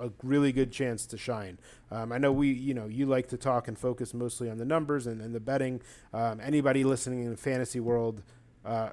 a 0.00 0.10
really 0.22 0.52
good 0.52 0.72
chance 0.72 1.06
to 1.06 1.18
shine. 1.18 1.58
Um, 1.90 2.12
I 2.12 2.18
know 2.18 2.32
we, 2.32 2.52
you 2.52 2.72
know, 2.72 2.86
you 2.86 3.06
like 3.06 3.28
to 3.28 3.36
talk 3.36 3.68
and 3.68 3.78
focus 3.78 4.14
mostly 4.14 4.48
on 4.48 4.58
the 4.58 4.64
numbers 4.64 5.06
and, 5.06 5.20
and 5.20 5.34
the 5.34 5.40
betting. 5.40 5.82
Um, 6.12 6.40
anybody 6.42 6.84
listening 6.84 7.24
in 7.24 7.30
the 7.30 7.36
fantasy 7.36 7.80
world, 7.80 8.22
uh, 8.64 8.90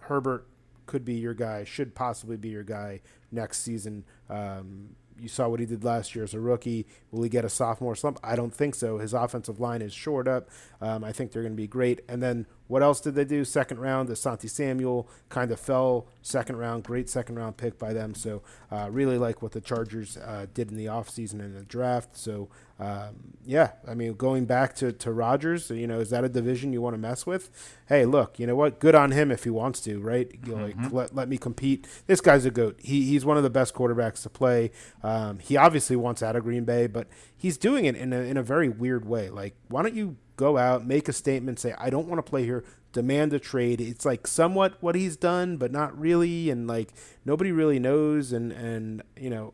Herbert 0.00 0.46
could 0.90 1.04
be 1.04 1.14
your 1.14 1.34
guy, 1.34 1.62
should 1.62 1.94
possibly 1.94 2.36
be 2.36 2.48
your 2.48 2.64
guy 2.64 3.00
next 3.30 3.58
season. 3.62 4.04
Um, 4.28 4.90
you 5.20 5.28
saw 5.28 5.48
what 5.48 5.60
he 5.60 5.66
did 5.66 5.84
last 5.84 6.16
year 6.16 6.24
as 6.24 6.34
a 6.34 6.40
rookie. 6.40 6.84
Will 7.12 7.22
he 7.22 7.28
get 7.28 7.44
a 7.44 7.48
sophomore 7.48 7.94
slump? 7.94 8.18
I 8.24 8.34
don't 8.34 8.52
think 8.52 8.74
so. 8.74 8.98
His 8.98 9.14
offensive 9.14 9.60
line 9.60 9.82
is 9.82 9.92
shored 9.92 10.26
up. 10.26 10.48
Um, 10.80 11.04
I 11.04 11.12
think 11.12 11.30
they're 11.30 11.42
going 11.42 11.52
to 11.52 11.56
be 11.56 11.68
great. 11.68 12.00
And 12.08 12.20
then 12.20 12.46
what 12.70 12.84
else 12.84 13.00
did 13.00 13.16
they 13.16 13.24
do? 13.24 13.44
Second 13.44 13.80
round, 13.80 14.08
Asante 14.10 14.48
Samuel 14.48 15.08
kind 15.28 15.50
of 15.50 15.58
fell 15.58 16.06
second 16.22 16.56
round. 16.56 16.84
Great 16.84 17.10
second 17.10 17.34
round 17.34 17.56
pick 17.56 17.80
by 17.80 17.92
them. 17.92 18.14
So 18.14 18.42
uh, 18.70 18.88
really 18.92 19.18
like 19.18 19.42
what 19.42 19.50
the 19.50 19.60
Chargers 19.60 20.16
uh, 20.16 20.46
did 20.54 20.70
in 20.70 20.76
the 20.76 20.86
offseason 20.86 21.40
and 21.40 21.56
the 21.56 21.64
draft. 21.64 22.16
So 22.16 22.48
um, 22.78 23.34
yeah, 23.44 23.72
I 23.88 23.94
mean, 23.94 24.14
going 24.14 24.44
back 24.44 24.76
to, 24.76 24.92
to 24.92 25.10
Rodgers, 25.10 25.68
you 25.70 25.88
know, 25.88 25.98
is 25.98 26.10
that 26.10 26.22
a 26.22 26.28
division 26.28 26.72
you 26.72 26.80
want 26.80 26.94
to 26.94 26.98
mess 26.98 27.26
with? 27.26 27.50
Hey, 27.86 28.06
look, 28.06 28.38
you 28.38 28.46
know 28.46 28.54
what? 28.54 28.78
Good 28.78 28.94
on 28.94 29.10
him 29.10 29.32
if 29.32 29.42
he 29.42 29.50
wants 29.50 29.80
to, 29.80 29.98
right? 29.98 30.30
Like, 30.46 30.76
mm-hmm. 30.76 30.96
let, 30.96 31.12
let 31.12 31.28
me 31.28 31.38
compete. 31.38 31.88
This 32.06 32.20
guy's 32.20 32.44
a 32.44 32.52
goat. 32.52 32.78
He, 32.80 33.02
he's 33.02 33.24
one 33.24 33.36
of 33.36 33.42
the 33.42 33.50
best 33.50 33.74
quarterbacks 33.74 34.22
to 34.22 34.30
play. 34.30 34.70
Um, 35.02 35.40
he 35.40 35.56
obviously 35.56 35.96
wants 35.96 36.22
out 36.22 36.36
of 36.36 36.44
Green 36.44 36.64
Bay, 36.64 36.86
but 36.86 37.08
he's 37.36 37.58
doing 37.58 37.84
it 37.84 37.96
in 37.96 38.12
a, 38.12 38.20
in 38.20 38.36
a 38.36 38.44
very 38.44 38.68
weird 38.68 39.04
way. 39.04 39.28
Like, 39.28 39.56
why 39.68 39.82
don't 39.82 39.94
you 39.94 40.16
go 40.40 40.56
out, 40.56 40.86
make 40.86 41.06
a 41.06 41.12
statement, 41.12 41.60
say, 41.60 41.74
I 41.78 41.90
don't 41.90 42.08
want 42.08 42.24
to 42.24 42.28
play 42.28 42.44
here, 42.44 42.64
demand 42.92 43.34
a 43.34 43.38
trade. 43.38 43.78
It's 43.78 44.06
like 44.06 44.26
somewhat 44.26 44.78
what 44.80 44.94
he's 44.94 45.16
done, 45.16 45.58
but 45.58 45.70
not 45.70 45.96
really. 45.98 46.48
And 46.48 46.66
like 46.66 46.88
nobody 47.26 47.52
really 47.52 47.78
knows. 47.78 48.32
And, 48.32 48.50
and, 48.50 49.02
you 49.18 49.28
know, 49.28 49.52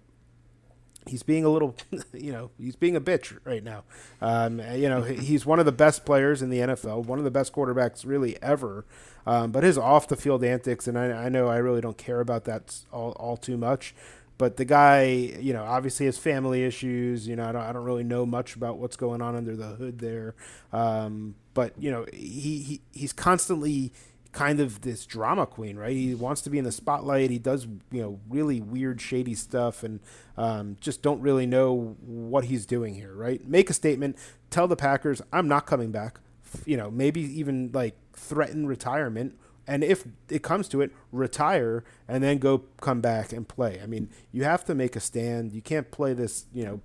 he's 1.06 1.24
being 1.24 1.44
a 1.44 1.48
little, 1.48 1.74
you 2.12 2.30
know, 2.30 2.50
he's 2.56 2.76
being 2.76 2.94
a 2.94 3.00
bitch 3.00 3.36
right 3.44 3.64
now. 3.64 3.82
Um, 4.20 4.60
you 4.74 4.88
know, 4.88 5.02
he's 5.02 5.44
one 5.44 5.58
of 5.58 5.66
the 5.66 5.72
best 5.72 6.06
players 6.06 6.40
in 6.40 6.50
the 6.50 6.58
NFL, 6.58 7.04
one 7.06 7.18
of 7.18 7.24
the 7.24 7.32
best 7.32 7.52
quarterbacks 7.52 8.06
really 8.06 8.40
ever. 8.40 8.84
Um, 9.26 9.50
but 9.50 9.64
his 9.64 9.76
off 9.76 10.06
the 10.06 10.14
field 10.14 10.44
antics, 10.44 10.86
and 10.86 10.96
I, 10.96 11.24
I, 11.24 11.28
know 11.28 11.48
I 11.48 11.56
really 11.56 11.80
don't 11.80 11.98
care 11.98 12.20
about 12.20 12.44
that 12.44 12.76
all, 12.92 13.10
all 13.12 13.36
too 13.36 13.56
much. 13.56 13.92
But 14.38 14.56
the 14.56 14.64
guy, 14.64 15.04
you 15.04 15.52
know, 15.52 15.64
obviously 15.64 16.06
has 16.06 16.18
family 16.18 16.64
issues. 16.64 17.26
You 17.26 17.36
know, 17.36 17.48
I 17.48 17.52
don't, 17.52 17.62
I 17.62 17.72
don't 17.72 17.84
really 17.84 18.04
know 18.04 18.26
much 18.26 18.54
about 18.54 18.78
what's 18.78 18.96
going 18.96 19.22
on 19.22 19.34
under 19.34 19.56
the 19.56 19.68
hood 19.68 19.98
there. 19.98 20.34
Um, 20.72 21.36
but 21.54 21.72
you 21.78 21.90
know, 21.90 22.06
he, 22.12 22.58
he 22.58 22.80
he's 22.92 23.12
constantly 23.12 23.92
kind 24.32 24.60
of 24.60 24.82
this 24.82 25.06
drama 25.06 25.46
queen, 25.46 25.78
right? 25.78 25.96
He 25.96 26.14
wants 26.14 26.42
to 26.42 26.50
be 26.50 26.58
in 26.58 26.64
the 26.64 26.72
spotlight. 26.72 27.30
He 27.30 27.38
does, 27.38 27.66
you 27.90 28.02
know, 28.02 28.20
really 28.28 28.60
weird, 28.60 29.00
shady 29.00 29.34
stuff, 29.34 29.82
and 29.82 30.00
um, 30.36 30.76
just 30.78 31.00
don't 31.00 31.22
really 31.22 31.46
know 31.46 31.96
what 32.04 32.44
he's 32.44 32.66
doing 32.66 32.94
here, 32.94 33.14
right? 33.14 33.46
Make 33.48 33.70
a 33.70 33.72
statement. 33.72 34.18
Tell 34.50 34.68
the 34.68 34.76
Packers, 34.76 35.22
I'm 35.32 35.48
not 35.48 35.64
coming 35.66 35.90
back. 35.90 36.20
You 36.66 36.76
know, 36.76 36.90
maybe 36.90 37.22
even 37.22 37.70
like 37.72 37.96
threaten 38.12 38.66
retirement 38.66 39.38
and 39.66 39.82
if 39.82 40.04
it 40.28 40.42
comes 40.42 40.68
to 40.68 40.80
it, 40.80 40.92
retire 41.10 41.84
and 42.06 42.22
then 42.22 42.38
go 42.38 42.64
come 42.80 43.00
back 43.00 43.32
and 43.32 43.48
play. 43.48 43.80
I 43.82 43.86
mean, 43.86 44.10
you 44.32 44.44
have 44.44 44.64
to 44.66 44.74
make 44.74 44.94
a 44.94 45.00
stand. 45.00 45.52
You 45.52 45.62
can't 45.62 45.90
play 45.90 46.12
this, 46.12 46.46
you 46.52 46.64
know, 46.64 46.80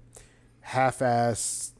half-ass 0.62 1.74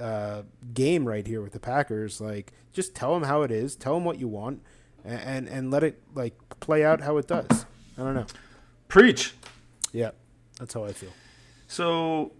uh, 0.00 0.42
game 0.72 1.06
right 1.06 1.26
here 1.26 1.42
with 1.42 1.52
the 1.52 1.60
Packers. 1.60 2.20
Like, 2.20 2.52
just 2.72 2.94
tell 2.94 3.14
them 3.14 3.24
how 3.24 3.42
it 3.42 3.50
is. 3.50 3.76
Tell 3.76 3.94
them 3.94 4.04
what 4.04 4.18
you 4.18 4.28
want, 4.28 4.62
and, 5.04 5.20
and 5.20 5.48
and 5.48 5.70
let 5.70 5.82
it 5.82 6.00
like 6.14 6.34
play 6.60 6.84
out 6.84 7.00
how 7.00 7.16
it 7.18 7.26
does. 7.26 7.66
I 7.98 8.02
don't 8.02 8.14
know. 8.14 8.26
Preach. 8.88 9.34
Yeah, 9.92 10.10
that's 10.58 10.74
how 10.74 10.84
I 10.84 10.92
feel. 10.92 11.12
So, 11.68 12.32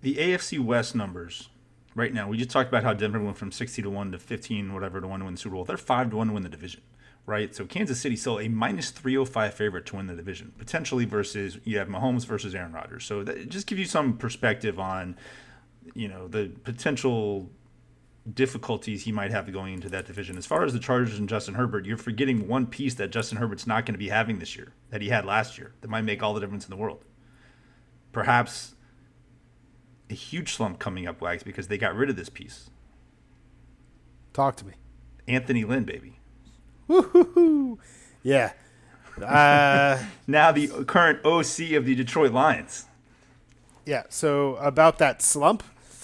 the 0.00 0.14
AFC 0.14 0.64
West 0.64 0.94
numbers 0.94 1.48
right 1.94 2.12
now. 2.12 2.28
We 2.28 2.36
just 2.36 2.50
talked 2.50 2.68
about 2.68 2.84
how 2.84 2.92
Denver 2.92 3.20
went 3.20 3.36
from 3.36 3.50
sixty 3.52 3.82
to 3.82 3.90
one 3.90 4.12
to 4.12 4.18
fifteen, 4.18 4.72
whatever, 4.72 5.00
to 5.00 5.06
one 5.06 5.20
to 5.20 5.24
win 5.24 5.34
the 5.34 5.40
Super 5.40 5.56
Bowl. 5.56 5.64
They're 5.64 5.76
five 5.76 6.10
to 6.10 6.16
one 6.16 6.28
to 6.28 6.32
win 6.34 6.42
the 6.44 6.48
division 6.48 6.82
right? 7.26 7.54
So 7.54 7.64
Kansas 7.64 8.00
City 8.00 8.16
still 8.16 8.38
a 8.38 8.48
minus 8.48 8.90
305 8.90 9.54
favorite 9.54 9.86
to 9.86 9.96
win 9.96 10.06
the 10.06 10.14
division, 10.14 10.52
potentially 10.58 11.04
versus 11.04 11.58
you 11.64 11.78
have 11.78 11.88
Mahomes 11.88 12.26
versus 12.26 12.54
Aaron 12.54 12.72
Rodgers. 12.72 13.04
So 13.04 13.24
that, 13.24 13.48
just 13.48 13.66
give 13.66 13.78
you 13.78 13.86
some 13.86 14.16
perspective 14.16 14.78
on, 14.78 15.16
you 15.94 16.08
know, 16.08 16.28
the 16.28 16.52
potential 16.64 17.50
difficulties 18.32 19.04
he 19.04 19.12
might 19.12 19.30
have 19.30 19.50
going 19.52 19.74
into 19.74 19.88
that 19.90 20.06
division. 20.06 20.38
As 20.38 20.46
far 20.46 20.64
as 20.64 20.72
the 20.72 20.78
Chargers 20.78 21.18
and 21.18 21.28
Justin 21.28 21.54
Herbert, 21.54 21.84
you're 21.84 21.96
forgetting 21.96 22.48
one 22.48 22.66
piece 22.66 22.94
that 22.94 23.10
Justin 23.10 23.38
Herbert's 23.38 23.66
not 23.66 23.84
going 23.84 23.94
to 23.94 23.98
be 23.98 24.08
having 24.08 24.38
this 24.38 24.56
year 24.56 24.72
that 24.90 25.02
he 25.02 25.08
had 25.08 25.24
last 25.24 25.58
year 25.58 25.74
that 25.80 25.88
might 25.88 26.02
make 26.02 26.22
all 26.22 26.32
the 26.32 26.40
difference 26.40 26.64
in 26.64 26.70
the 26.70 26.76
world. 26.76 27.04
Perhaps 28.12 28.74
a 30.08 30.14
huge 30.14 30.54
slump 30.54 30.78
coming 30.78 31.06
up, 31.06 31.20
Wags, 31.20 31.42
because 31.42 31.68
they 31.68 31.76
got 31.76 31.94
rid 31.94 32.08
of 32.08 32.16
this 32.16 32.28
piece. 32.28 32.70
Talk 34.32 34.56
to 34.56 34.66
me. 34.66 34.74
Anthony 35.26 35.64
Lynn, 35.64 35.84
baby. 35.84 36.20
Woo-hoo-hoo. 36.88 37.78
Yeah. 38.22 38.52
Uh, 39.22 40.02
now 40.26 40.50
the 40.52 40.68
current 40.86 41.24
OC 41.24 41.72
of 41.72 41.84
the 41.84 41.94
Detroit 41.94 42.32
Lions. 42.32 42.86
Yeah. 43.86 44.04
So 44.08 44.56
about 44.56 44.98
that 44.98 45.22
slump, 45.22 45.62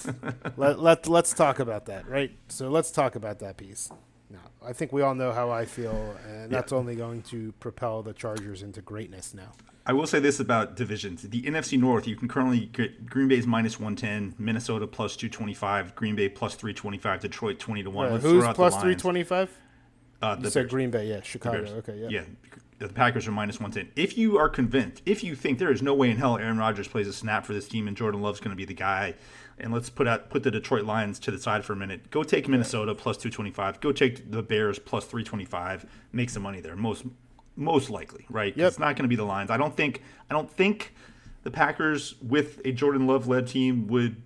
let, 0.57 0.81
let 0.81 1.09
let's 1.09 1.33
talk 1.33 1.59
about 1.59 1.87
that, 1.87 2.09
right? 2.09 2.33
So 2.49 2.69
let's 2.69 2.91
talk 2.91 3.15
about 3.15 3.41
that 3.41 3.57
piece. 3.57 3.91
Now, 4.31 4.39
I 4.65 4.73
think 4.73 4.93
we 4.93 5.03
all 5.03 5.15
know 5.15 5.33
how 5.33 5.51
I 5.51 5.65
feel, 5.65 6.17
and 6.29 6.51
that's 6.51 6.71
yeah. 6.71 6.79
only 6.79 6.95
going 6.95 7.23
to 7.23 7.53
propel 7.59 8.03
the 8.03 8.13
Chargers 8.13 8.63
into 8.63 8.81
greatness 8.81 9.35
now. 9.35 9.53
I 9.87 9.93
will 9.93 10.07
say 10.07 10.21
this 10.21 10.39
about 10.39 10.77
divisions: 10.77 11.23
the 11.23 11.43
NFC 11.43 11.79
North, 11.79 12.07
you 12.07 12.15
can 12.15 12.29
currently 12.29 12.67
get 12.67 13.07
Green 13.07 13.27
Bay's 13.27 13.47
minus 13.47 13.81
one 13.81 13.97
ten, 13.97 14.35
Minnesota 14.39 14.87
plus 14.87 15.17
two 15.17 15.29
twenty 15.29 15.55
five, 15.55 15.97
Green 15.97 16.15
Bay 16.15 16.29
plus 16.29 16.55
three 16.55 16.73
twenty 16.73 16.99
five, 16.99 17.21
Detroit 17.21 17.59
twenty 17.59 17.83
to 17.83 17.91
one. 17.91 18.21
Who's 18.21 18.47
plus 18.55 18.81
three 18.81 18.95
twenty 18.95 19.25
five? 19.25 19.51
Uh, 20.23 20.37
you 20.41 20.51
said 20.51 20.69
Green 20.69 20.91
Bay, 20.91 21.09
yeah, 21.09 21.23
Chicago. 21.23 21.59
Okay, 21.79 21.97
yeah. 21.99 22.09
Yeah, 22.09 22.23
the 22.79 22.89
Packers 22.89 23.27
are 23.29 23.33
minus 23.33 23.61
110. 23.61 23.93
If 24.03 24.17
you 24.19 24.39
are 24.39 24.49
convinced, 24.49 25.03
if 25.07 25.23
you 25.23 25.35
think 25.35 25.59
there 25.59 25.73
is 25.73 25.83
no 25.83 25.95
way 25.95 26.11
in 26.11 26.17
hell 26.17 26.39
Aaron 26.39 26.59
Rodgers 26.59 26.89
plays 26.89 27.09
a 27.09 27.13
snap 27.13 27.45
for 27.45 27.53
this 27.53 27.69
team 27.69 27.89
and 27.89 27.97
Jordan 27.97 28.23
Love's 28.23 28.41
going 28.41 28.51
to 28.51 28.57
be 28.57 28.65
the 28.65 28.75
guy, 28.75 29.15
and 29.59 29.73
let's 29.73 29.91
put 29.91 30.09
out 30.09 30.31
put 30.31 30.43
the 30.43 30.51
Detroit 30.51 30.85
Lions 30.85 31.19
to 31.21 31.31
the 31.31 31.39
side 31.39 31.65
for 31.65 31.75
a 31.75 31.77
minute. 31.77 32.11
Go 32.11 32.23
take 32.23 32.49
Minnesota 32.49 32.95
plus 32.95 33.17
225. 33.19 33.81
Go 33.81 33.93
take 33.93 34.31
the 34.31 34.43
Bears 34.43 34.79
plus 34.79 35.05
325. 35.05 35.87
Make 36.13 36.31
some 36.31 36.43
money 36.43 36.61
there. 36.61 36.77
Most 36.77 37.05
most 37.57 37.91
likely, 37.91 38.25
right? 38.31 38.57
Yep. 38.57 38.69
It's 38.69 38.79
not 38.79 38.97
going 38.97 39.05
to 39.05 39.09
be 39.09 39.17
the 39.17 39.25
Lions. 39.25 39.51
I 39.51 39.59
don't 39.59 39.77
think 39.77 40.03
I 40.31 40.35
don't 40.35 40.51
think 40.51 40.95
the 41.43 41.51
Packers 41.51 42.15
with 42.23 42.61
a 42.65 42.73
Jordan 42.73 43.07
Love 43.07 43.29
led 43.29 43.47
team 43.47 43.87
would 43.89 44.17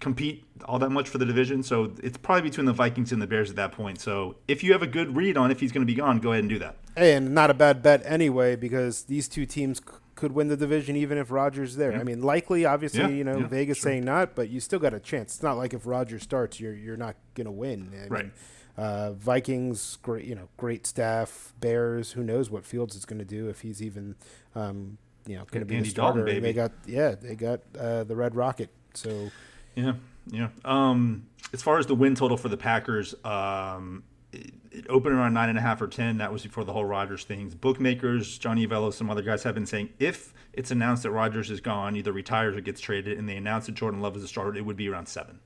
compete 0.00 0.44
all 0.64 0.78
that 0.78 0.90
much 0.90 1.08
for 1.08 1.18
the 1.18 1.26
division. 1.26 1.62
So 1.62 1.92
it's 2.02 2.16
probably 2.16 2.48
between 2.48 2.66
the 2.66 2.72
Vikings 2.72 3.12
and 3.12 3.20
the 3.20 3.26
Bears 3.26 3.50
at 3.50 3.56
that 3.56 3.72
point. 3.72 4.00
So 4.00 4.36
if 4.48 4.64
you 4.64 4.72
have 4.72 4.82
a 4.82 4.86
good 4.86 5.14
read 5.14 5.36
on 5.36 5.50
if 5.50 5.60
he's 5.60 5.72
going 5.72 5.86
to 5.86 5.90
be 5.90 5.94
gone, 5.94 6.18
go 6.18 6.32
ahead 6.32 6.42
and 6.42 6.48
do 6.48 6.58
that. 6.58 6.76
Hey, 6.96 7.14
and 7.14 7.34
not 7.34 7.50
a 7.50 7.54
bad 7.54 7.82
bet 7.82 8.02
anyway 8.04 8.56
because 8.56 9.04
these 9.04 9.28
two 9.28 9.46
teams 9.46 9.80
could 10.14 10.32
win 10.32 10.48
the 10.48 10.56
division 10.56 10.96
even 10.96 11.16
if 11.18 11.30
Rodgers 11.30 11.76
there. 11.76 11.94
I 11.94 12.02
mean, 12.02 12.22
likely, 12.22 12.64
obviously, 12.64 13.00
Yeah, 13.00 13.08
you 13.08 13.24
know, 13.24 13.38
yeah, 13.38 13.46
Vegas 13.46 13.78
sure. 13.78 13.90
saying 13.90 14.04
not, 14.04 14.34
but 14.34 14.50
you 14.50 14.60
still 14.60 14.78
got 14.78 14.92
a 14.92 15.00
chance. 15.00 15.34
It's 15.34 15.42
not 15.42 15.56
like 15.56 15.72
if 15.72 15.86
Rodgers 15.86 16.22
starts, 16.22 16.60
you're 16.60 16.74
you're 16.74 16.96
not 16.96 17.16
going 17.34 17.46
to 17.46 17.50
win. 17.52 17.92
I 17.94 18.06
Right. 18.08 18.24
Mean, 18.24 18.32
uh, 18.76 19.12
Vikings, 19.12 19.98
great, 20.02 20.24
you 20.24 20.34
know, 20.34 20.48
great 20.56 20.86
staff. 20.86 21.52
Bears, 21.60 22.12
who 22.12 22.22
knows 22.22 22.50
what 22.50 22.64
Fields 22.64 22.94
is 22.96 23.04
going 23.04 23.18
to 23.18 23.24
do 23.24 23.48
if 23.48 23.60
he's 23.60 23.82
even, 23.82 24.14
um, 24.54 24.98
you 25.26 25.36
know, 25.36 25.44
going 25.50 25.60
to 25.60 25.66
be 25.66 25.76
Andy 25.76 25.88
the 25.88 25.92
starter. 25.92 26.24
Dalton, 26.24 26.42
They 26.42 26.52
got 26.52 26.72
yeah, 26.86 27.14
they 27.14 27.34
got 27.34 27.60
uh, 27.78 28.04
the 28.04 28.16
Red 28.16 28.34
Rocket. 28.34 28.70
So 28.94 29.30
Yeah, 29.80 29.92
yeah. 30.30 30.48
Um, 30.64 31.26
as 31.52 31.62
far 31.62 31.78
as 31.78 31.86
the 31.86 31.94
win 31.94 32.14
total 32.14 32.36
for 32.36 32.48
the 32.48 32.56
Packers, 32.56 33.14
um, 33.24 34.04
it, 34.32 34.52
it 34.70 34.86
opened 34.88 35.14
around 35.14 35.34
nine 35.34 35.48
and 35.48 35.58
a 35.58 35.60
half 35.60 35.80
or 35.80 35.88
ten. 35.88 36.18
That 36.18 36.32
was 36.32 36.42
before 36.42 36.64
the 36.64 36.72
whole 36.72 36.84
Rodgers 36.84 37.24
things. 37.24 37.54
Bookmakers, 37.54 38.38
Johnny 38.38 38.66
Avello, 38.66 38.92
some 38.92 39.10
other 39.10 39.22
guys 39.22 39.42
have 39.42 39.54
been 39.54 39.66
saying 39.66 39.90
if 39.98 40.32
it's 40.52 40.70
announced 40.70 41.02
that 41.04 41.10
Rodgers 41.10 41.50
is 41.50 41.60
gone, 41.60 41.96
either 41.96 42.12
retires 42.12 42.56
or 42.56 42.60
gets 42.60 42.80
traded, 42.80 43.18
and 43.18 43.28
they 43.28 43.36
announce 43.36 43.66
that 43.66 43.74
Jordan 43.74 44.00
Love 44.00 44.16
is 44.16 44.22
a 44.22 44.28
starter, 44.28 44.56
it 44.56 44.64
would 44.64 44.76
be 44.76 44.88
around 44.88 45.06
seven. 45.06 45.40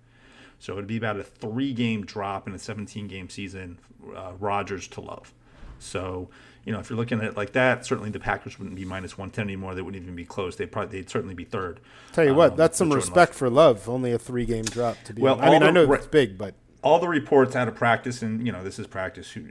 So 0.59 0.75
it'd 0.75 0.87
be 0.87 0.97
about 0.97 1.19
a 1.19 1.25
three-game 1.25 2.07
drop 2.07 2.47
in 2.47 2.55
a 2.55 2.59
17-game 2.59 3.29
season, 3.29 3.79
uh, 4.17 4.33
Rodgers 4.39 4.89
to 4.89 5.01
Love. 5.01 5.35
So 5.79 6.31
you 6.65 6.73
know, 6.73 6.79
if 6.81 6.89
you're 6.91 6.97
looking 6.97 7.19
at 7.19 7.25
it 7.25 7.37
like 7.37 7.53
that, 7.53 7.85
certainly 7.87 8.11
the 8.11 8.19
Packers 8.21 8.59
wouldn't 8.59 8.77
be 8.77 8.85
minus 8.85 9.19
110 9.19 9.45
anymore. 9.45 9.75
They 9.75 9.83
wouldn't 9.83 10.03
even 10.03 10.17
be 10.17 10.25
close. 10.25 10.57
They'd 10.57 10.73
probably 10.73 10.99
they'd 11.01 11.11
certainly 11.11 11.35
be 11.35 11.45
third. 11.45 11.81
tell 12.13 12.25
you 12.25 12.35
what, 12.35 12.53
um, 12.53 12.57
that's 12.57 12.79
some 12.79 12.89
Jordan 12.89 13.01
Love. 13.01 13.09
respect 13.17 13.35
for 13.35 13.51
Love. 13.51 13.89
Only 13.89 14.13
a 14.13 14.19
three 14.19 14.45
game 14.47 14.65
drop 14.65 14.97
to 15.05 15.13
be. 15.13 15.23
Well. 15.23 15.39
I 15.41 15.51
mean, 15.51 15.63
all 15.63 15.69
I 15.69 15.73
know 15.73 15.93
it's 15.93 16.07
big, 16.07 16.39
but 16.39 16.55
all 16.83 16.99
the 16.99 17.09
reports 17.09 17.55
out 17.57 17.69
of 17.69 17.75
practice, 17.75 18.23
and 18.23 18.47
you 18.47 18.53
know 18.53 18.63
this 18.65 18.79
is 18.79 18.87
practice, 18.87 19.31
who, 19.31 19.49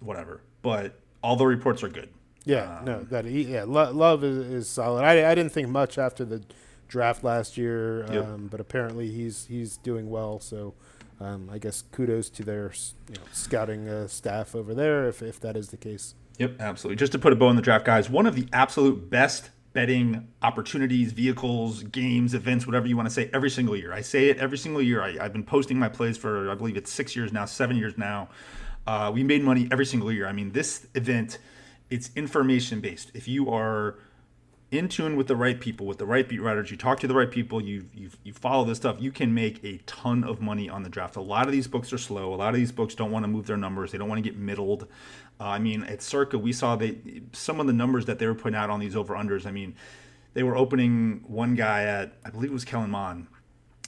whatever. 0.00 0.40
But 0.62 0.98
all 1.22 1.36
the 1.36 1.46
reports 1.46 1.82
are 1.82 1.88
good. 1.88 2.10
Yeah, 2.44 2.78
Um, 2.80 2.84
no, 2.84 3.00
that 3.04 3.24
yeah, 3.24 3.64
Lo- 3.66 3.90
Love 3.92 4.22
is, 4.22 4.36
is 4.36 4.68
solid. 4.68 5.02
I, 5.02 5.30
I 5.30 5.34
didn't 5.34 5.52
think 5.52 5.68
much 5.68 5.96
after 5.96 6.24
the 6.26 6.42
draft 6.88 7.24
last 7.24 7.56
year, 7.56 8.04
Yep. 8.12 8.24
um, 8.26 8.48
but 8.50 8.60
apparently 8.60 9.10
he's 9.10 9.46
he's 9.46 9.76
doing 9.78 10.10
well. 10.10 10.40
So 10.40 10.74
um, 11.20 11.48
I 11.50 11.56
guess 11.58 11.82
kudos 11.90 12.28
to 12.30 12.42
their 12.44 12.72
you 13.08 13.14
know, 13.14 13.22
scouting 13.32 13.88
uh, 13.88 14.08
staff 14.08 14.54
over 14.54 14.74
there, 14.74 15.08
if 15.08 15.22
if 15.22 15.40
that 15.40 15.56
is 15.56 15.68
the 15.68 15.76
case. 15.78 16.14
Yep, 16.38 16.60
absolutely. 16.60 16.96
Just 16.96 17.12
to 17.12 17.18
put 17.18 17.32
a 17.32 17.36
bow 17.36 17.50
in 17.50 17.56
the 17.56 17.62
draft, 17.62 17.84
guys, 17.84 18.10
one 18.10 18.26
of 18.26 18.34
the 18.34 18.46
absolute 18.52 19.08
best 19.08 19.50
betting 19.72 20.28
opportunities, 20.40 21.12
vehicles, 21.12 21.82
games, 21.82 22.32
events, 22.32 22.66
whatever 22.66 22.86
you 22.86 22.96
want 22.96 23.08
to 23.08 23.14
say, 23.14 23.28
every 23.32 23.50
single 23.50 23.76
year. 23.76 23.92
I 23.92 24.00
say 24.00 24.28
it 24.28 24.38
every 24.38 24.56
single 24.56 24.80
year. 24.80 25.02
I, 25.02 25.16
I've 25.20 25.32
been 25.32 25.44
posting 25.44 25.78
my 25.78 25.88
plays 25.88 26.16
for, 26.16 26.50
I 26.50 26.54
believe 26.54 26.76
it's 26.76 26.92
six 26.92 27.16
years 27.16 27.32
now, 27.32 27.44
seven 27.44 27.76
years 27.76 27.98
now. 27.98 28.28
Uh, 28.86 29.10
we 29.12 29.24
made 29.24 29.42
money 29.42 29.68
every 29.72 29.86
single 29.86 30.12
year. 30.12 30.26
I 30.26 30.32
mean, 30.32 30.52
this 30.52 30.86
event, 30.94 31.38
it's 31.90 32.10
information 32.14 32.80
based. 32.80 33.10
If 33.14 33.26
you 33.26 33.50
are 33.50 33.96
in 34.70 34.88
tune 34.88 35.16
with 35.16 35.26
the 35.26 35.36
right 35.36 35.60
people, 35.60 35.86
with 35.86 35.98
the 35.98 36.06
right 36.06 36.28
beat 36.28 36.40
writers, 36.40 36.70
you 36.70 36.76
talk 36.76 37.00
to 37.00 37.06
the 37.06 37.14
right 37.14 37.30
people, 37.30 37.60
you 37.60 37.88
you 37.94 38.10
you 38.24 38.32
follow 38.32 38.64
this 38.64 38.78
stuff, 38.78 38.96
you 38.98 39.12
can 39.12 39.32
make 39.32 39.62
a 39.64 39.78
ton 39.86 40.24
of 40.24 40.40
money 40.40 40.68
on 40.68 40.82
the 40.82 40.88
draft. 40.88 41.16
A 41.16 41.20
lot 41.20 41.46
of 41.46 41.52
these 41.52 41.66
books 41.68 41.92
are 41.92 41.98
slow. 41.98 42.34
A 42.34 42.36
lot 42.36 42.50
of 42.50 42.56
these 42.56 42.72
books 42.72 42.94
don't 42.94 43.10
want 43.10 43.24
to 43.24 43.28
move 43.28 43.46
their 43.46 43.56
numbers. 43.56 43.92
They 43.92 43.98
don't 43.98 44.08
want 44.08 44.22
to 44.22 44.28
get 44.28 44.38
middled. 44.38 44.86
Uh, 45.40 45.44
I 45.44 45.58
mean, 45.58 45.82
at 45.84 46.02
Circa, 46.02 46.38
we 46.38 46.52
saw 46.52 46.76
they 46.76 47.22
some 47.32 47.60
of 47.60 47.66
the 47.66 47.72
numbers 47.72 48.06
that 48.06 48.18
they 48.18 48.26
were 48.26 48.34
putting 48.34 48.56
out 48.56 48.70
on 48.70 48.80
these 48.80 48.94
over 48.94 49.14
unders. 49.14 49.46
I 49.46 49.50
mean, 49.50 49.74
they 50.32 50.42
were 50.42 50.56
opening 50.56 51.24
one 51.26 51.54
guy 51.54 51.84
at 51.84 52.12
I 52.24 52.30
believe 52.30 52.50
it 52.50 52.54
was 52.54 52.64
Kellen 52.64 52.90
Mond. 52.90 53.26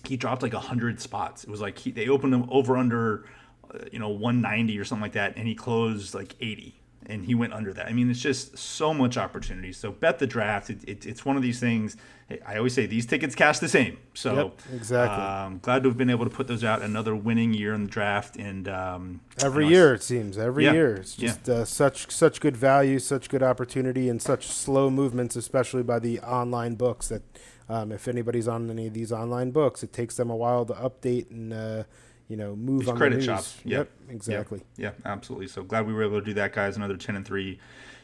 He 0.05 0.17
dropped 0.17 0.43
like 0.43 0.53
hundred 0.53 1.01
spots. 1.01 1.45
It 1.45 1.51
was 1.51 1.61
like 1.61 1.79
he, 1.79 1.91
they 1.91 2.09
opened 2.09 2.35
him 2.35 2.49
over 2.51 2.77
under, 2.77 3.27
uh, 3.73 3.79
you 3.93 3.99
know, 3.99 4.09
190 4.09 4.79
or 4.79 4.85
something 4.85 5.03
like 5.03 5.13
that, 5.13 5.37
and 5.37 5.47
he 5.47 5.55
closed 5.55 6.15
like 6.15 6.35
80 6.41 6.81
and 7.09 7.25
he 7.25 7.35
went 7.35 7.53
under 7.53 7.73
that. 7.73 7.87
I 7.87 7.93
mean, 7.93 8.11
it's 8.11 8.21
just 8.21 8.59
so 8.59 8.93
much 8.93 9.17
opportunity. 9.17 9.73
So 9.73 9.93
bet 9.93 10.19
the 10.19 10.27
draft. 10.27 10.71
It, 10.71 10.85
it, 10.87 11.07
it's 11.07 11.25
one 11.25 11.37
of 11.37 11.43
these 11.43 11.61
things. 11.61 11.97
I 12.45 12.57
always 12.57 12.75
say 12.75 12.87
these 12.87 13.07
tickets 13.07 13.37
cash 13.37 13.61
the 13.61 13.69
same. 13.69 13.99
So 14.15 14.35
Yep, 14.35 14.61
exactly. 14.75 15.25
Um, 15.25 15.59
glad 15.63 15.85
to 15.85 15.89
have 15.89 15.97
been 15.97 16.11
able 16.11 16.25
to 16.25 16.31
put 16.31 16.49
those 16.49 16.65
out. 16.65 16.83
Another 16.83 17.15
winning 17.15 17.55
year 17.55 17.73
in 17.73 17.85
the 17.85 17.91
draft, 17.91 18.37
and 18.37 18.69
um, 18.69 19.21
Every 19.43 19.69
year 19.69 19.95
it 19.95 20.03
seems. 20.03 20.37
Every 20.37 20.65
Yeah, 20.65 20.73
year 20.73 20.95
it's 20.97 21.17
yeah. 21.19 21.29
just 21.29 21.49
uh, 21.49 21.65
such 21.65 22.11
such 22.11 22.41
good 22.41 22.57
value, 22.57 22.99
such 22.99 23.29
good 23.29 23.43
opportunity, 23.45 24.09
and 24.09 24.21
such 24.21 24.49
slow 24.49 24.91
movements, 24.91 25.37
especially 25.37 25.85
by 25.85 26.01
the 26.01 26.19
online 26.21 26.75
books. 26.75 27.09
That 27.09 27.23
um, 27.69 27.93
if 27.93 28.09
anybody's 28.09 28.49
on 28.49 28.69
any 28.71 28.89
of 28.89 28.95
these 28.95 29.13
online 29.13 29.53
books, 29.53 29.85
it 29.85 29.93
takes 29.93 30.17
them 30.17 30.29
a 30.29 30.37
while 30.37 30.65
to 30.67 30.75
update 30.75 31.31
and 31.31 31.53
uh, 31.53 31.85
you 32.29 32.37
know 32.37 32.57
move 32.57 32.89
on 32.89 32.97
credit 32.97 33.17
the 33.17 33.19
news. 33.19 33.27
shops, 33.27 33.59
yeah. 33.65 33.79
Yep, 33.79 33.91
exactly. 34.11 34.63
Yeah, 34.77 34.93
absolutely. 35.05 35.49
So 35.49 35.63
glad 35.63 35.87
we 35.87 35.93
were 35.93 36.03
able 36.03 36.19
to 36.21 36.25
do 36.25 36.35
that, 36.35 36.53
guys. 36.53 36.77
Another 36.77 36.97
ten 36.97 37.17
and 37.17 37.27
three 37.27 37.59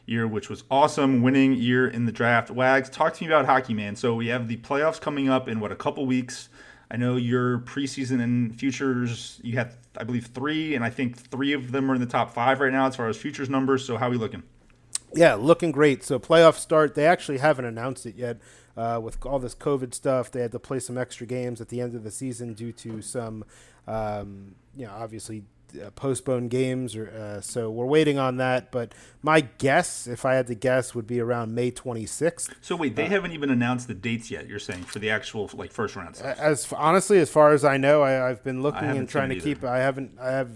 year, 0.06 0.26
which 0.26 0.48
was 0.48 0.64
awesome. 0.70 1.22
Winning 1.22 1.54
year 1.54 1.88
in 1.88 2.06
the 2.06 2.12
draft. 2.12 2.50
Wags, 2.50 2.88
talk 2.88 3.14
to 3.14 3.24
me 3.24 3.30
about 3.30 3.46
hockey, 3.46 3.74
man. 3.74 3.96
So 3.96 4.14
we 4.14 4.28
have 4.28 4.48
the 4.48 4.56
playoffs 4.58 5.00
coming 5.00 5.28
up 5.28 5.48
in 5.48 5.61
what 5.61 5.72
a 5.72 5.76
couple 5.76 6.06
weeks. 6.06 6.48
I 6.90 6.96
know 6.96 7.16
your 7.16 7.61
preseason 7.61 8.22
and 8.22 8.54
futures. 8.54 9.40
You 9.42 9.56
had, 9.56 9.74
I 9.96 10.04
believe, 10.04 10.26
three, 10.26 10.74
and 10.74 10.85
I 10.85 10.90
think 10.90 11.16
three 11.16 11.54
of 11.54 11.72
them 11.72 11.90
are 11.90 11.94
in 11.94 12.00
the 12.00 12.06
top 12.06 12.35
five 12.35 12.61
right 12.61 12.72
now 12.72 12.87
as 12.87 12.96
far 12.96 13.08
as 13.08 13.16
futures 13.16 13.48
numbers. 13.48 13.85
So 13.85 13.96
how 13.96 14.08
are 14.08 14.11
we 14.11 14.18
looking? 14.18 14.42
Yeah, 15.14 15.35
looking 15.35 15.72
great. 15.72 16.04
So 16.04 16.18
playoff 16.18 16.54
start. 16.54 16.94
They 16.94 17.06
actually 17.06 17.38
haven't 17.38 17.64
announced 17.64 18.04
it 18.04 18.16
yet. 18.16 18.38
Uh, 18.76 18.98
with 19.02 19.24
all 19.26 19.38
this 19.38 19.54
COVID 19.54 19.92
stuff, 19.92 20.30
they 20.30 20.40
had 20.40 20.52
to 20.52 20.58
play 20.58 20.80
some 20.80 20.96
extra 20.96 21.26
games 21.26 21.61
at 21.61 21.68
the 21.68 21.80
end 21.80 21.94
of 21.94 22.04
the 22.04 22.11
season 22.11 22.54
due 22.54 22.72
to 22.72 23.02
some, 23.02 23.44
um, 23.87 24.55
you 24.77 24.87
know, 24.87 24.92
obviously 24.92 25.45
uh, 25.81 25.90
postponed 25.90 26.51
games. 26.51 26.97
Or 26.97 27.09
uh, 27.09 27.40
so 27.40 27.71
we're 27.71 27.87
waiting 27.87 28.18
on 28.18 28.37
that. 28.38 28.71
But 28.71 28.95
my 29.23 29.40
guess, 29.40 30.07
if 30.07 30.25
I 30.25 30.35
had 30.35 30.47
to 30.49 30.55
guess, 30.55 30.95
would 30.95 31.07
be 31.07 31.21
around 31.21 31.55
May 31.55 31.71
26th. 31.71 32.53
So 32.61 32.77
wait, 32.77 32.97
they 32.97 33.07
haven't 33.07 33.33
even 33.33 33.51
announced 33.51 33.88
the 33.88 33.95
dates 33.95 34.31
yet. 34.31 34.49
You're 34.49 34.59
saying 34.59 34.85
for 34.85 34.99
the 34.99 35.11
actual 35.11 35.51
like 35.55 35.73
first 35.73 35.97
round 35.97 36.16
stuff. 36.16 36.38
As 36.38 36.73
honestly, 36.73 37.18
as 37.18 37.31
far 37.31 37.53
as 37.53 37.64
I 37.64 37.77
know, 37.77 38.03
I, 38.03 38.31
I've 38.31 38.45
been 38.45 38.62
looking 38.62 38.85
and 38.85 39.09
trying 39.09 39.31
to 39.31 39.40
keep. 39.40 39.64
I 39.64 39.79
haven't. 39.79 40.18
I 40.21 40.31
have. 40.31 40.51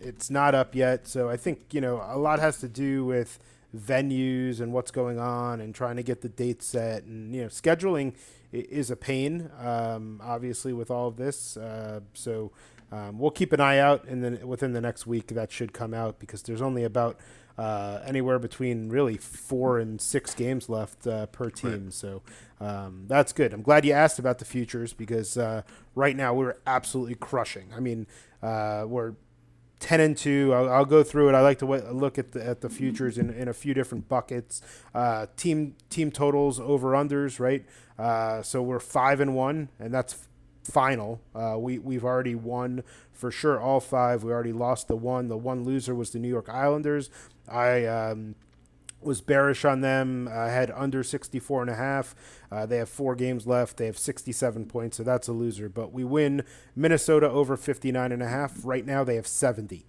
It's 0.00 0.30
not 0.30 0.54
up 0.54 0.74
yet. 0.74 1.06
So 1.06 1.28
I 1.28 1.36
think 1.36 1.72
you 1.72 1.80
know 1.80 2.04
a 2.06 2.18
lot 2.18 2.38
has 2.38 2.58
to 2.60 2.68
do 2.68 3.04
with 3.04 3.38
venues 3.76 4.60
and 4.60 4.72
what's 4.72 4.90
going 4.90 5.18
on 5.18 5.60
and 5.60 5.74
trying 5.74 5.96
to 5.96 6.02
get 6.02 6.20
the 6.20 6.28
dates 6.28 6.66
set 6.66 7.04
and 7.04 7.34
you 7.34 7.40
know 7.40 7.48
scheduling 7.48 8.14
is 8.52 8.90
a 8.90 8.96
pain. 8.96 9.50
Um, 9.60 10.20
obviously, 10.22 10.72
with 10.72 10.90
all 10.90 11.08
of 11.08 11.16
this, 11.16 11.56
uh, 11.56 12.00
so. 12.14 12.52
Um, 12.92 13.18
we'll 13.18 13.30
keep 13.30 13.52
an 13.52 13.60
eye 13.60 13.78
out, 13.78 14.04
and 14.04 14.22
then 14.22 14.46
within 14.46 14.74
the 14.74 14.80
next 14.80 15.06
week, 15.06 15.28
that 15.28 15.50
should 15.50 15.72
come 15.72 15.94
out 15.94 16.18
because 16.18 16.42
there's 16.42 16.60
only 16.60 16.84
about 16.84 17.18
uh, 17.56 18.00
anywhere 18.04 18.38
between 18.38 18.90
really 18.90 19.16
four 19.16 19.78
and 19.78 20.00
six 20.00 20.34
games 20.34 20.68
left 20.68 21.06
uh, 21.06 21.26
per 21.26 21.50
team. 21.50 21.90
So 21.90 22.22
um, 22.60 23.04
that's 23.06 23.32
good. 23.32 23.52
I'm 23.52 23.62
glad 23.62 23.84
you 23.84 23.92
asked 23.92 24.18
about 24.18 24.38
the 24.38 24.44
futures 24.44 24.92
because 24.92 25.38
uh, 25.38 25.62
right 25.94 26.14
now 26.14 26.34
we're 26.34 26.56
absolutely 26.66 27.14
crushing. 27.14 27.72
I 27.74 27.80
mean, 27.80 28.06
uh, 28.42 28.84
we're 28.86 29.14
10 29.80 29.98
and 30.00 30.16
2 30.16 30.52
I'll, 30.54 30.70
I'll 30.70 30.84
go 30.84 31.02
through 31.02 31.28
it 31.28 31.34
i 31.34 31.40
like 31.40 31.58
to 31.58 31.66
w- 31.66 31.90
look 31.90 32.16
at 32.16 32.30
the, 32.30 32.46
at 32.46 32.60
the 32.60 32.70
futures 32.70 33.18
in, 33.18 33.30
in 33.30 33.48
a 33.48 33.52
few 33.52 33.74
different 33.74 34.08
buckets 34.08 34.62
uh, 34.94 35.26
team 35.36 35.74
team 35.90 36.12
totals 36.12 36.60
over 36.60 36.92
unders 36.92 37.40
right 37.40 37.64
uh, 37.98 38.42
so 38.42 38.62
we're 38.62 38.78
5 38.78 39.20
and 39.20 39.34
1 39.34 39.68
and 39.80 39.92
that's 39.92 40.28
final 40.62 41.20
uh, 41.34 41.56
we, 41.58 41.78
we've 41.78 42.04
already 42.04 42.34
won 42.34 42.82
for 43.12 43.30
sure 43.30 43.60
all 43.60 43.80
five 43.80 44.22
we 44.22 44.30
already 44.30 44.52
lost 44.52 44.88
the 44.88 44.96
one 44.96 45.28
the 45.28 45.36
one 45.36 45.64
loser 45.64 45.94
was 45.94 46.10
the 46.10 46.18
new 46.18 46.28
york 46.28 46.48
islanders 46.48 47.10
i 47.48 47.84
um, 47.84 48.34
was 49.04 49.20
bearish 49.20 49.64
on 49.64 49.80
them. 49.80 50.28
I 50.28 50.48
had 50.48 50.70
under 50.74 51.02
64 51.02 51.62
and 51.62 51.70
a 51.70 51.74
half. 51.74 52.14
Uh, 52.50 52.66
they 52.66 52.78
have 52.78 52.88
four 52.88 53.14
games 53.14 53.46
left. 53.46 53.76
They 53.76 53.86
have 53.86 53.98
67 53.98 54.66
points, 54.66 54.96
so 54.96 55.02
that's 55.02 55.28
a 55.28 55.32
loser. 55.32 55.68
But 55.68 55.92
we 55.92 56.04
win 56.04 56.44
Minnesota 56.76 57.28
over 57.28 57.56
59 57.56 58.12
and 58.12 58.22
a 58.22 58.28
half. 58.28 58.64
Right 58.64 58.86
now 58.86 59.04
they 59.04 59.16
have 59.16 59.26
70. 59.26 59.84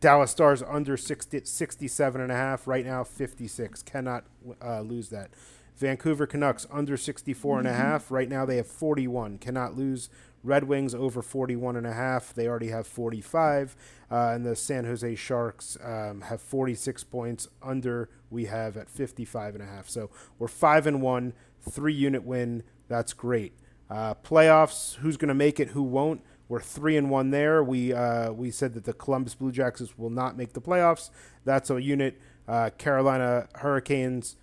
Dallas 0.00 0.30
Stars 0.30 0.62
under 0.62 0.96
60, 0.96 1.44
67 1.44 2.20
and 2.20 2.30
a 2.30 2.36
half. 2.36 2.66
Right 2.66 2.84
now 2.84 3.04
56. 3.04 3.82
Cannot 3.82 4.24
uh, 4.62 4.80
lose 4.80 5.08
that. 5.10 5.30
Vancouver 5.78 6.26
Canucks 6.26 6.66
under 6.70 6.96
64 6.96 7.60
and 7.60 7.68
a 7.68 7.72
half. 7.72 8.10
Right 8.10 8.28
now 8.28 8.44
they 8.44 8.56
have 8.56 8.66
41. 8.66 9.38
Cannot 9.38 9.76
lose. 9.76 10.10
Red 10.42 10.64
Wings 10.64 10.94
over 10.94 11.22
41 11.22 11.76
and 11.76 11.86
a 11.86 11.92
half. 11.92 12.32
They 12.34 12.46
already 12.46 12.68
have 12.68 12.86
45. 12.86 13.76
Uh, 14.10 14.32
and 14.34 14.44
the 14.44 14.56
San 14.56 14.84
Jose 14.84 15.14
Sharks 15.14 15.76
um, 15.82 16.22
have 16.22 16.40
46 16.40 17.04
points. 17.04 17.48
Under 17.62 18.08
we 18.30 18.46
have 18.46 18.76
at 18.76 18.90
55 18.90 19.54
and 19.54 19.62
a 19.62 19.66
half. 19.66 19.88
So 19.88 20.10
we're 20.38 20.48
5 20.48 20.86
and 20.86 21.02
1, 21.02 21.32
3 21.68 21.92
unit 21.92 22.24
win. 22.24 22.62
That's 22.88 23.12
great. 23.12 23.52
Uh, 23.90 24.14
playoffs, 24.14 24.96
who's 24.96 25.16
going 25.16 25.28
to 25.28 25.34
make 25.34 25.58
it, 25.58 25.68
who 25.68 25.82
won't? 25.82 26.22
We're 26.48 26.60
3 26.60 26.96
and 26.96 27.10
1 27.10 27.30
there. 27.30 27.62
We 27.62 27.92
uh, 27.92 28.32
we 28.32 28.50
said 28.50 28.74
that 28.74 28.84
the 28.84 28.94
Columbus 28.94 29.34
Blue 29.34 29.52
Jackets 29.52 29.98
will 29.98 30.10
not 30.10 30.36
make 30.36 30.54
the 30.54 30.60
playoffs. 30.60 31.10
That's 31.44 31.70
a 31.70 31.80
unit. 31.80 32.18
Uh, 32.46 32.70
Carolina 32.78 33.48
Hurricanes 33.56 34.36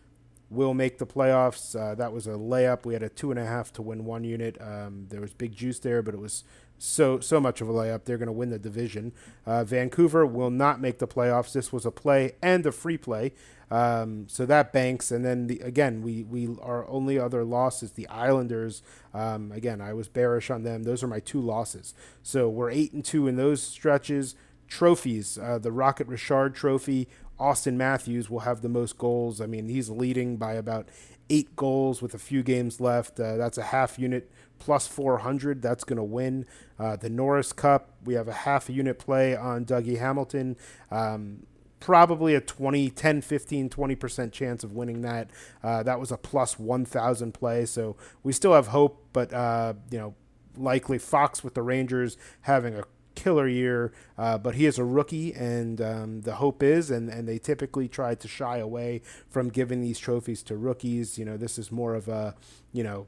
will 0.50 0.74
make 0.74 0.98
the 0.98 1.06
playoffs. 1.06 1.76
Uh, 1.80 1.96
that 1.96 2.14
was 2.14 2.28
a 2.28 2.32
layup. 2.32 2.86
We 2.86 2.94
had 2.94 3.04
a 3.04 3.10
two 3.10 3.32
and 3.32 3.40
a 3.40 3.46
half 3.46 3.74
to 3.74 3.82
win 3.82 4.06
one 4.06 4.24
unit. 4.24 4.58
Um, 4.62 5.08
there 5.10 5.22
was 5.22 5.34
big 5.34 5.56
juice 5.56 5.80
there, 5.80 6.02
but 6.02 6.14
it 6.14 6.20
was 6.20 6.44
so 6.78 7.20
so 7.20 7.40
much 7.40 7.62
of 7.62 7.70
a 7.70 7.74
layup. 7.74 8.06
They're 8.06 8.18
going 8.18 8.28
to 8.28 8.34
win 8.34 8.50
the 8.50 8.60
division. 8.60 9.14
Uh, 9.46 9.64
Vancouver 9.64 10.26
will 10.26 10.50
not 10.50 10.82
make 10.82 11.00
the 11.00 11.08
playoffs. 11.08 11.54
This 11.54 11.72
was 11.72 11.86
a 11.86 11.92
play 11.92 12.34
and 12.42 12.66
a 12.66 12.72
free 12.72 12.98
play, 12.98 13.34
um, 13.72 14.28
so 14.28 14.46
that 14.46 14.74
banks. 14.74 15.12
And 15.12 15.24
then 15.26 15.48
the, 15.48 15.60
again, 15.62 16.02
we 16.02 16.24
we 16.24 16.50
our 16.62 16.88
only 16.90 17.18
other 17.18 17.44
loss 17.44 17.82
is 17.82 17.94
the 17.94 18.08
Islanders. 18.08 18.84
Um, 19.14 19.52
again, 19.52 19.82
I 19.82 19.94
was 19.94 20.08
bearish 20.08 20.50
on 20.50 20.64
them. 20.64 20.84
Those 20.84 21.04
are 21.04 21.08
my 21.08 21.20
two 21.20 21.42
losses. 21.42 21.94
So 22.22 22.50
we're 22.50 22.72
eight 22.72 22.94
and 22.94 23.04
two 23.04 23.28
in 23.28 23.36
those 23.36 23.64
stretches. 23.64 24.36
Trophies, 24.68 25.38
uh, 25.38 25.60
the 25.60 25.72
Rocket 25.72 26.08
Richard 26.08 26.56
Trophy. 26.56 27.08
Auston 27.40 27.76
Matthews 27.76 28.30
will 28.30 28.42
have 28.42 28.62
the 28.62 28.70
most 28.70 28.98
goals. 28.98 29.42
I 29.42 29.46
mean, 29.46 29.68
he's 29.68 29.90
leading 29.90 30.38
by 30.38 30.54
about 30.54 30.88
eight 31.30 31.56
goals 31.56 32.02
with 32.02 32.14
a 32.14 32.20
few 32.20 32.44
games 32.44 32.80
left. 32.80 33.20
Uh, 33.20 33.36
that's 33.38 33.58
a 33.58 33.64
half 33.64 33.98
unit 34.00 34.32
plus 34.60 34.88
400. 34.88 35.62
That's 35.62 35.84
going 35.84 35.98
to 35.98 36.04
win. 36.04 36.46
Uh, 36.80 36.96
the 36.96 37.10
Norris 37.10 37.52
Cup, 37.54 37.92
we 38.04 38.14
have 38.14 38.28
a 38.28 38.34
half 38.34 38.70
unit 38.70 39.00
play 39.00 39.36
on 39.36 39.66
Dougie 39.66 40.00
Hamilton. 40.00 40.56
Um, 40.92 41.46
probably 41.80 42.36
a 42.36 42.42
20, 42.42 42.90
10, 42.90 43.22
15, 43.22 43.70
20% 43.70 44.32
chance 44.32 44.64
of 44.64 44.74
winning 44.74 45.02
that. 45.02 45.30
Uh, 45.64 45.84
that 45.84 46.00
was 46.00 46.12
a 46.12 46.18
plus 46.18 46.58
1,000 46.58 47.34
play. 47.34 47.66
So 47.66 47.96
we 48.24 48.34
still 48.34 48.54
have 48.54 48.68
hope, 48.68 49.06
but, 49.14 49.34
uh, 49.34 49.74
you 49.92 49.98
know, 49.98 50.16
likely 50.58 50.98
Fox 50.98 51.44
with 51.44 51.54
the 51.54 51.62
Rangers 51.62 52.18
having 52.42 52.76
a 52.76 52.84
killer 53.16 53.48
year, 53.48 53.92
uh, 54.18 54.38
but 54.38 54.56
he 54.56 54.66
is 54.66 54.78
a 54.78 54.84
rookie, 54.84 55.34
and 55.34 55.82
um, 55.82 56.22
the 56.22 56.36
hope 56.36 56.62
is, 56.62 56.92
and, 56.92 57.10
and 57.10 57.28
they 57.28 57.38
typically 57.38 57.88
try 57.88 58.16
to 58.16 58.28
shy 58.28 58.58
away 58.58 59.02
from 59.30 59.50
giving 59.50 59.82
these 59.82 60.00
trophies 60.00 60.44
to 60.44 60.56
rookies. 60.56 61.18
You 61.18 61.26
know, 61.26 61.38
this 61.38 61.58
is 61.58 61.72
more 61.72 61.96
of 61.96 62.08
a, 62.08 62.36
you 62.72 62.84
know, 62.84 63.08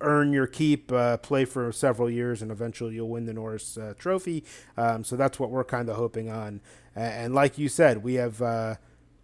earn 0.00 0.32
your 0.32 0.46
keep, 0.46 0.90
uh, 0.92 1.16
play 1.18 1.44
for 1.44 1.72
several 1.72 2.10
years, 2.10 2.42
and 2.42 2.50
eventually 2.50 2.94
you'll 2.94 3.08
win 3.08 3.26
the 3.26 3.32
Norris 3.32 3.76
uh, 3.76 3.94
Trophy. 3.98 4.44
Um, 4.76 5.04
so 5.04 5.16
that's 5.16 5.38
what 5.38 5.50
we're 5.50 5.64
kind 5.64 5.88
of 5.88 5.96
hoping 5.96 6.30
on. 6.30 6.60
And, 6.94 7.34
like 7.34 7.56
you 7.56 7.68
said, 7.68 8.02
we 8.02 8.14
have, 8.14 8.42
uh, 8.42 8.74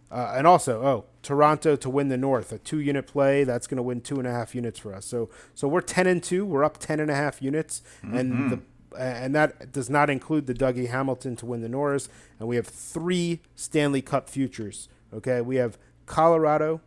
uh 0.09 0.33
and 0.35 0.47
also, 0.47 0.83
oh, 0.83 1.05
Toronto 1.21 1.75
to 1.75 1.89
win 1.89 2.07
the 2.07 2.17
North, 2.17 2.51
a 2.51 2.57
two 2.57 2.79
unit 2.79 3.07
play. 3.07 3.43
That's 3.43 3.67
going 3.67 3.77
to 3.77 3.83
win 3.83 4.01
two 4.01 4.17
and 4.17 4.27
a 4.27 4.31
half 4.31 4.55
units 4.55 4.79
for 4.79 4.93
us. 4.93 5.05
So, 5.05 5.29
so 5.53 5.67
we're 5.67 5.81
10 5.81 6.07
and 6.07 6.23
two. 6.23 6.45
We're 6.45 6.63
up 6.63 6.77
10 6.77 6.99
and 6.99 7.11
a 7.11 7.15
half 7.15 7.41
units. 7.41 7.81
Mm-hmm. 8.01 8.17
And 8.17 8.51
the 8.51 8.59
and 8.97 9.33
that 9.35 9.71
does 9.71 9.89
not 9.89 10.09
include 10.09 10.47
the 10.47 10.53
Dougie 10.53 10.89
Hamilton 10.89 11.35
to 11.37 11.45
win 11.45 11.61
the 11.61 11.69
Norris. 11.69 12.09
And 12.39 12.47
we 12.47 12.55
have 12.55 12.67
three 12.67 13.41
Stanley 13.55 14.01
Cup 14.01 14.29
futures. 14.29 14.89
Okay, 15.13 15.41
we 15.41 15.55
have 15.55 15.77
Colorado, 16.05 16.81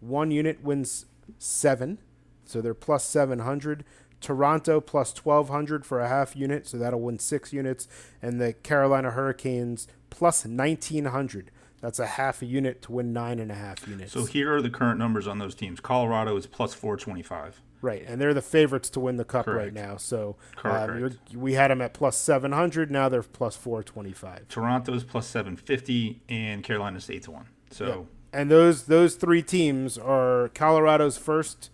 one 0.00 0.30
unit 0.30 0.62
wins 0.62 1.06
seven 1.38 1.98
so 2.46 2.60
they're 2.60 2.74
plus 2.74 3.04
700. 3.04 3.84
Toronto 4.20 4.80
plus 4.80 5.14
1200 5.14 5.84
for 5.84 6.00
a 6.00 6.08
half 6.08 6.34
unit, 6.34 6.66
so 6.66 6.78
that'll 6.78 7.00
win 7.00 7.18
six 7.18 7.52
units. 7.52 7.86
And 8.22 8.40
the 8.40 8.54
Carolina 8.54 9.10
Hurricanes 9.10 9.86
plus 10.08 10.46
1900. 10.46 11.50
That's 11.82 11.98
a 11.98 12.06
half 12.06 12.40
a 12.40 12.46
unit 12.46 12.80
to 12.82 12.92
win 12.92 13.12
nine 13.12 13.38
and 13.38 13.52
a 13.52 13.54
half 13.54 13.86
units. 13.86 14.12
So 14.12 14.24
here 14.24 14.56
are 14.56 14.62
the 14.62 14.70
current 14.70 14.98
numbers 14.98 15.26
on 15.26 15.38
those 15.38 15.54
teams. 15.54 15.80
Colorado 15.80 16.36
is 16.36 16.46
plus 16.46 16.72
425. 16.72 17.60
Right, 17.82 18.04
and 18.06 18.20
they're 18.20 18.34
the 18.34 18.42
favorites 18.42 18.88
to 18.90 19.00
win 19.00 19.16
the 19.16 19.24
cup 19.24 19.44
Correct. 19.44 19.64
right 19.66 19.72
now. 19.72 19.96
So 19.96 20.36
um, 20.64 21.18
we 21.34 21.52
had 21.52 21.70
them 21.70 21.82
at 21.82 21.92
plus 21.92 22.16
700. 22.16 22.90
Now 22.90 23.08
they're 23.08 23.22
plus 23.22 23.56
425. 23.56 24.48
Toronto's 24.48 25.04
plus 25.04 25.26
750, 25.26 26.22
and 26.28 26.62
Carolina's 26.62 27.10
eight 27.10 27.24
to 27.24 27.30
one. 27.30 27.48
So. 27.70 27.86
Yep. 27.86 28.06
And 28.32 28.50
those 28.50 28.84
those 28.84 29.14
three 29.14 29.42
teams 29.42 29.96
are 29.96 30.50
Colorado's 30.54 31.16
first 31.16 31.70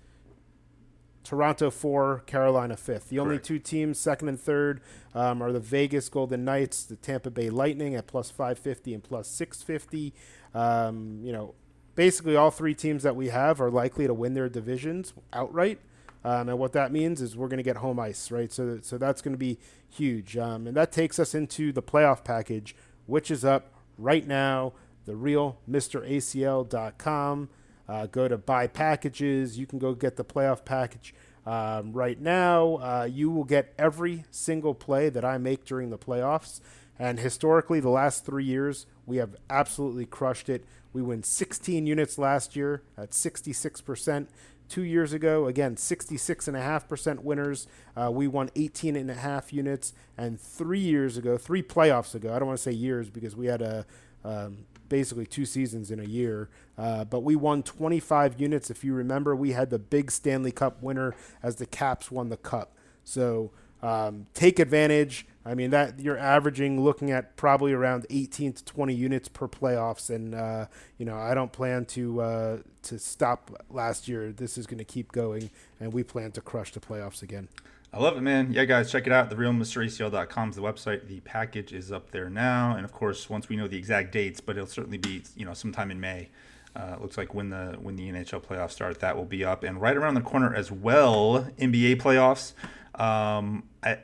Toronto 1.24 1.70
four, 1.70 2.22
Carolina 2.26 2.76
fifth. 2.76 3.08
The 3.08 3.18
only 3.18 3.38
two 3.38 3.58
teams, 3.58 3.98
second 3.98 4.28
and 4.28 4.40
third, 4.40 4.80
um, 5.14 5.42
are 5.42 5.52
the 5.52 5.60
Vegas 5.60 6.08
Golden 6.08 6.44
Knights, 6.44 6.84
the 6.84 6.96
Tampa 6.96 7.30
Bay 7.30 7.48
Lightning 7.48 7.94
at 7.94 8.06
plus 8.06 8.30
550 8.30 8.94
and 8.94 9.02
plus 9.02 9.28
650. 9.28 10.12
Um, 10.54 11.20
you 11.22 11.32
know, 11.32 11.54
basically 11.94 12.36
all 12.36 12.50
three 12.50 12.74
teams 12.74 13.02
that 13.02 13.16
we 13.16 13.28
have 13.28 13.60
are 13.60 13.70
likely 13.70 14.06
to 14.06 14.14
win 14.14 14.34
their 14.34 14.48
divisions 14.48 15.12
outright. 15.32 15.78
Um, 16.24 16.48
and 16.48 16.58
what 16.58 16.72
that 16.72 16.92
means 16.92 17.20
is 17.20 17.36
we're 17.36 17.48
going 17.48 17.58
to 17.58 17.64
get 17.64 17.76
home 17.76 17.98
ice, 17.98 18.30
right? 18.30 18.52
So, 18.52 18.78
so 18.82 18.96
that's 18.98 19.22
going 19.22 19.34
to 19.34 19.38
be 19.38 19.58
huge. 19.88 20.36
Um, 20.36 20.66
and 20.66 20.76
that 20.76 20.92
takes 20.92 21.18
us 21.18 21.34
into 21.34 21.72
the 21.72 21.82
playoff 21.82 22.24
package, 22.24 22.76
which 23.06 23.30
is 23.30 23.44
up 23.44 23.72
right 23.98 24.26
now, 24.26 24.72
the 25.04 25.16
real 25.16 25.58
MrACL.com. 25.68 27.48
Uh, 27.88 28.06
go 28.06 28.28
to 28.28 28.38
buy 28.38 28.66
packages. 28.66 29.58
You 29.58 29.66
can 29.66 29.78
go 29.78 29.94
get 29.94 30.16
the 30.16 30.24
playoff 30.24 30.64
package 30.64 31.14
um, 31.44 31.92
right 31.92 32.20
now. 32.20 32.76
Uh, 32.76 33.08
you 33.10 33.30
will 33.30 33.44
get 33.44 33.74
every 33.78 34.24
single 34.30 34.74
play 34.74 35.08
that 35.08 35.24
I 35.24 35.38
make 35.38 35.64
during 35.64 35.90
the 35.90 35.98
playoffs. 35.98 36.60
And 36.98 37.18
historically, 37.18 37.80
the 37.80 37.88
last 37.88 38.24
three 38.24 38.44
years, 38.44 38.86
we 39.06 39.16
have 39.16 39.34
absolutely 39.50 40.06
crushed 40.06 40.48
it. 40.48 40.64
We 40.92 41.02
win 41.02 41.22
16 41.22 41.86
units 41.86 42.18
last 42.18 42.54
year 42.54 42.82
at 42.96 43.10
66%. 43.10 44.26
Two 44.72 44.84
years 44.84 45.12
ago, 45.12 45.48
again, 45.48 45.76
66.5% 45.76 47.18
winners. 47.18 47.66
Uh, 47.94 48.10
we 48.10 48.26
won 48.26 48.48
18.5 48.56 49.52
units. 49.52 49.92
And 50.16 50.40
three 50.40 50.80
years 50.80 51.18
ago, 51.18 51.36
three 51.36 51.62
playoffs 51.62 52.14
ago, 52.14 52.32
I 52.32 52.38
don't 52.38 52.48
want 52.48 52.56
to 52.56 52.62
say 52.62 52.72
years 52.72 53.10
because 53.10 53.36
we 53.36 53.48
had 53.48 53.60
a 53.60 53.84
um, 54.24 54.64
basically 54.88 55.26
two 55.26 55.44
seasons 55.44 55.90
in 55.90 56.00
a 56.00 56.04
year. 56.04 56.48
Uh, 56.78 57.04
but 57.04 57.20
we 57.20 57.36
won 57.36 57.62
25 57.62 58.40
units. 58.40 58.70
If 58.70 58.82
you 58.82 58.94
remember, 58.94 59.36
we 59.36 59.52
had 59.52 59.68
the 59.68 59.78
big 59.78 60.10
Stanley 60.10 60.52
Cup 60.52 60.82
winner 60.82 61.14
as 61.42 61.56
the 61.56 61.66
Caps 61.66 62.10
won 62.10 62.30
the 62.30 62.38
Cup. 62.38 62.74
So 63.04 63.50
um, 63.82 64.24
take 64.32 64.58
advantage. 64.58 65.26
I 65.44 65.54
mean 65.54 65.70
that 65.70 65.98
you're 65.98 66.18
averaging 66.18 66.82
looking 66.82 67.10
at 67.10 67.36
probably 67.36 67.72
around 67.72 68.06
18 68.10 68.52
to 68.54 68.64
20 68.64 68.94
units 68.94 69.28
per 69.28 69.48
playoffs, 69.48 70.08
and 70.08 70.34
uh, 70.34 70.66
you 70.98 71.04
know 71.04 71.16
I 71.16 71.34
don't 71.34 71.52
plan 71.52 71.84
to 71.86 72.20
uh, 72.20 72.58
to 72.84 72.98
stop 72.98 73.64
last 73.70 74.06
year. 74.06 74.32
This 74.32 74.56
is 74.56 74.66
going 74.66 74.78
to 74.78 74.84
keep 74.84 75.10
going, 75.10 75.50
and 75.80 75.92
we 75.92 76.04
plan 76.04 76.32
to 76.32 76.40
crush 76.40 76.72
the 76.72 76.80
playoffs 76.80 77.22
again. 77.22 77.48
I 77.94 77.98
love 77.98 78.16
it, 78.16 78.22
man. 78.22 78.52
Yeah, 78.52 78.64
guys, 78.64 78.90
check 78.90 79.06
it 79.06 79.12
out. 79.12 79.28
TheRealMrACL.com 79.28 80.48
is 80.48 80.56
the 80.56 80.62
website. 80.62 81.08
The 81.08 81.20
package 81.20 81.74
is 81.74 81.92
up 81.92 82.10
there 82.10 82.30
now, 82.30 82.74
and 82.74 82.86
of 82.86 82.92
course, 82.92 83.28
once 83.28 83.50
we 83.50 83.56
know 83.56 83.68
the 83.68 83.76
exact 83.76 84.12
dates, 84.12 84.40
but 84.40 84.56
it'll 84.56 84.66
certainly 84.66 84.98
be 84.98 85.22
you 85.36 85.44
know 85.44 85.54
sometime 85.54 85.90
in 85.90 86.00
May. 86.00 86.30
Uh, 86.74 86.96
looks 87.02 87.18
like 87.18 87.34
when 87.34 87.50
the 87.50 87.76
when 87.82 87.96
the 87.96 88.10
NHL 88.10 88.42
playoffs 88.42 88.70
start, 88.70 89.00
that 89.00 89.16
will 89.16 89.26
be 89.26 89.44
up, 89.44 89.62
and 89.62 89.80
right 89.80 89.96
around 89.96 90.14
the 90.14 90.22
corner 90.22 90.54
as 90.54 90.72
well, 90.72 91.46
NBA 91.58 92.00
playoffs. 92.00 92.54
Um, 92.94 93.64
I, 93.82 93.98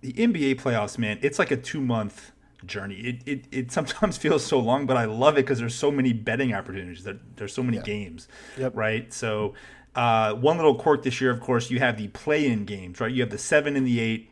the 0.00 0.12
NBA 0.12 0.60
playoffs, 0.60 0.98
man, 0.98 1.18
it's 1.22 1.38
like 1.38 1.50
a 1.50 1.56
two 1.56 1.80
month 1.80 2.32
journey. 2.66 2.96
It, 2.96 3.22
it 3.26 3.44
it 3.50 3.72
sometimes 3.72 4.16
feels 4.18 4.44
so 4.44 4.58
long, 4.58 4.86
but 4.86 4.96
I 4.96 5.04
love 5.04 5.34
it 5.34 5.42
because 5.42 5.58
there's 5.58 5.74
so 5.74 5.90
many 5.90 6.12
betting 6.12 6.54
opportunities. 6.54 7.04
There, 7.04 7.18
there's 7.36 7.54
so 7.54 7.62
many 7.62 7.78
yeah. 7.78 7.84
games, 7.84 8.28
yep. 8.58 8.72
right? 8.74 9.12
So 9.12 9.54
uh, 9.94 10.34
one 10.34 10.56
little 10.56 10.74
quirk 10.74 11.02
this 11.02 11.20
year, 11.20 11.30
of 11.30 11.40
course, 11.40 11.70
you 11.70 11.78
have 11.78 11.96
the 11.96 12.08
play-in 12.08 12.64
games, 12.64 13.00
right? 13.00 13.12
You 13.12 13.22
have 13.22 13.30
the 13.30 13.38
seven 13.38 13.76
and 13.76 13.86
the 13.86 14.00
eight, 14.00 14.30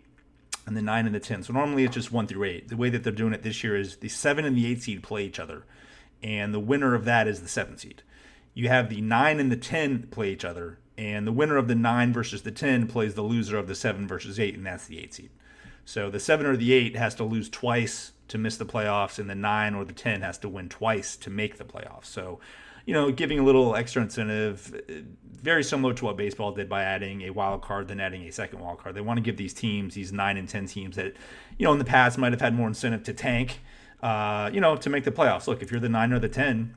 and 0.66 0.76
the 0.76 0.82
nine 0.82 1.06
and 1.06 1.14
the 1.14 1.20
ten. 1.20 1.42
So 1.42 1.52
normally 1.52 1.84
it's 1.84 1.94
just 1.94 2.12
one 2.12 2.26
through 2.26 2.44
eight. 2.44 2.68
The 2.68 2.76
way 2.76 2.90
that 2.90 3.04
they're 3.04 3.12
doing 3.12 3.32
it 3.32 3.42
this 3.42 3.62
year 3.62 3.76
is 3.76 3.96
the 3.96 4.08
seven 4.08 4.44
and 4.44 4.56
the 4.56 4.66
eight 4.66 4.82
seed 4.82 5.02
play 5.02 5.24
each 5.24 5.38
other, 5.38 5.64
and 6.22 6.54
the 6.54 6.60
winner 6.60 6.94
of 6.94 7.04
that 7.04 7.28
is 7.28 7.40
the 7.40 7.48
seven 7.48 7.76
seed. 7.76 8.02
You 8.54 8.68
have 8.68 8.88
the 8.88 9.00
nine 9.00 9.38
and 9.38 9.52
the 9.52 9.56
ten 9.56 10.04
play 10.10 10.30
each 10.30 10.44
other, 10.44 10.78
and 11.00 11.26
the 11.26 11.32
winner 11.32 11.56
of 11.56 11.66
the 11.66 11.74
nine 11.74 12.12
versus 12.12 12.42
the 12.42 12.50
ten 12.50 12.86
plays 12.86 13.14
the 13.14 13.22
loser 13.22 13.56
of 13.56 13.66
the 13.68 13.74
seven 13.74 14.06
versus 14.06 14.38
eight, 14.38 14.54
and 14.54 14.66
that's 14.66 14.86
the 14.86 14.98
eight 14.98 15.14
seed. 15.14 15.30
So 15.86 16.10
the 16.10 16.20
seven 16.20 16.44
or 16.44 16.56
the 16.56 16.74
eight 16.74 16.94
has 16.94 17.14
to 17.14 17.24
lose 17.24 17.48
twice 17.48 18.12
to 18.28 18.36
miss 18.36 18.58
the 18.58 18.66
playoffs, 18.66 19.18
and 19.18 19.28
the 19.28 19.34
nine 19.34 19.74
or 19.74 19.86
the 19.86 19.94
ten 19.94 20.20
has 20.20 20.36
to 20.38 20.48
win 20.48 20.68
twice 20.68 21.16
to 21.16 21.30
make 21.30 21.56
the 21.56 21.64
playoffs. 21.64 22.04
So 22.04 22.38
you 22.84 22.94
know, 22.94 23.10
giving 23.10 23.38
a 23.38 23.44
little 23.44 23.76
extra 23.76 24.02
incentive, 24.02 24.82
very 25.24 25.62
similar 25.62 25.94
to 25.94 26.04
what 26.04 26.16
baseball 26.16 26.52
did 26.52 26.68
by 26.68 26.82
adding 26.82 27.22
a 27.22 27.30
wild 27.30 27.62
card, 27.62 27.88
then 27.88 28.00
adding 28.00 28.22
a 28.22 28.32
second 28.32 28.58
wild 28.60 28.78
card. 28.78 28.94
They 28.94 29.00
want 29.00 29.18
to 29.18 29.22
give 29.22 29.36
these 29.36 29.54
teams, 29.54 29.94
these 29.94 30.12
nine 30.12 30.36
and 30.36 30.48
ten 30.48 30.66
teams 30.66 30.96
that, 30.96 31.14
you 31.58 31.64
know, 31.64 31.72
in 31.72 31.78
the 31.78 31.84
past 31.84 32.18
might 32.18 32.32
have 32.32 32.40
had 32.40 32.54
more 32.54 32.68
incentive 32.68 33.04
to 33.04 33.14
tank, 33.14 33.60
uh, 34.02 34.50
you 34.52 34.60
know, 34.60 34.76
to 34.76 34.90
make 34.90 35.04
the 35.04 35.12
playoffs. 35.12 35.46
Look, 35.46 35.62
if 35.62 35.70
you're 35.70 35.80
the 35.80 35.88
nine 35.88 36.12
or 36.12 36.18
the 36.18 36.28
ten, 36.28 36.74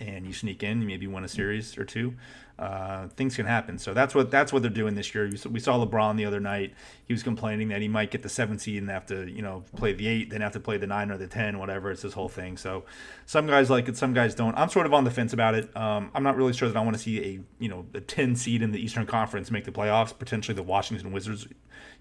and 0.00 0.26
you 0.26 0.32
sneak 0.32 0.62
in, 0.62 0.82
you 0.82 0.86
maybe 0.86 1.06
win 1.06 1.24
a 1.24 1.28
series 1.28 1.78
or 1.78 1.84
two 1.84 2.14
uh, 2.58 3.08
things 3.08 3.36
can 3.36 3.44
happen. 3.44 3.78
So 3.78 3.92
that's 3.92 4.14
what 4.14 4.30
that's 4.30 4.52
what 4.52 4.62
they're 4.62 4.70
doing 4.70 4.94
this 4.94 5.14
year. 5.14 5.30
We 5.50 5.60
saw 5.60 5.84
LeBron 5.84 6.16
the 6.16 6.24
other 6.24 6.40
night. 6.40 6.72
He 7.04 7.12
was 7.12 7.22
complaining 7.22 7.68
that 7.68 7.82
he 7.82 7.88
might 7.88 8.10
get 8.10 8.22
the 8.22 8.30
seven 8.30 8.58
seed 8.58 8.78
and 8.78 8.90
have 8.90 9.04
to 9.06 9.30
you 9.30 9.42
know 9.42 9.64
play 9.76 9.92
the 9.92 10.06
eight, 10.06 10.30
then 10.30 10.40
have 10.40 10.52
to 10.52 10.60
play 10.60 10.78
the 10.78 10.86
nine 10.86 11.10
or 11.10 11.18
the 11.18 11.26
ten, 11.26 11.58
whatever. 11.58 11.90
It's 11.90 12.02
this 12.02 12.14
whole 12.14 12.30
thing. 12.30 12.56
So 12.56 12.84
some 13.26 13.46
guys 13.46 13.68
like 13.68 13.88
it, 13.88 13.96
some 13.98 14.14
guys 14.14 14.34
don't. 14.34 14.56
I'm 14.56 14.70
sort 14.70 14.86
of 14.86 14.94
on 14.94 15.04
the 15.04 15.10
fence 15.10 15.34
about 15.34 15.54
it. 15.54 15.76
Um, 15.76 16.10
I'm 16.14 16.22
not 16.22 16.36
really 16.36 16.54
sure 16.54 16.68
that 16.68 16.76
I 16.76 16.80
want 16.80 16.96
to 16.96 17.02
see 17.02 17.20
a 17.20 17.40
you 17.58 17.68
know 17.68 17.84
a 17.92 18.00
ten 18.00 18.36
seed 18.36 18.62
in 18.62 18.72
the 18.72 18.82
Eastern 18.82 19.06
Conference 19.06 19.50
make 19.50 19.64
the 19.64 19.72
playoffs. 19.72 20.18
Potentially 20.18 20.54
the 20.54 20.62
Washington 20.62 21.12
Wizards, 21.12 21.46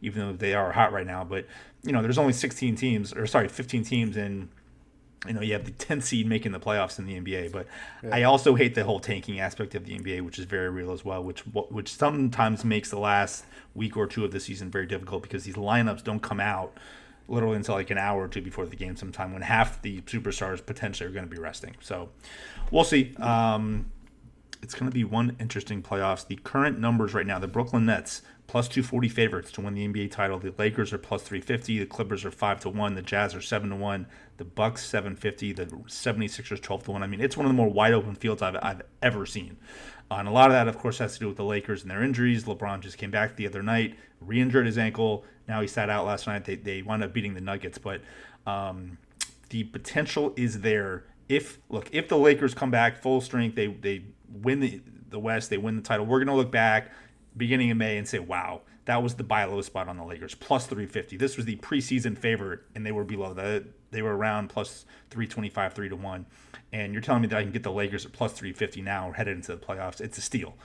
even 0.01 0.21
though 0.21 0.33
they 0.33 0.53
are 0.53 0.71
hot 0.71 0.93
right 0.93 1.07
now. 1.07 1.25
But 1.25 1.47
you 1.83 1.91
know 1.91 2.01
there's 2.01 2.17
only 2.17 2.33
16 2.33 2.75
teams 2.75 3.13
or 3.13 3.27
sorry 3.27 3.47
15 3.47 3.83
teams 3.83 4.17
in 4.17 4.49
you 5.27 5.33
know, 5.33 5.41
you 5.41 5.53
have 5.53 5.65
the 5.65 5.71
10th 5.85 6.03
seed 6.03 6.27
making 6.27 6.51
the 6.51 6.59
playoffs 6.59 6.99
in 6.99 7.05
the 7.05 7.19
NBA, 7.19 7.51
but 7.51 7.67
yeah. 8.03 8.15
I 8.15 8.23
also 8.23 8.55
hate 8.55 8.75
the 8.75 8.83
whole 8.83 8.99
tanking 8.99 9.39
aspect 9.39 9.75
of 9.75 9.85
the 9.85 9.97
NBA, 9.97 10.21
which 10.21 10.39
is 10.39 10.45
very 10.45 10.69
real 10.69 10.91
as 10.91 11.03
well, 11.03 11.23
which 11.23 11.41
which 11.41 11.93
sometimes 11.93 12.63
makes 12.63 12.89
the 12.89 12.99
last 12.99 13.45
week 13.73 13.97
or 13.97 14.07
two 14.07 14.23
of 14.25 14.31
the 14.31 14.39
season 14.39 14.69
very 14.71 14.85
difficult 14.85 15.23
because 15.23 15.43
these 15.43 15.55
lineups 15.55 16.03
don't 16.03 16.21
come 16.21 16.39
out 16.39 16.77
literally 17.27 17.55
until 17.55 17.75
like 17.75 17.89
an 17.89 17.97
hour 17.97 18.23
or 18.23 18.27
two 18.27 18.41
before 18.41 18.65
the 18.65 18.75
game 18.75 18.95
sometime 18.95 19.33
when 19.33 19.41
half 19.41 19.81
the 19.81 20.01
superstars 20.01 20.63
potentially 20.63 21.09
are 21.09 21.13
going 21.13 21.25
to 21.25 21.31
be 21.33 21.41
resting. 21.41 21.75
So 21.81 22.09
we'll 22.71 22.83
see. 22.83 23.15
Um, 23.17 23.91
it's 24.61 24.73
going 24.73 24.89
to 24.89 24.93
be 24.93 25.03
one 25.03 25.35
interesting 25.39 25.81
playoffs. 25.83 26.25
The 26.25 26.37
current 26.37 26.79
numbers 26.79 27.13
right 27.13 27.25
now, 27.25 27.39
the 27.39 27.47
Brooklyn 27.47 27.85
Nets 27.85 28.21
plus 28.47 28.67
240 28.67 29.09
favorites 29.09 29.51
to 29.53 29.61
win 29.61 29.73
the 29.73 29.87
NBA 29.87 30.11
title. 30.11 30.39
The 30.39 30.53
Lakers 30.57 30.93
are 30.93 30.97
plus 30.97 31.23
350. 31.23 31.79
The 31.79 31.85
Clippers 31.85 32.23
are 32.25 32.31
5 32.31 32.59
to 32.61 32.69
1. 32.69 32.95
The 32.95 33.01
Jazz 33.01 33.33
are 33.33 33.41
7 33.41 33.69
to 33.69 33.75
1. 33.75 34.07
The 34.37 34.45
Bucks 34.45 34.85
750. 34.85 35.53
The 35.53 35.65
76ers 35.65 36.61
12 36.61 36.83
to 36.83 36.91
1. 36.91 37.03
I 37.03 37.07
mean, 37.07 37.21
it's 37.21 37.35
one 37.35 37.45
of 37.45 37.49
the 37.49 37.55
more 37.55 37.69
wide 37.69 37.93
open 37.93 38.15
fields 38.15 38.41
I've, 38.41 38.57
I've 38.61 38.83
ever 39.01 39.25
seen. 39.25 39.57
Uh, 40.11 40.15
and 40.15 40.27
a 40.27 40.31
lot 40.31 40.47
of 40.47 40.53
that, 40.53 40.67
of 40.67 40.77
course, 40.77 40.99
has 40.99 41.13
to 41.13 41.19
do 41.19 41.27
with 41.27 41.37
the 41.37 41.43
Lakers 41.43 41.81
and 41.81 41.89
their 41.89 42.03
injuries. 42.03 42.43
LeBron 42.43 42.81
just 42.81 42.97
came 42.97 43.09
back 43.09 43.35
the 43.35 43.47
other 43.47 43.63
night, 43.63 43.97
re 44.21 44.39
injured 44.39 44.67
his 44.67 44.77
ankle. 44.77 45.25
Now 45.47 45.61
he 45.61 45.67
sat 45.67 45.89
out 45.89 46.05
last 46.05 46.27
night. 46.27 46.45
They, 46.45 46.55
they 46.55 46.81
wound 46.83 47.03
up 47.03 47.13
beating 47.13 47.33
the 47.33 47.41
Nuggets. 47.41 47.79
But 47.79 48.01
um, 48.45 48.99
the 49.49 49.63
potential 49.63 50.33
is 50.35 50.61
there. 50.61 51.05
If 51.27 51.59
look, 51.69 51.89
if 51.91 52.07
the 52.07 52.17
Lakers 52.17 52.53
come 52.53 52.69
back 52.69 53.01
full 53.01 53.19
strength, 53.19 53.55
they 53.55 53.67
they 53.67 54.03
win 54.31 54.59
the 54.59 54.81
the 55.09 55.19
West, 55.19 55.49
they 55.49 55.57
win 55.57 55.75
the 55.75 55.81
title. 55.81 56.05
We're 56.05 56.19
gonna 56.19 56.35
look 56.35 56.51
back 56.51 56.91
beginning 57.35 57.71
of 57.71 57.77
May 57.77 57.97
and 57.97 58.07
say, 58.07 58.19
wow, 58.19 58.61
that 58.85 59.01
was 59.01 59.15
the 59.15 59.23
buy 59.23 59.45
low 59.45 59.61
spot 59.61 59.87
on 59.87 59.97
the 59.97 60.03
Lakers, 60.05 60.35
plus 60.35 60.65
350. 60.67 61.17
This 61.17 61.37
was 61.37 61.45
the 61.45 61.55
preseason 61.57 62.17
favorite, 62.17 62.61
and 62.75 62.85
they 62.85 62.91
were 62.91 63.03
below 63.03 63.33
that. 63.33 63.65
They 63.91 64.01
were 64.01 64.15
around 64.15 64.49
plus 64.49 64.85
325, 65.09 65.73
3 65.73 65.89
to 65.89 65.95
1. 65.95 66.25
And 66.73 66.93
you're 66.93 67.01
telling 67.01 67.21
me 67.21 67.27
that 67.29 67.37
I 67.37 67.43
can 67.43 67.51
get 67.51 67.63
the 67.63 67.71
Lakers 67.71 68.05
at 68.05 68.11
plus 68.11 68.33
350 68.33 68.81
now 68.81 69.11
headed 69.11 69.35
into 69.35 69.55
the 69.55 69.57
playoffs. 69.57 70.01
It's 70.01 70.17
a 70.17 70.21
steal. 70.21 70.55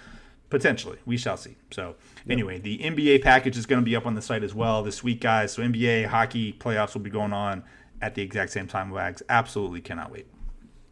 Potentially. 0.51 0.99
We 1.07 1.17
shall 1.17 1.37
see. 1.37 1.57
So, 1.71 1.95
yep. 2.27 2.33
anyway, 2.33 2.59
the 2.59 2.79
NBA 2.79 3.23
package 3.23 3.57
is 3.57 3.67
going 3.67 3.81
to 3.81 3.85
be 3.85 3.95
up 3.95 4.05
on 4.05 4.15
the 4.15 4.23
site 4.23 4.43
as 4.43 4.53
well 4.53 4.83
this 4.83 5.03
week, 5.05 5.21
guys. 5.21 5.53
So, 5.53 5.63
NBA, 5.63 6.07
hockey 6.07 6.53
playoffs 6.53 6.95
will 6.95 7.03
be 7.03 7.11
going 7.11 7.33
on 7.33 7.63
at 8.03 8.17
the 8.17 8.23
exact 8.23 8.51
same 8.51 8.67
time. 8.67 8.91
Wags 8.91 9.23
absolutely 9.29 9.81
cannot 9.81 10.11
wait. 10.11 10.27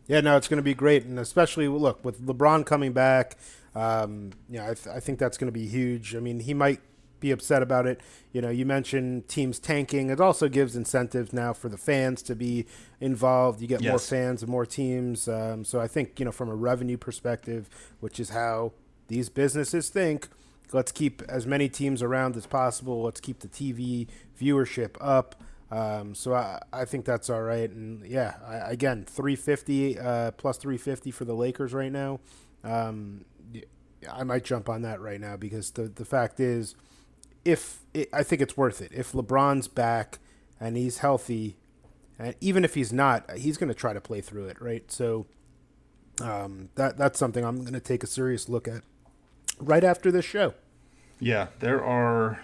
Yeah, 0.07 0.21
no, 0.21 0.37
it's 0.37 0.49
going 0.49 0.59
to 0.59 0.63
be 0.63 0.75
great. 0.75 1.05
And 1.05 1.19
especially, 1.19 1.67
look, 1.67 2.05
with 2.05 2.25
LeBron 2.25 2.65
coming 2.65 2.93
back, 2.93 3.37
um, 3.75 4.31
you 4.49 4.59
know, 4.59 4.65
I, 4.65 4.75
th- 4.75 4.89
I 4.89 5.01
think 5.01 5.19
that's 5.19 5.39
going 5.39 5.49
to 5.49 5.59
be 5.59 5.67
huge. 5.67 6.15
I 6.15 6.21
mean, 6.21 6.41
he 6.41 6.55
might 6.55 6.81
be 7.21 7.31
upset 7.31 7.63
about 7.63 7.87
it. 7.87 8.01
You 8.33 8.41
know, 8.41 8.51
you 8.51 8.65
mentioned 8.65 9.29
teams 9.29 9.59
tanking. 9.59 10.11
It 10.11 10.21
also 10.21 10.49
gives 10.49 10.77
incentives 10.77 11.33
now 11.33 11.53
for 11.53 11.69
the 11.69 11.77
fans 11.77 12.23
to 12.23 12.35
be 12.35 12.67
involved. 13.01 13.61
You 13.61 13.69
get 13.69 13.83
yes. 13.83 13.91
more 13.91 13.99
fans 13.99 14.43
and 14.43 14.51
more 14.51 14.67
teams. 14.67 15.29
Um, 15.29 15.65
so 15.65 15.81
I 15.81 15.89
think, 15.89 16.19
you 16.19 16.25
know, 16.25 16.33
from 16.33 16.49
a 16.49 16.55
revenue 16.55 16.97
perspective, 16.97 17.69
which 18.01 18.21
is 18.21 18.31
how 18.31 18.73
these 19.09 19.29
businesses 19.29 19.89
think, 19.89 20.29
let's 20.73 20.93
keep 20.93 21.23
as 21.29 21.47
many 21.47 21.69
teams 21.69 22.03
around 22.03 22.37
as 22.37 22.47
possible. 22.47 23.03
Let's 23.03 23.21
keep 23.21 23.41
the 23.41 23.49
TV 23.49 24.07
viewership 24.41 24.97
up. 25.01 25.37
Um, 25.71 26.15
so 26.15 26.35
I, 26.35 26.61
I 26.73 26.85
think 26.85 27.05
that's 27.05 27.29
all 27.29 27.43
right. 27.43 27.71
And 27.71 28.07
yeah, 28.07 28.35
I, 28.47 28.73
again, 28.73 29.05
350 29.05 29.99
uh, 29.99 30.31
plus 30.33 30.57
350 30.57 31.11
for 31.11 31.25
the 31.25 31.35
Lakers 31.35 31.75
right 31.75 31.93
now. 31.93 32.21
Um, 32.65 33.25
I 34.11 34.25
might 34.25 34.45
jump 34.45 34.69
on 34.69 34.83
that 34.83 35.01
right 35.01 35.21
now 35.21 35.37
because 35.37 35.73
the 35.73 35.83
the 35.85 36.05
fact 36.05 36.41
is, 36.41 36.75
if 37.45 37.81
it, 37.95 38.09
I 38.13 38.23
think 38.23 38.43
it's 38.43 38.57
worth 38.57 38.81
it. 38.81 38.93
If 38.93 39.13
LeBron's 39.13 39.69
back 39.69 40.19
and 40.61 40.77
he's 40.77 40.99
healthy, 40.99 41.57
and 42.19 42.35
even 42.41 42.65
if 42.65 42.75
he's 42.75 42.93
not, 42.93 43.31
he's 43.37 43.57
going 43.57 43.69
to 43.69 43.75
try 43.75 43.93
to 43.93 44.01
play 44.01 44.21
through 44.21 44.47
it, 44.47 44.61
right? 44.61 44.91
So 44.91 45.27
um, 46.21 46.69
that 46.75 46.97
that's 46.97 47.19
something 47.19 47.45
I'm 47.45 47.61
going 47.61 47.73
to 47.75 47.81
take 47.81 48.03
a 48.03 48.07
serious 48.07 48.49
look 48.49 48.69
at 48.69 48.83
right 49.59 49.85
after 49.85 50.11
this 50.11 50.25
show. 50.25 50.55
Yeah, 51.21 51.49
there 51.61 51.83
are 51.85 52.41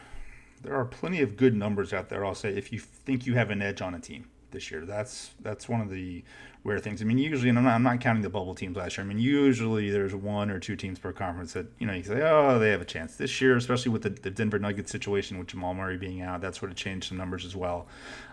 there 0.63 0.75
are 0.75 0.85
plenty 0.85 1.21
of 1.21 1.37
good 1.37 1.55
numbers 1.55 1.93
out 1.93 2.09
there. 2.09 2.25
I'll 2.25 2.35
say 2.35 2.51
if 2.51 2.73
you 2.73 2.79
think 2.79 3.27
you 3.27 3.35
have 3.35 3.51
an 3.51 3.63
edge 3.63 3.81
on 3.81 3.95
a 3.95 4.01
team 4.01 4.27
this 4.55 4.71
year, 4.71 4.87
that's 4.87 5.31
that's 5.41 5.69
one 5.69 5.81
of 5.81 5.91
the 5.91 6.25
rare 6.65 6.79
things. 6.79 7.03
I 7.03 7.05
mean, 7.05 7.19
usually, 7.19 7.51
and 7.51 7.59
I'm 7.59 7.65
not, 7.65 7.75
I'm 7.75 7.83
not 7.83 8.01
counting 8.01 8.23
the 8.23 8.31
bubble 8.31 8.55
teams 8.55 8.77
last 8.77 8.97
year. 8.97 9.05
I 9.05 9.09
mean, 9.09 9.19
usually 9.19 9.91
there's 9.91 10.15
one 10.15 10.51
or 10.51 10.59
two 10.59 10.77
teams 10.77 10.99
per 10.99 11.13
conference 11.13 11.53
that 11.53 11.67
you 11.79 11.87
know 11.87 11.93
you 11.93 12.03
say, 12.03 12.23
oh, 12.23 12.59
they 12.59 12.71
have 12.71 12.81
a 12.81 12.87
chance 12.87 13.17
this 13.17 13.41
year, 13.41 13.57
especially 13.57 13.93
with 13.93 14.03
the, 14.03 14.11
the 14.11 14.31
Denver 14.31 14.59
Nuggets 14.59 14.91
situation 14.91 15.39
with 15.39 15.49
Jamal 15.49 15.75
Murray 15.75 15.99
being 15.99 16.23
out. 16.23 16.41
That 16.41 16.55
sort 16.55 16.71
of 16.71 16.77
changed 16.77 17.09
some 17.09 17.19
numbers 17.19 17.45
as 17.45 17.55
well. 17.55 17.87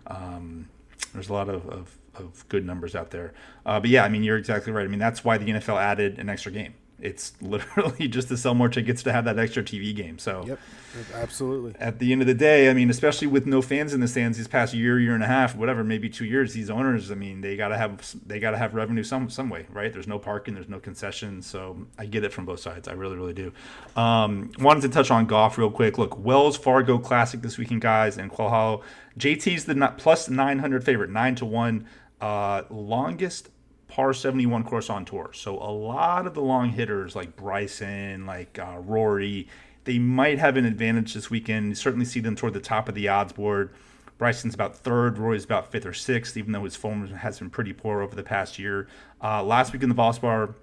Um, 0.07 0.69
there's 1.13 1.29
a 1.29 1.33
lot 1.33 1.49
of, 1.49 1.67
of, 1.67 1.97
of, 2.15 2.47
good 2.47 2.65
numbers 2.65 2.95
out 2.95 3.11
there. 3.11 3.33
Uh, 3.65 3.79
but 3.79 3.89
yeah, 3.89 4.03
I 4.03 4.09
mean, 4.09 4.23
you're 4.23 4.37
exactly 4.37 4.71
right. 4.71 4.85
I 4.85 4.87
mean, 4.87 4.99
that's 4.99 5.25
why 5.25 5.37
the 5.37 5.45
NFL 5.45 5.77
added 5.77 6.19
an 6.19 6.29
extra 6.29 6.51
game. 6.51 6.73
It's 7.01 7.33
literally 7.41 8.07
just 8.07 8.27
to 8.29 8.37
sell 8.37 8.53
more 8.53 8.69
tickets 8.69 9.03
to 9.03 9.11
have 9.11 9.25
that 9.25 9.39
extra 9.39 9.63
TV 9.63 9.95
game. 9.95 10.19
So, 10.19 10.43
yep, 10.47 10.59
absolutely. 11.13 11.75
At 11.79 11.99
the 11.99 12.11
end 12.11 12.21
of 12.21 12.27
the 12.27 12.33
day, 12.33 12.69
I 12.69 12.73
mean, 12.73 12.89
especially 12.89 13.27
with 13.27 13.45
no 13.45 13.61
fans 13.61 13.93
in 13.93 13.99
the 13.99 14.07
stands 14.07 14.37
these 14.37 14.47
past 14.47 14.73
year, 14.73 14.99
year 14.99 15.15
and 15.15 15.23
a 15.23 15.27
half, 15.27 15.55
whatever, 15.55 15.83
maybe 15.83 16.09
two 16.09 16.25
years, 16.25 16.53
these 16.53 16.69
owners, 16.69 17.11
I 17.11 17.15
mean, 17.15 17.41
they 17.41 17.55
gotta 17.55 17.77
have 17.77 18.15
they 18.25 18.39
gotta 18.39 18.57
have 18.57 18.73
revenue 18.73 19.03
some 19.03 19.29
some 19.29 19.49
way, 19.49 19.65
right? 19.71 19.91
There's 19.91 20.07
no 20.07 20.19
parking, 20.19 20.53
there's 20.53 20.69
no 20.69 20.79
concessions, 20.79 21.47
so 21.47 21.87
I 21.97 22.05
get 22.05 22.23
it 22.23 22.31
from 22.31 22.45
both 22.45 22.59
sides. 22.59 22.87
I 22.87 22.93
really, 22.93 23.15
really 23.15 23.33
do. 23.33 23.53
Um, 23.95 24.51
wanted 24.59 24.81
to 24.81 24.89
touch 24.89 25.11
on 25.11 25.25
golf 25.25 25.57
real 25.57 25.71
quick. 25.71 25.97
Look, 25.97 26.17
Wells 26.17 26.57
Fargo 26.57 26.97
Classic 26.97 27.41
this 27.41 27.57
weekend, 27.57 27.81
guys, 27.81 28.17
and 28.17 28.31
Hollow. 28.31 28.83
JT's 29.17 29.65
the 29.65 29.93
plus 29.97 30.29
900 30.29 30.83
favorite, 30.83 31.09
nine 31.09 31.35
to 31.35 31.45
one. 31.45 31.87
Uh, 32.19 32.63
longest 32.69 33.49
par 33.91 34.13
71 34.13 34.63
course 34.63 34.89
on 34.89 35.03
tour. 35.03 35.31
So 35.33 35.57
a 35.57 35.69
lot 35.69 36.25
of 36.25 36.33
the 36.33 36.41
long 36.41 36.69
hitters 36.69 37.13
like 37.13 37.35
Bryson, 37.35 38.25
like 38.25 38.57
uh, 38.57 38.77
Rory, 38.79 39.49
they 39.83 39.99
might 39.99 40.39
have 40.39 40.55
an 40.55 40.65
advantage 40.65 41.13
this 41.13 41.29
weekend. 41.29 41.69
You 41.69 41.75
certainly 41.75 42.05
see 42.05 42.21
them 42.21 42.35
toward 42.35 42.53
the 42.53 42.61
top 42.61 42.87
of 42.87 42.95
the 42.95 43.09
odds 43.09 43.33
board. 43.33 43.73
Bryson's 44.17 44.53
about 44.53 44.77
third, 44.77 45.17
Rory's 45.17 45.43
about 45.43 45.71
fifth 45.71 45.85
or 45.85 45.93
sixth, 45.93 46.37
even 46.37 46.53
though 46.53 46.63
his 46.63 46.75
form 46.75 47.05
has 47.07 47.39
been 47.39 47.49
pretty 47.49 47.73
poor 47.73 48.01
over 48.01 48.15
the 48.15 48.23
past 48.23 48.57
year. 48.57 48.87
Uh, 49.21 49.43
last 49.43 49.73
week 49.73 49.83
in 49.83 49.89
the 49.89 49.95
Valspar, 49.95 50.53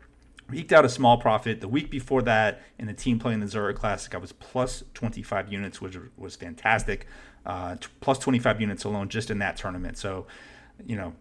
eked 0.54 0.72
out 0.72 0.86
a 0.86 0.88
small 0.88 1.18
profit. 1.18 1.60
The 1.60 1.68
week 1.68 1.90
before 1.90 2.22
that, 2.22 2.62
in 2.78 2.86
the 2.86 2.94
team 2.94 3.18
playing 3.18 3.40
the 3.40 3.48
Zurich 3.48 3.76
Classic, 3.76 4.14
I 4.14 4.18
was 4.18 4.32
plus 4.32 4.84
25 4.94 5.52
units, 5.52 5.82
which 5.82 5.98
was 6.16 6.34
fantastic. 6.34 7.06
Uh, 7.44 7.74
t- 7.74 7.88
plus 8.00 8.18
25 8.18 8.60
units 8.60 8.84
alone 8.84 9.08
just 9.08 9.30
in 9.30 9.38
that 9.40 9.56
tournament. 9.56 9.98
So, 9.98 10.26
you 10.86 10.96
know, 10.96 11.14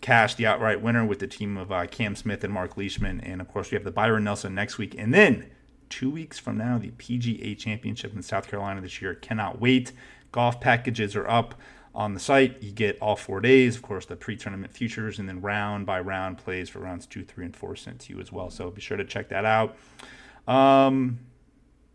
cash 0.00 0.34
the 0.34 0.46
outright 0.46 0.80
winner 0.80 1.04
with 1.04 1.18
the 1.18 1.26
team 1.26 1.56
of 1.56 1.70
uh, 1.70 1.86
Cam 1.86 2.16
Smith 2.16 2.42
and 2.44 2.52
Mark 2.52 2.76
Leishman. 2.76 3.20
And 3.20 3.40
of 3.40 3.48
course, 3.48 3.70
we 3.70 3.76
have 3.76 3.84
the 3.84 3.90
Byron 3.90 4.24
Nelson 4.24 4.54
next 4.54 4.78
week. 4.78 4.94
And 4.96 5.12
then 5.12 5.50
two 5.88 6.10
weeks 6.10 6.38
from 6.38 6.56
now, 6.56 6.78
the 6.78 6.90
PGA 6.92 7.58
Championship 7.58 8.14
in 8.14 8.22
South 8.22 8.48
Carolina 8.48 8.80
this 8.80 9.02
year. 9.02 9.14
Cannot 9.14 9.60
wait. 9.60 9.92
Golf 10.32 10.60
packages 10.60 11.16
are 11.16 11.28
up 11.28 11.54
on 11.94 12.14
the 12.14 12.20
site. 12.20 12.62
You 12.62 12.72
get 12.72 12.98
all 13.00 13.16
four 13.16 13.40
days, 13.40 13.76
of 13.76 13.82
course, 13.82 14.06
the 14.06 14.16
pre 14.16 14.36
tournament 14.36 14.72
futures, 14.72 15.18
and 15.18 15.28
then 15.28 15.40
round 15.40 15.86
by 15.86 16.00
round 16.00 16.38
plays 16.38 16.68
for 16.68 16.78
rounds 16.78 17.06
two, 17.06 17.24
three, 17.24 17.44
and 17.44 17.54
four 17.54 17.76
sent 17.76 18.00
to 18.00 18.14
you 18.14 18.20
as 18.20 18.32
well. 18.32 18.50
So 18.50 18.70
be 18.70 18.80
sure 18.80 18.96
to 18.96 19.04
check 19.04 19.28
that 19.30 19.44
out. 19.44 19.76
Um, 20.46 21.18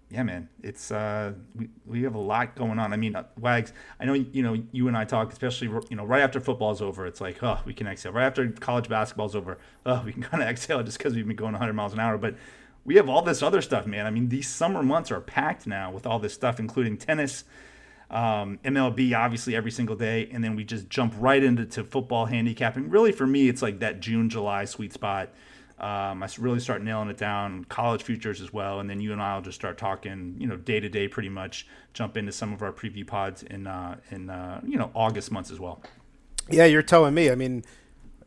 yeah, 0.10 0.24
man, 0.24 0.50
it's 0.62 0.92
uh, 0.92 1.34
we, 1.56 1.70
we 1.86 2.04
have 2.04 2.16
a 2.16 2.20
lot 2.20 2.56
going 2.56 2.78
on. 2.78 2.94
I 2.94 2.98
mean, 2.98 3.16
uh, 3.16 3.24
Wags, 3.40 3.74
I 4.00 4.06
know 4.06 4.14
you 4.14 4.44
know 4.44 4.56
you 4.72 4.88
and 4.88 4.96
I 4.96 5.04
talk, 5.04 5.32
especially 5.32 5.68
you 5.90 5.96
know 5.96 6.06
right 6.06 6.22
after 6.22 6.40
football's 6.40 6.82
over. 6.82 7.08
It's 7.08 7.20
like, 7.20 7.42
oh, 7.42 7.60
we 7.66 7.74
can 7.74 7.88
exhale. 7.88 8.12
Right 8.12 8.26
after 8.26 8.48
college 8.50 8.88
basketball's 8.88 9.36
over, 9.36 9.58
oh, 9.86 10.04
we 10.06 10.14
can 10.14 10.22
kind 10.24 10.44
of 10.44 10.50
exhale 10.50 10.84
just 10.84 10.98
because 10.98 11.16
we've 11.16 11.28
been 11.28 11.36
going 11.36 11.54
100 11.54 11.74
miles 11.74 11.94
an 11.94 12.00
hour. 12.00 12.18
But 12.18 12.36
we 12.84 12.96
have 12.96 13.10
all 13.10 13.24
this 13.24 13.42
other 13.42 13.62
stuff, 13.62 13.88
man. 13.88 14.06
I 14.06 14.12
mean, 14.12 14.30
these 14.30 14.48
summer 14.48 14.84
months 14.84 15.12
are 15.12 15.22
packed 15.22 15.66
now 15.66 15.92
with 15.92 16.06
all 16.06 16.20
this 16.20 16.36
stuff, 16.36 16.60
including 16.60 16.98
tennis, 16.98 17.44
um, 18.12 18.60
MLB, 18.64 19.18
obviously 19.18 19.56
every 19.56 19.72
single 19.72 19.96
day, 19.96 20.30
and 20.32 20.44
then 20.44 20.56
we 20.56 20.64
just 20.64 20.88
jump 20.88 21.16
right 21.18 21.44
into 21.44 21.84
football 21.84 22.28
handicapping. 22.28 22.92
Really, 22.92 23.12
for 23.12 23.26
me, 23.26 23.50
it's 23.50 23.64
like 23.64 23.80
that 23.80 24.02
June 24.02 24.30
July 24.30 24.66
sweet 24.66 24.94
spot 24.94 25.34
um, 25.78 26.24
I 26.24 26.30
really 26.38 26.60
start 26.60 26.82
nailing 26.82 27.10
it 27.10 27.18
down, 27.18 27.66
college 27.66 28.04
futures 28.04 28.40
as 28.40 28.54
well, 28.54 28.80
and 28.80 28.90
then 28.90 29.02
you 29.02 29.12
and 29.12 29.22
I 29.22 29.36
will 29.36 29.42
just 29.42 29.56
start 29.56 29.78
talking, 29.78 30.36
you 30.40 30.48
know, 30.48 30.56
day 30.56 30.80
to 30.80 30.88
day, 30.88 31.08
pretty 31.10 31.28
much. 31.28 31.68
Jump 31.94 32.16
into 32.16 32.32
some 32.32 32.54
of 32.54 32.62
our 32.62 32.72
preview 32.72 33.06
pods 33.06 33.44
in 33.44 33.68
uh, 33.68 33.98
in 34.10 34.30
uh, 34.30 34.62
you 34.66 34.78
know 34.78 34.92
August 34.96 35.32
months 35.32 35.52
as 35.52 35.60
well. 35.60 35.82
Yeah, 36.50 36.66
you're 36.66 36.82
telling 36.82 37.14
me. 37.14 37.30
I 37.30 37.36
mean, 37.36 37.66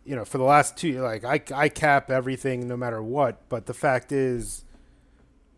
you 0.05 0.15
know, 0.15 0.27
for 0.27 0.37
the 0.37 0.45
last 0.45 0.77
two, 0.77 1.01
like 1.01 1.25
I 1.25 1.41
I 1.55 1.69
cap 1.71 2.11
everything 2.11 2.69
no 2.69 2.77
matter 2.77 3.03
what, 3.03 3.49
but 3.49 3.65
the 3.65 3.75
fact 3.75 4.13
is, 4.13 4.65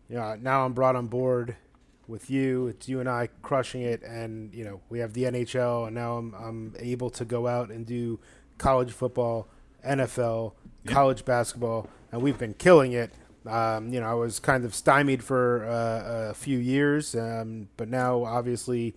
you 0.09 0.15
know, 0.15 0.35
now 0.35 0.65
I'm 0.65 0.73
brought 0.73 0.95
on 0.95 1.07
board 1.07 1.57
with 2.07 2.29
you. 2.29 2.67
It's 2.67 2.87
you 2.87 3.01
and 3.01 3.09
I 3.09 3.29
crushing 3.41 3.81
it, 3.81 4.01
and 4.03 4.53
you 4.53 4.63
know, 4.63 4.79
we 4.89 4.99
have 4.99 5.11
the 5.11 5.23
NHL, 5.23 5.87
and 5.87 5.95
now 5.95 6.17
I'm 6.17 6.33
I'm 6.35 6.75
able 6.79 7.09
to 7.11 7.25
go 7.25 7.47
out 7.47 7.69
and 7.69 7.85
do 7.85 8.19
college 8.57 8.91
football, 8.91 9.49
NFL 9.85 10.53
yep. 10.83 10.93
college 10.93 11.25
basketball, 11.25 11.87
and 12.11 12.21
we've 12.21 12.37
been 12.37 12.53
killing 12.53 12.91
it. 12.93 13.11
Um, 13.45 13.91
you 13.91 13.99
know, 13.99 14.07
I 14.07 14.13
was 14.13 14.39
kind 14.39 14.65
of 14.65 14.75
stymied 14.75 15.23
for 15.23 15.65
uh, 15.65 16.29
a 16.29 16.33
few 16.33 16.59
years, 16.59 17.15
um, 17.15 17.69
but 17.75 17.89
now 17.89 18.23
obviously 18.23 18.95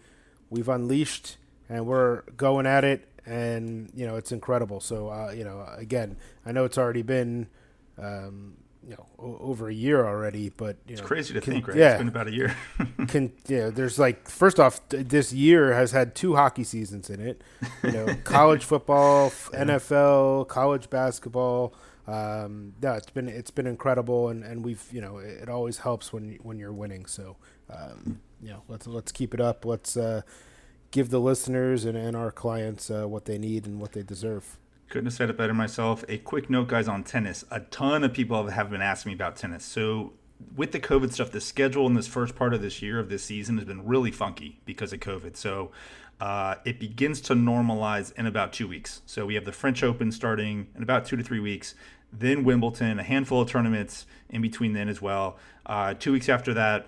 we've 0.50 0.68
unleashed 0.68 1.38
and 1.68 1.86
we're 1.86 2.22
going 2.36 2.66
at 2.66 2.84
it. 2.84 3.08
and 3.26 3.90
you 3.94 4.06
know 4.06 4.16
it's 4.16 4.32
incredible. 4.32 4.80
So 4.80 5.08
uh, 5.08 5.32
you 5.34 5.44
know, 5.44 5.66
again, 5.78 6.16
I 6.44 6.52
know 6.52 6.64
it's 6.64 6.78
already 6.78 7.02
been. 7.02 7.48
Um, 7.96 8.56
you 8.86 8.90
know, 8.96 9.06
over 9.18 9.68
a 9.68 9.74
year 9.74 10.06
already, 10.06 10.50
but 10.50 10.76
you 10.86 10.92
It's 10.94 11.00
know, 11.02 11.06
crazy 11.06 11.32
to 11.34 11.40
can- 11.40 11.52
think, 11.54 11.68
right? 11.68 11.76
Yeah, 11.76 11.90
It's 11.92 11.98
been 11.98 12.08
about 12.08 12.26
a 12.28 12.32
year. 12.32 12.54
can 13.08 13.32
you 13.48 13.58
know, 13.58 13.70
there's 13.70 13.98
like 13.98 14.28
first 14.28 14.60
off, 14.60 14.80
this 14.88 15.32
year 15.32 15.72
has 15.72 15.92
had 15.92 16.14
two 16.14 16.34
hockey 16.36 16.64
seasons 16.64 17.08
in 17.10 17.20
it. 17.20 17.42
You 17.82 17.92
know, 17.92 18.14
college 18.24 18.64
football, 18.64 19.26
f- 19.26 19.50
NFL, 19.52 20.48
college 20.48 20.90
basketball. 20.90 21.74
Um, 22.06 22.74
no, 22.82 22.92
it's 22.92 23.08
been 23.10 23.28
it's 23.28 23.50
been 23.50 23.66
incredible, 23.66 24.28
and, 24.28 24.44
and 24.44 24.62
we've 24.64 24.84
you 24.92 25.00
know 25.00 25.18
it, 25.18 25.42
it 25.44 25.48
always 25.48 25.78
helps 25.78 26.12
when 26.12 26.38
when 26.42 26.58
you're 26.58 26.72
winning. 26.72 27.06
So 27.06 27.36
um, 27.70 28.20
you 28.42 28.50
know, 28.50 28.62
let's 28.68 28.86
let's 28.86 29.10
keep 29.10 29.32
it 29.32 29.40
up. 29.40 29.64
Let's 29.64 29.96
uh, 29.96 30.20
give 30.90 31.08
the 31.08 31.18
listeners 31.20 31.86
and, 31.86 31.96
and 31.96 32.14
our 32.14 32.30
clients 32.30 32.90
uh, 32.90 33.08
what 33.08 33.24
they 33.24 33.38
need 33.38 33.66
and 33.66 33.80
what 33.80 33.92
they 33.92 34.02
deserve. 34.02 34.58
Couldn't 34.88 35.06
have 35.06 35.14
said 35.14 35.30
it 35.30 35.36
better 35.36 35.54
myself. 35.54 36.04
A 36.08 36.18
quick 36.18 36.48
note, 36.50 36.68
guys, 36.68 36.88
on 36.88 37.04
tennis. 37.04 37.44
A 37.50 37.60
ton 37.60 38.04
of 38.04 38.12
people 38.12 38.46
have 38.46 38.70
been 38.70 38.82
asking 38.82 39.10
me 39.10 39.14
about 39.14 39.36
tennis. 39.36 39.64
So, 39.64 40.12
with 40.56 40.72
the 40.72 40.80
COVID 40.80 41.12
stuff, 41.12 41.30
the 41.30 41.40
schedule 41.40 41.86
in 41.86 41.94
this 41.94 42.06
first 42.06 42.36
part 42.36 42.52
of 42.54 42.60
this 42.60 42.82
year, 42.82 42.98
of 42.98 43.08
this 43.08 43.24
season, 43.24 43.56
has 43.58 43.66
been 43.66 43.86
really 43.86 44.10
funky 44.10 44.60
because 44.64 44.92
of 44.92 45.00
COVID. 45.00 45.36
So, 45.36 45.70
uh, 46.20 46.56
it 46.64 46.78
begins 46.78 47.20
to 47.22 47.34
normalize 47.34 48.12
in 48.16 48.26
about 48.26 48.52
two 48.52 48.68
weeks. 48.68 49.02
So, 49.06 49.26
we 49.26 49.34
have 49.34 49.44
the 49.44 49.52
French 49.52 49.82
Open 49.82 50.12
starting 50.12 50.68
in 50.76 50.82
about 50.82 51.06
two 51.06 51.16
to 51.16 51.22
three 51.22 51.40
weeks, 51.40 51.74
then 52.12 52.44
Wimbledon, 52.44 52.98
a 53.00 53.02
handful 53.02 53.40
of 53.40 53.48
tournaments 53.48 54.06
in 54.28 54.42
between 54.42 54.72
then 54.72 54.88
as 54.88 55.02
well. 55.02 55.38
Uh, 55.66 55.94
two 55.94 56.12
weeks 56.12 56.28
after 56.28 56.54
that, 56.54 56.86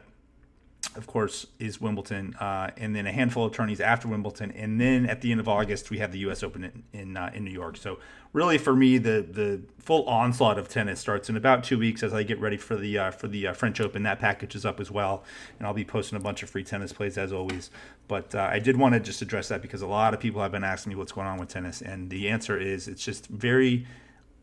of 0.94 1.06
course, 1.06 1.46
is 1.58 1.80
Wimbledon, 1.80 2.34
uh, 2.34 2.70
and 2.76 2.94
then 2.94 3.06
a 3.06 3.12
handful 3.12 3.44
of 3.44 3.52
tourneys 3.52 3.80
after 3.80 4.08
Wimbledon, 4.08 4.50
and 4.52 4.80
then 4.80 5.06
at 5.06 5.20
the 5.20 5.30
end 5.30 5.40
of 5.40 5.48
August 5.48 5.90
we 5.90 5.98
have 5.98 6.12
the 6.12 6.18
U.S. 6.20 6.42
Open 6.42 6.64
in 6.64 6.82
in, 6.92 7.16
uh, 7.16 7.30
in 7.34 7.44
New 7.44 7.50
York. 7.50 7.76
So 7.76 7.98
really, 8.32 8.58
for 8.58 8.74
me, 8.74 8.98
the 8.98 9.26
the 9.28 9.62
full 9.78 10.04
onslaught 10.08 10.58
of 10.58 10.68
tennis 10.68 11.00
starts 11.00 11.28
in 11.28 11.36
about 11.36 11.64
two 11.64 11.78
weeks 11.78 12.02
as 12.02 12.12
I 12.12 12.22
get 12.22 12.40
ready 12.40 12.56
for 12.56 12.76
the 12.76 12.98
uh, 12.98 13.10
for 13.10 13.28
the 13.28 13.48
uh, 13.48 13.52
French 13.52 13.80
Open. 13.80 14.02
That 14.04 14.20
package 14.20 14.54
is 14.54 14.64
up 14.64 14.80
as 14.80 14.90
well, 14.90 15.24
and 15.58 15.66
I'll 15.66 15.74
be 15.74 15.84
posting 15.84 16.16
a 16.16 16.20
bunch 16.20 16.42
of 16.42 16.50
free 16.50 16.64
tennis 16.64 16.92
plays 16.92 17.18
as 17.18 17.32
always. 17.32 17.70
But 18.08 18.34
uh, 18.34 18.48
I 18.50 18.58
did 18.58 18.76
want 18.76 18.94
to 18.94 19.00
just 19.00 19.22
address 19.22 19.48
that 19.48 19.62
because 19.62 19.82
a 19.82 19.86
lot 19.86 20.14
of 20.14 20.20
people 20.20 20.40
have 20.42 20.52
been 20.52 20.64
asking 20.64 20.90
me 20.90 20.96
what's 20.96 21.12
going 21.12 21.26
on 21.26 21.38
with 21.38 21.48
tennis, 21.48 21.82
and 21.82 22.10
the 22.10 22.28
answer 22.28 22.58
is 22.58 22.88
it's 22.88 23.04
just 23.04 23.26
very, 23.26 23.86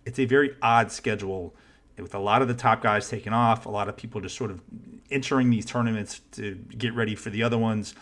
it's 0.05 0.19
a 0.19 0.25
very 0.25 0.55
odd 0.61 0.91
schedule 0.91 1.55
with 1.97 2.15
a 2.15 2.19
lot 2.19 2.41
of 2.41 2.47
the 2.47 2.53
top 2.53 2.81
guys 2.81 3.09
taking 3.09 3.33
off, 3.33 3.65
a 3.65 3.69
lot 3.69 3.87
of 3.87 3.95
people 3.95 4.19
just 4.21 4.35
sort 4.35 4.51
of 4.51 4.61
entering 5.11 5.49
these 5.49 5.65
tournaments 5.65 6.21
to 6.31 6.55
get 6.77 6.93
ready 6.93 7.15
for 7.15 7.29
the 7.29 7.43
other 7.43 7.57
ones, 7.57 7.93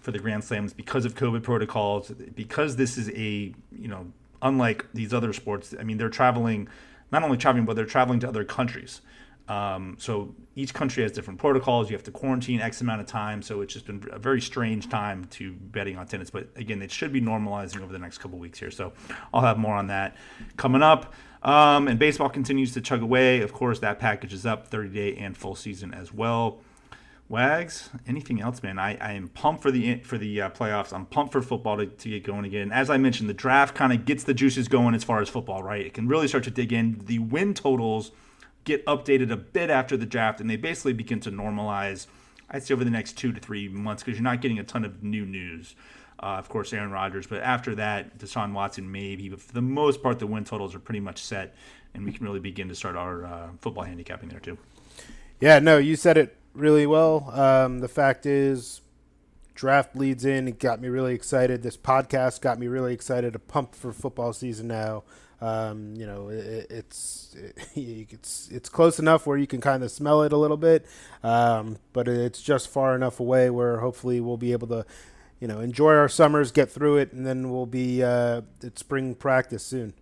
for 0.00 0.12
the 0.12 0.18
Grand 0.18 0.44
Slams 0.44 0.72
because 0.72 1.04
of 1.04 1.14
COVID 1.14 1.42
protocols. 1.42 2.10
Because 2.34 2.76
this 2.76 2.96
is 2.96 3.08
a, 3.10 3.54
you 3.72 3.88
know, 3.88 4.12
unlike 4.42 4.86
these 4.94 5.12
other 5.12 5.32
sports, 5.32 5.74
I 5.78 5.82
mean, 5.82 5.98
they're 5.98 6.08
traveling, 6.08 6.68
not 7.10 7.22
only 7.22 7.36
traveling, 7.36 7.64
but 7.64 7.76
they're 7.76 7.86
traveling 7.86 8.20
to 8.20 8.28
other 8.28 8.44
countries. 8.44 9.00
Um, 9.48 9.96
so 9.98 10.32
each 10.54 10.72
country 10.72 11.02
has 11.02 11.10
different 11.10 11.40
protocols. 11.40 11.90
You 11.90 11.96
have 11.96 12.04
to 12.04 12.12
quarantine 12.12 12.60
X 12.60 12.80
amount 12.82 13.00
of 13.00 13.08
time. 13.08 13.42
So 13.42 13.62
it's 13.62 13.74
just 13.74 13.84
been 13.84 14.04
a 14.12 14.18
very 14.18 14.40
strange 14.40 14.88
time 14.88 15.24
to 15.32 15.52
betting 15.52 15.98
on 15.98 16.06
tennis. 16.06 16.30
But 16.30 16.50
again, 16.54 16.80
it 16.82 16.92
should 16.92 17.12
be 17.12 17.20
normalizing 17.20 17.82
over 17.82 17.92
the 17.92 17.98
next 17.98 18.18
couple 18.18 18.38
weeks 18.38 18.60
here. 18.60 18.70
So 18.70 18.92
I'll 19.34 19.42
have 19.42 19.58
more 19.58 19.74
on 19.74 19.88
that 19.88 20.16
coming 20.56 20.82
up. 20.82 21.12
Um, 21.42 21.88
and 21.88 21.98
baseball 21.98 22.28
continues 22.28 22.72
to 22.74 22.80
chug 22.80 23.02
away. 23.02 23.40
Of 23.40 23.52
course, 23.52 23.78
that 23.80 23.98
package 23.98 24.32
is 24.32 24.44
up 24.44 24.66
30 24.66 24.88
day 24.90 25.16
and 25.16 25.36
full 25.36 25.54
season 25.54 25.94
as 25.94 26.12
well. 26.12 26.58
Wags, 27.28 27.90
anything 28.08 28.40
else, 28.40 28.60
man? 28.60 28.76
I, 28.78 28.96
I 28.96 29.12
am 29.12 29.28
pumped 29.28 29.62
for 29.62 29.70
the 29.70 30.00
for 30.00 30.18
the 30.18 30.42
uh, 30.42 30.50
playoffs. 30.50 30.92
I'm 30.92 31.06
pumped 31.06 31.32
for 31.32 31.40
football 31.40 31.76
to, 31.76 31.86
to 31.86 32.08
get 32.08 32.24
going 32.24 32.44
again. 32.44 32.72
As 32.72 32.90
I 32.90 32.96
mentioned, 32.96 33.28
the 33.28 33.34
draft 33.34 33.76
kind 33.76 33.92
of 33.92 34.04
gets 34.04 34.24
the 34.24 34.34
juices 34.34 34.66
going 34.66 34.96
as 34.96 35.04
far 35.04 35.22
as 35.22 35.28
football, 35.28 35.62
right? 35.62 35.86
It 35.86 35.94
can 35.94 36.08
really 36.08 36.26
start 36.26 36.42
to 36.44 36.50
dig 36.50 36.72
in. 36.72 37.00
The 37.04 37.20
win 37.20 37.54
totals 37.54 38.10
get 38.64 38.84
updated 38.84 39.30
a 39.30 39.36
bit 39.36 39.70
after 39.70 39.96
the 39.96 40.06
draft, 40.06 40.40
and 40.40 40.50
they 40.50 40.56
basically 40.56 40.92
begin 40.92 41.20
to 41.20 41.30
normalize. 41.30 42.08
I'd 42.50 42.62
say 42.62 42.74
over 42.74 42.84
the 42.84 42.90
next 42.90 43.16
two 43.16 43.32
to 43.32 43.40
three 43.40 43.68
months 43.68 44.02
because 44.02 44.18
you're 44.18 44.24
not 44.24 44.40
getting 44.40 44.58
a 44.58 44.64
ton 44.64 44.84
of 44.84 45.02
new 45.02 45.24
news. 45.24 45.74
Uh, 46.22 46.36
of 46.36 46.48
course, 46.48 46.72
Aaron 46.72 46.90
Rodgers, 46.90 47.26
but 47.26 47.40
after 47.42 47.74
that, 47.76 48.18
Deshaun 48.18 48.52
Watson 48.52 48.90
maybe. 48.90 49.28
But 49.30 49.40
for 49.40 49.52
the 49.52 49.62
most 49.62 50.02
part, 50.02 50.18
the 50.18 50.26
win 50.26 50.44
totals 50.44 50.74
are 50.74 50.78
pretty 50.78 51.00
much 51.00 51.22
set, 51.22 51.54
and 51.94 52.04
we 52.04 52.12
can 52.12 52.26
really 52.26 52.40
begin 52.40 52.68
to 52.68 52.74
start 52.74 52.96
our 52.96 53.24
uh, 53.24 53.48
football 53.60 53.84
handicapping 53.84 54.28
there 54.28 54.40
too. 54.40 54.58
Yeah, 55.40 55.60
no, 55.60 55.78
you 55.78 55.96
said 55.96 56.18
it 56.18 56.36
really 56.52 56.86
well. 56.86 57.30
Um, 57.30 57.78
the 57.78 57.88
fact 57.88 58.26
is, 58.26 58.82
draft 59.54 59.96
leads 59.96 60.26
in. 60.26 60.48
It 60.48 60.58
got 60.58 60.80
me 60.80 60.88
really 60.88 61.14
excited. 61.14 61.62
This 61.62 61.78
podcast 61.78 62.42
got 62.42 62.58
me 62.58 62.66
really 62.66 62.92
excited. 62.92 63.34
A 63.34 63.38
pump 63.38 63.74
for 63.74 63.92
football 63.92 64.34
season 64.34 64.68
now. 64.68 65.04
Um, 65.40 65.94
you 65.96 66.06
know, 66.06 66.28
it, 66.28 66.66
it's 66.70 67.34
it, 67.34 67.58
it's 67.74 68.48
it's 68.52 68.68
close 68.68 68.98
enough 68.98 69.26
where 69.26 69.38
you 69.38 69.46
can 69.46 69.60
kind 69.60 69.82
of 69.82 69.90
smell 69.90 70.22
it 70.22 70.32
a 70.32 70.36
little 70.36 70.56
bit, 70.56 70.86
um, 71.22 71.78
but 71.92 72.08
it's 72.08 72.42
just 72.42 72.68
far 72.68 72.94
enough 72.94 73.20
away 73.20 73.50
where 73.50 73.80
hopefully 73.80 74.20
we'll 74.20 74.36
be 74.36 74.52
able 74.52 74.68
to, 74.68 74.84
you 75.40 75.48
know, 75.48 75.60
enjoy 75.60 75.94
our 75.94 76.08
summers, 76.08 76.52
get 76.52 76.70
through 76.70 76.98
it, 76.98 77.12
and 77.12 77.26
then 77.26 77.50
we'll 77.50 77.66
be 77.66 78.02
uh, 78.02 78.42
at 78.62 78.78
spring 78.78 79.14
practice 79.14 79.64
soon. 79.64 79.94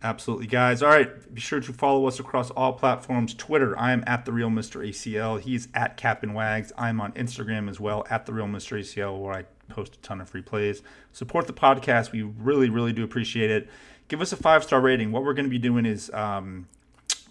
Absolutely, 0.00 0.46
guys. 0.46 0.80
All 0.80 0.90
right, 0.90 1.34
be 1.34 1.40
sure 1.40 1.58
to 1.58 1.72
follow 1.72 2.06
us 2.06 2.20
across 2.20 2.50
all 2.52 2.72
platforms. 2.72 3.34
Twitter, 3.34 3.76
I 3.76 3.90
am 3.90 4.04
at 4.06 4.24
the 4.24 4.32
real 4.32 4.48
Mr. 4.48 4.88
ACL. 4.88 5.40
He's 5.40 5.66
at 5.74 5.96
Captain 5.96 6.34
Wags. 6.34 6.72
I'm 6.78 7.00
on 7.00 7.10
Instagram 7.12 7.68
as 7.68 7.80
well, 7.80 8.06
at 8.08 8.24
the 8.24 8.32
real 8.32 8.46
Mr. 8.46 8.78
ACL, 8.78 9.20
where 9.20 9.34
I 9.34 9.44
post 9.68 9.96
a 9.96 9.98
ton 9.98 10.20
of 10.20 10.30
free 10.30 10.42
plays. 10.42 10.82
Support 11.12 11.48
the 11.48 11.52
podcast. 11.52 12.12
We 12.12 12.22
really, 12.22 12.70
really 12.70 12.92
do 12.92 13.02
appreciate 13.02 13.50
it. 13.50 13.68
Give 14.08 14.20
us 14.20 14.32
a 14.32 14.36
five 14.36 14.64
star 14.64 14.80
rating. 14.80 15.12
What 15.12 15.22
we're 15.22 15.34
going 15.34 15.46
to 15.46 15.50
be 15.50 15.58
doing 15.58 15.86
is 15.86 16.10
um, 16.12 16.66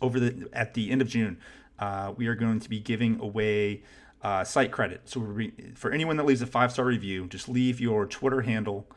over 0.01 0.19
the 0.19 0.47
at 0.53 0.73
the 0.73 0.91
end 0.91 1.01
of 1.01 1.07
June, 1.07 1.37
uh, 1.79 2.13
we 2.15 2.27
are 2.27 2.35
going 2.35 2.59
to 2.59 2.69
be 2.69 2.79
giving 2.79 3.19
away 3.19 3.83
uh, 4.21 4.43
site 4.43 4.71
credit. 4.71 5.01
So 5.05 5.21
re- 5.21 5.53
for 5.75 5.91
anyone 5.91 6.17
that 6.17 6.25
leaves 6.25 6.41
a 6.41 6.47
five 6.47 6.71
star 6.71 6.85
review, 6.85 7.27
just 7.27 7.49
leave 7.49 7.79
your 7.79 8.05
Twitter 8.05 8.41
handle 8.41 8.87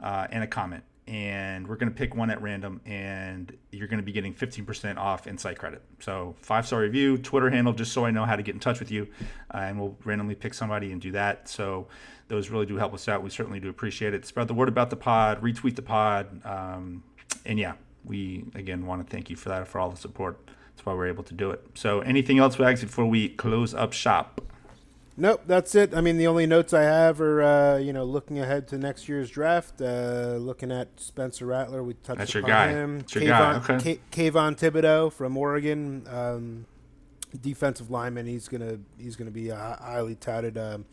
uh, 0.00 0.26
and 0.30 0.42
a 0.44 0.46
comment. 0.46 0.84
And 1.06 1.66
we're 1.66 1.76
going 1.76 1.90
to 1.90 1.94
pick 1.94 2.14
one 2.14 2.30
at 2.30 2.40
random 2.40 2.80
and 2.86 3.56
you're 3.72 3.88
going 3.88 3.98
to 3.98 4.04
be 4.04 4.12
getting 4.12 4.32
15% 4.32 4.96
off 4.96 5.26
in 5.26 5.38
site 5.38 5.58
credit. 5.58 5.82
So 5.98 6.36
five 6.40 6.66
star 6.66 6.80
review 6.80 7.18
twitter 7.18 7.50
handle 7.50 7.72
just 7.72 7.92
so 7.92 8.04
i 8.04 8.12
know 8.12 8.24
how 8.24 8.36
to 8.36 8.44
get 8.44 8.54
in 8.54 8.60
touch 8.60 8.78
with 8.78 8.92
you 8.92 9.08
uh, 9.52 9.58
and 9.58 9.80
we'll 9.80 9.96
randomly 10.04 10.36
pick 10.36 10.54
somebody 10.54 10.92
and 10.92 11.00
do 11.00 11.10
that. 11.12 11.48
So 11.48 11.88
those 12.28 12.48
really 12.50 12.66
do 12.66 12.76
help 12.76 12.94
us 12.94 13.08
out. 13.08 13.24
We 13.24 13.30
certainly 13.30 13.58
do 13.58 13.68
appreciate 13.68 14.14
it. 14.14 14.24
Spread 14.24 14.46
the 14.46 14.54
word 14.54 14.68
about 14.68 14.90
the 14.90 14.96
pod 14.96 15.42
retweet 15.42 15.74
the 15.74 15.82
pod 15.82 16.44
um, 16.44 17.02
and 17.44 17.58
yeah 17.58 17.72
we 18.04 18.44
again 18.54 18.86
want 18.86 19.04
to 19.04 19.10
thank 19.10 19.30
you 19.30 19.36
for 19.36 19.48
that 19.48 19.66
for 19.68 19.78
all 19.78 19.90
the 19.90 19.96
support 19.96 20.38
that's 20.74 20.84
why 20.86 20.92
we're 20.94 21.06
able 21.08 21.24
to 21.24 21.34
do 21.34 21.50
it 21.50 21.64
so 21.74 22.00
anything 22.00 22.38
else 22.38 22.58
wags 22.58 22.80
before 22.82 23.06
we 23.06 23.28
close 23.28 23.74
up 23.74 23.92
shop 23.92 24.40
Nope, 25.16 25.42
that's 25.46 25.74
it. 25.74 25.94
I 25.94 26.00
mean, 26.00 26.16
the 26.16 26.26
only 26.28 26.46
notes 26.46 26.72
I 26.72 26.82
have 26.82 27.20
are, 27.20 27.42
uh, 27.42 27.76
you 27.76 27.92
know, 27.92 28.04
looking 28.04 28.38
ahead 28.38 28.66
to 28.68 28.78
next 28.78 29.06
year's 29.06 29.28
draft, 29.28 29.78
uh, 29.82 30.36
looking 30.40 30.72
at 30.72 30.98
Spencer 30.98 31.44
Rattler. 31.44 31.82
We 31.82 31.92
touched 31.92 32.18
That's 32.20 32.32
your 32.32 32.42
upon 32.42 32.50
guy. 32.52 32.68
him. 32.68 32.98
That's 33.00 33.14
your 33.16 33.24
guy, 33.26 33.60
Kayvon, 33.60 33.70
okay. 33.70 33.98
K- 34.10 34.30
Kayvon 34.30 34.56
Thibodeaux 34.58 35.12
from 35.12 35.36
Oregon, 35.36 36.06
um, 36.08 36.64
defensive 37.38 37.90
lineman. 37.90 38.24
He's 38.26 38.48
gonna 38.48 38.78
he's 38.96 39.16
gonna 39.16 39.30
be 39.30 39.50
a 39.50 39.56
highly 39.56 40.14
touted 40.14 40.56
um, 40.56 40.86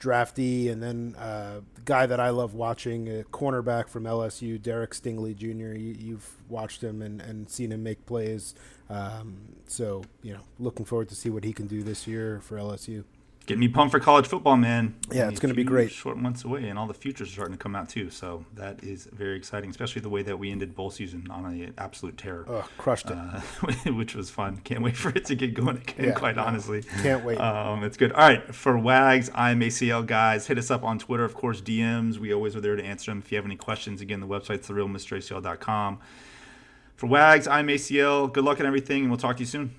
draftee, 0.00 0.70
and 0.70 0.82
then 0.82 1.14
uh, 1.18 1.60
the 1.74 1.82
guy 1.82 2.06
that 2.06 2.18
I 2.18 2.30
love 2.30 2.54
watching, 2.54 3.08
a 3.08 3.22
cornerback 3.24 3.88
from 3.88 4.04
LSU, 4.04 4.60
Derek 4.60 4.92
Stingley 4.92 5.36
Jr. 5.36 5.78
You, 5.78 5.94
you've 5.98 6.30
watched 6.48 6.82
him 6.82 7.02
and, 7.02 7.20
and 7.20 7.48
seen 7.48 7.70
him 7.72 7.82
make 7.82 8.04
plays. 8.06 8.54
Um, 8.88 9.56
so 9.66 10.02
you 10.22 10.32
know, 10.32 10.40
looking 10.58 10.84
forward 10.84 11.08
to 11.10 11.14
see 11.14 11.30
what 11.30 11.44
he 11.44 11.52
can 11.52 11.66
do 11.66 11.82
this 11.82 12.06
year 12.06 12.40
for 12.42 12.56
LSU. 12.56 13.04
Getting 13.46 13.60
me 13.60 13.68
pumped 13.68 13.90
for 13.90 13.98
college 13.98 14.28
football, 14.28 14.56
man. 14.56 14.94
Yeah, 15.10 15.28
it's 15.28 15.40
gonna 15.40 15.54
be 15.54 15.64
great. 15.64 15.90
Short 15.90 16.16
months 16.16 16.44
away, 16.44 16.68
and 16.68 16.78
all 16.78 16.86
the 16.86 16.94
futures 16.94 17.28
are 17.30 17.32
starting 17.32 17.54
to 17.56 17.58
come 17.58 17.74
out 17.74 17.88
too. 17.88 18.08
So 18.10 18.44
that 18.54 18.84
is 18.84 19.08
very 19.12 19.36
exciting, 19.36 19.70
especially 19.70 20.02
the 20.02 20.08
way 20.08 20.22
that 20.22 20.38
we 20.38 20.52
ended 20.52 20.76
bowl 20.76 20.90
season 20.90 21.26
on 21.30 21.44
an 21.46 21.74
absolute 21.76 22.16
tear, 22.16 22.44
Oh, 22.46 22.68
crushed 22.78 23.06
it. 23.10 23.16
uh, 23.16 23.40
which 23.92 24.14
was 24.14 24.30
fun. 24.30 24.58
Can't 24.58 24.82
wait 24.82 24.96
for 24.96 25.08
it 25.08 25.24
to 25.24 25.34
get 25.34 25.54
going 25.54 25.78
again. 25.78 26.06
Yeah, 26.08 26.12
quite 26.12 26.38
honestly, 26.38 26.82
can't 27.02 27.24
wait. 27.24 27.38
Um, 27.38 27.82
it's 27.82 27.96
good. 27.96 28.12
All 28.12 28.20
right, 28.28 28.54
for 28.54 28.78
Wags, 28.78 29.30
I'm 29.34 29.58
ACL 29.60 30.06
guys. 30.06 30.46
Hit 30.46 30.56
us 30.58 30.70
up 30.70 30.84
on 30.84 31.00
Twitter, 31.00 31.24
of 31.24 31.34
course. 31.34 31.60
DMs. 31.60 32.18
We 32.18 32.32
always 32.32 32.54
are 32.54 32.60
there 32.60 32.76
to 32.76 32.84
answer 32.84 33.10
them. 33.10 33.18
If 33.18 33.32
you 33.32 33.36
have 33.36 33.46
any 33.46 33.56
questions, 33.56 34.00
again, 34.00 34.20
the 34.20 34.28
website's 34.28 34.68
therealmracl.com. 34.68 35.98
For 36.94 37.06
Wags, 37.06 37.48
I'm 37.48 37.66
ACL. 37.66 38.32
Good 38.32 38.44
luck 38.44 38.58
and 38.58 38.66
everything, 38.68 39.00
and 39.02 39.10
we'll 39.10 39.18
talk 39.18 39.38
to 39.38 39.42
you 39.42 39.46
soon. 39.46 39.74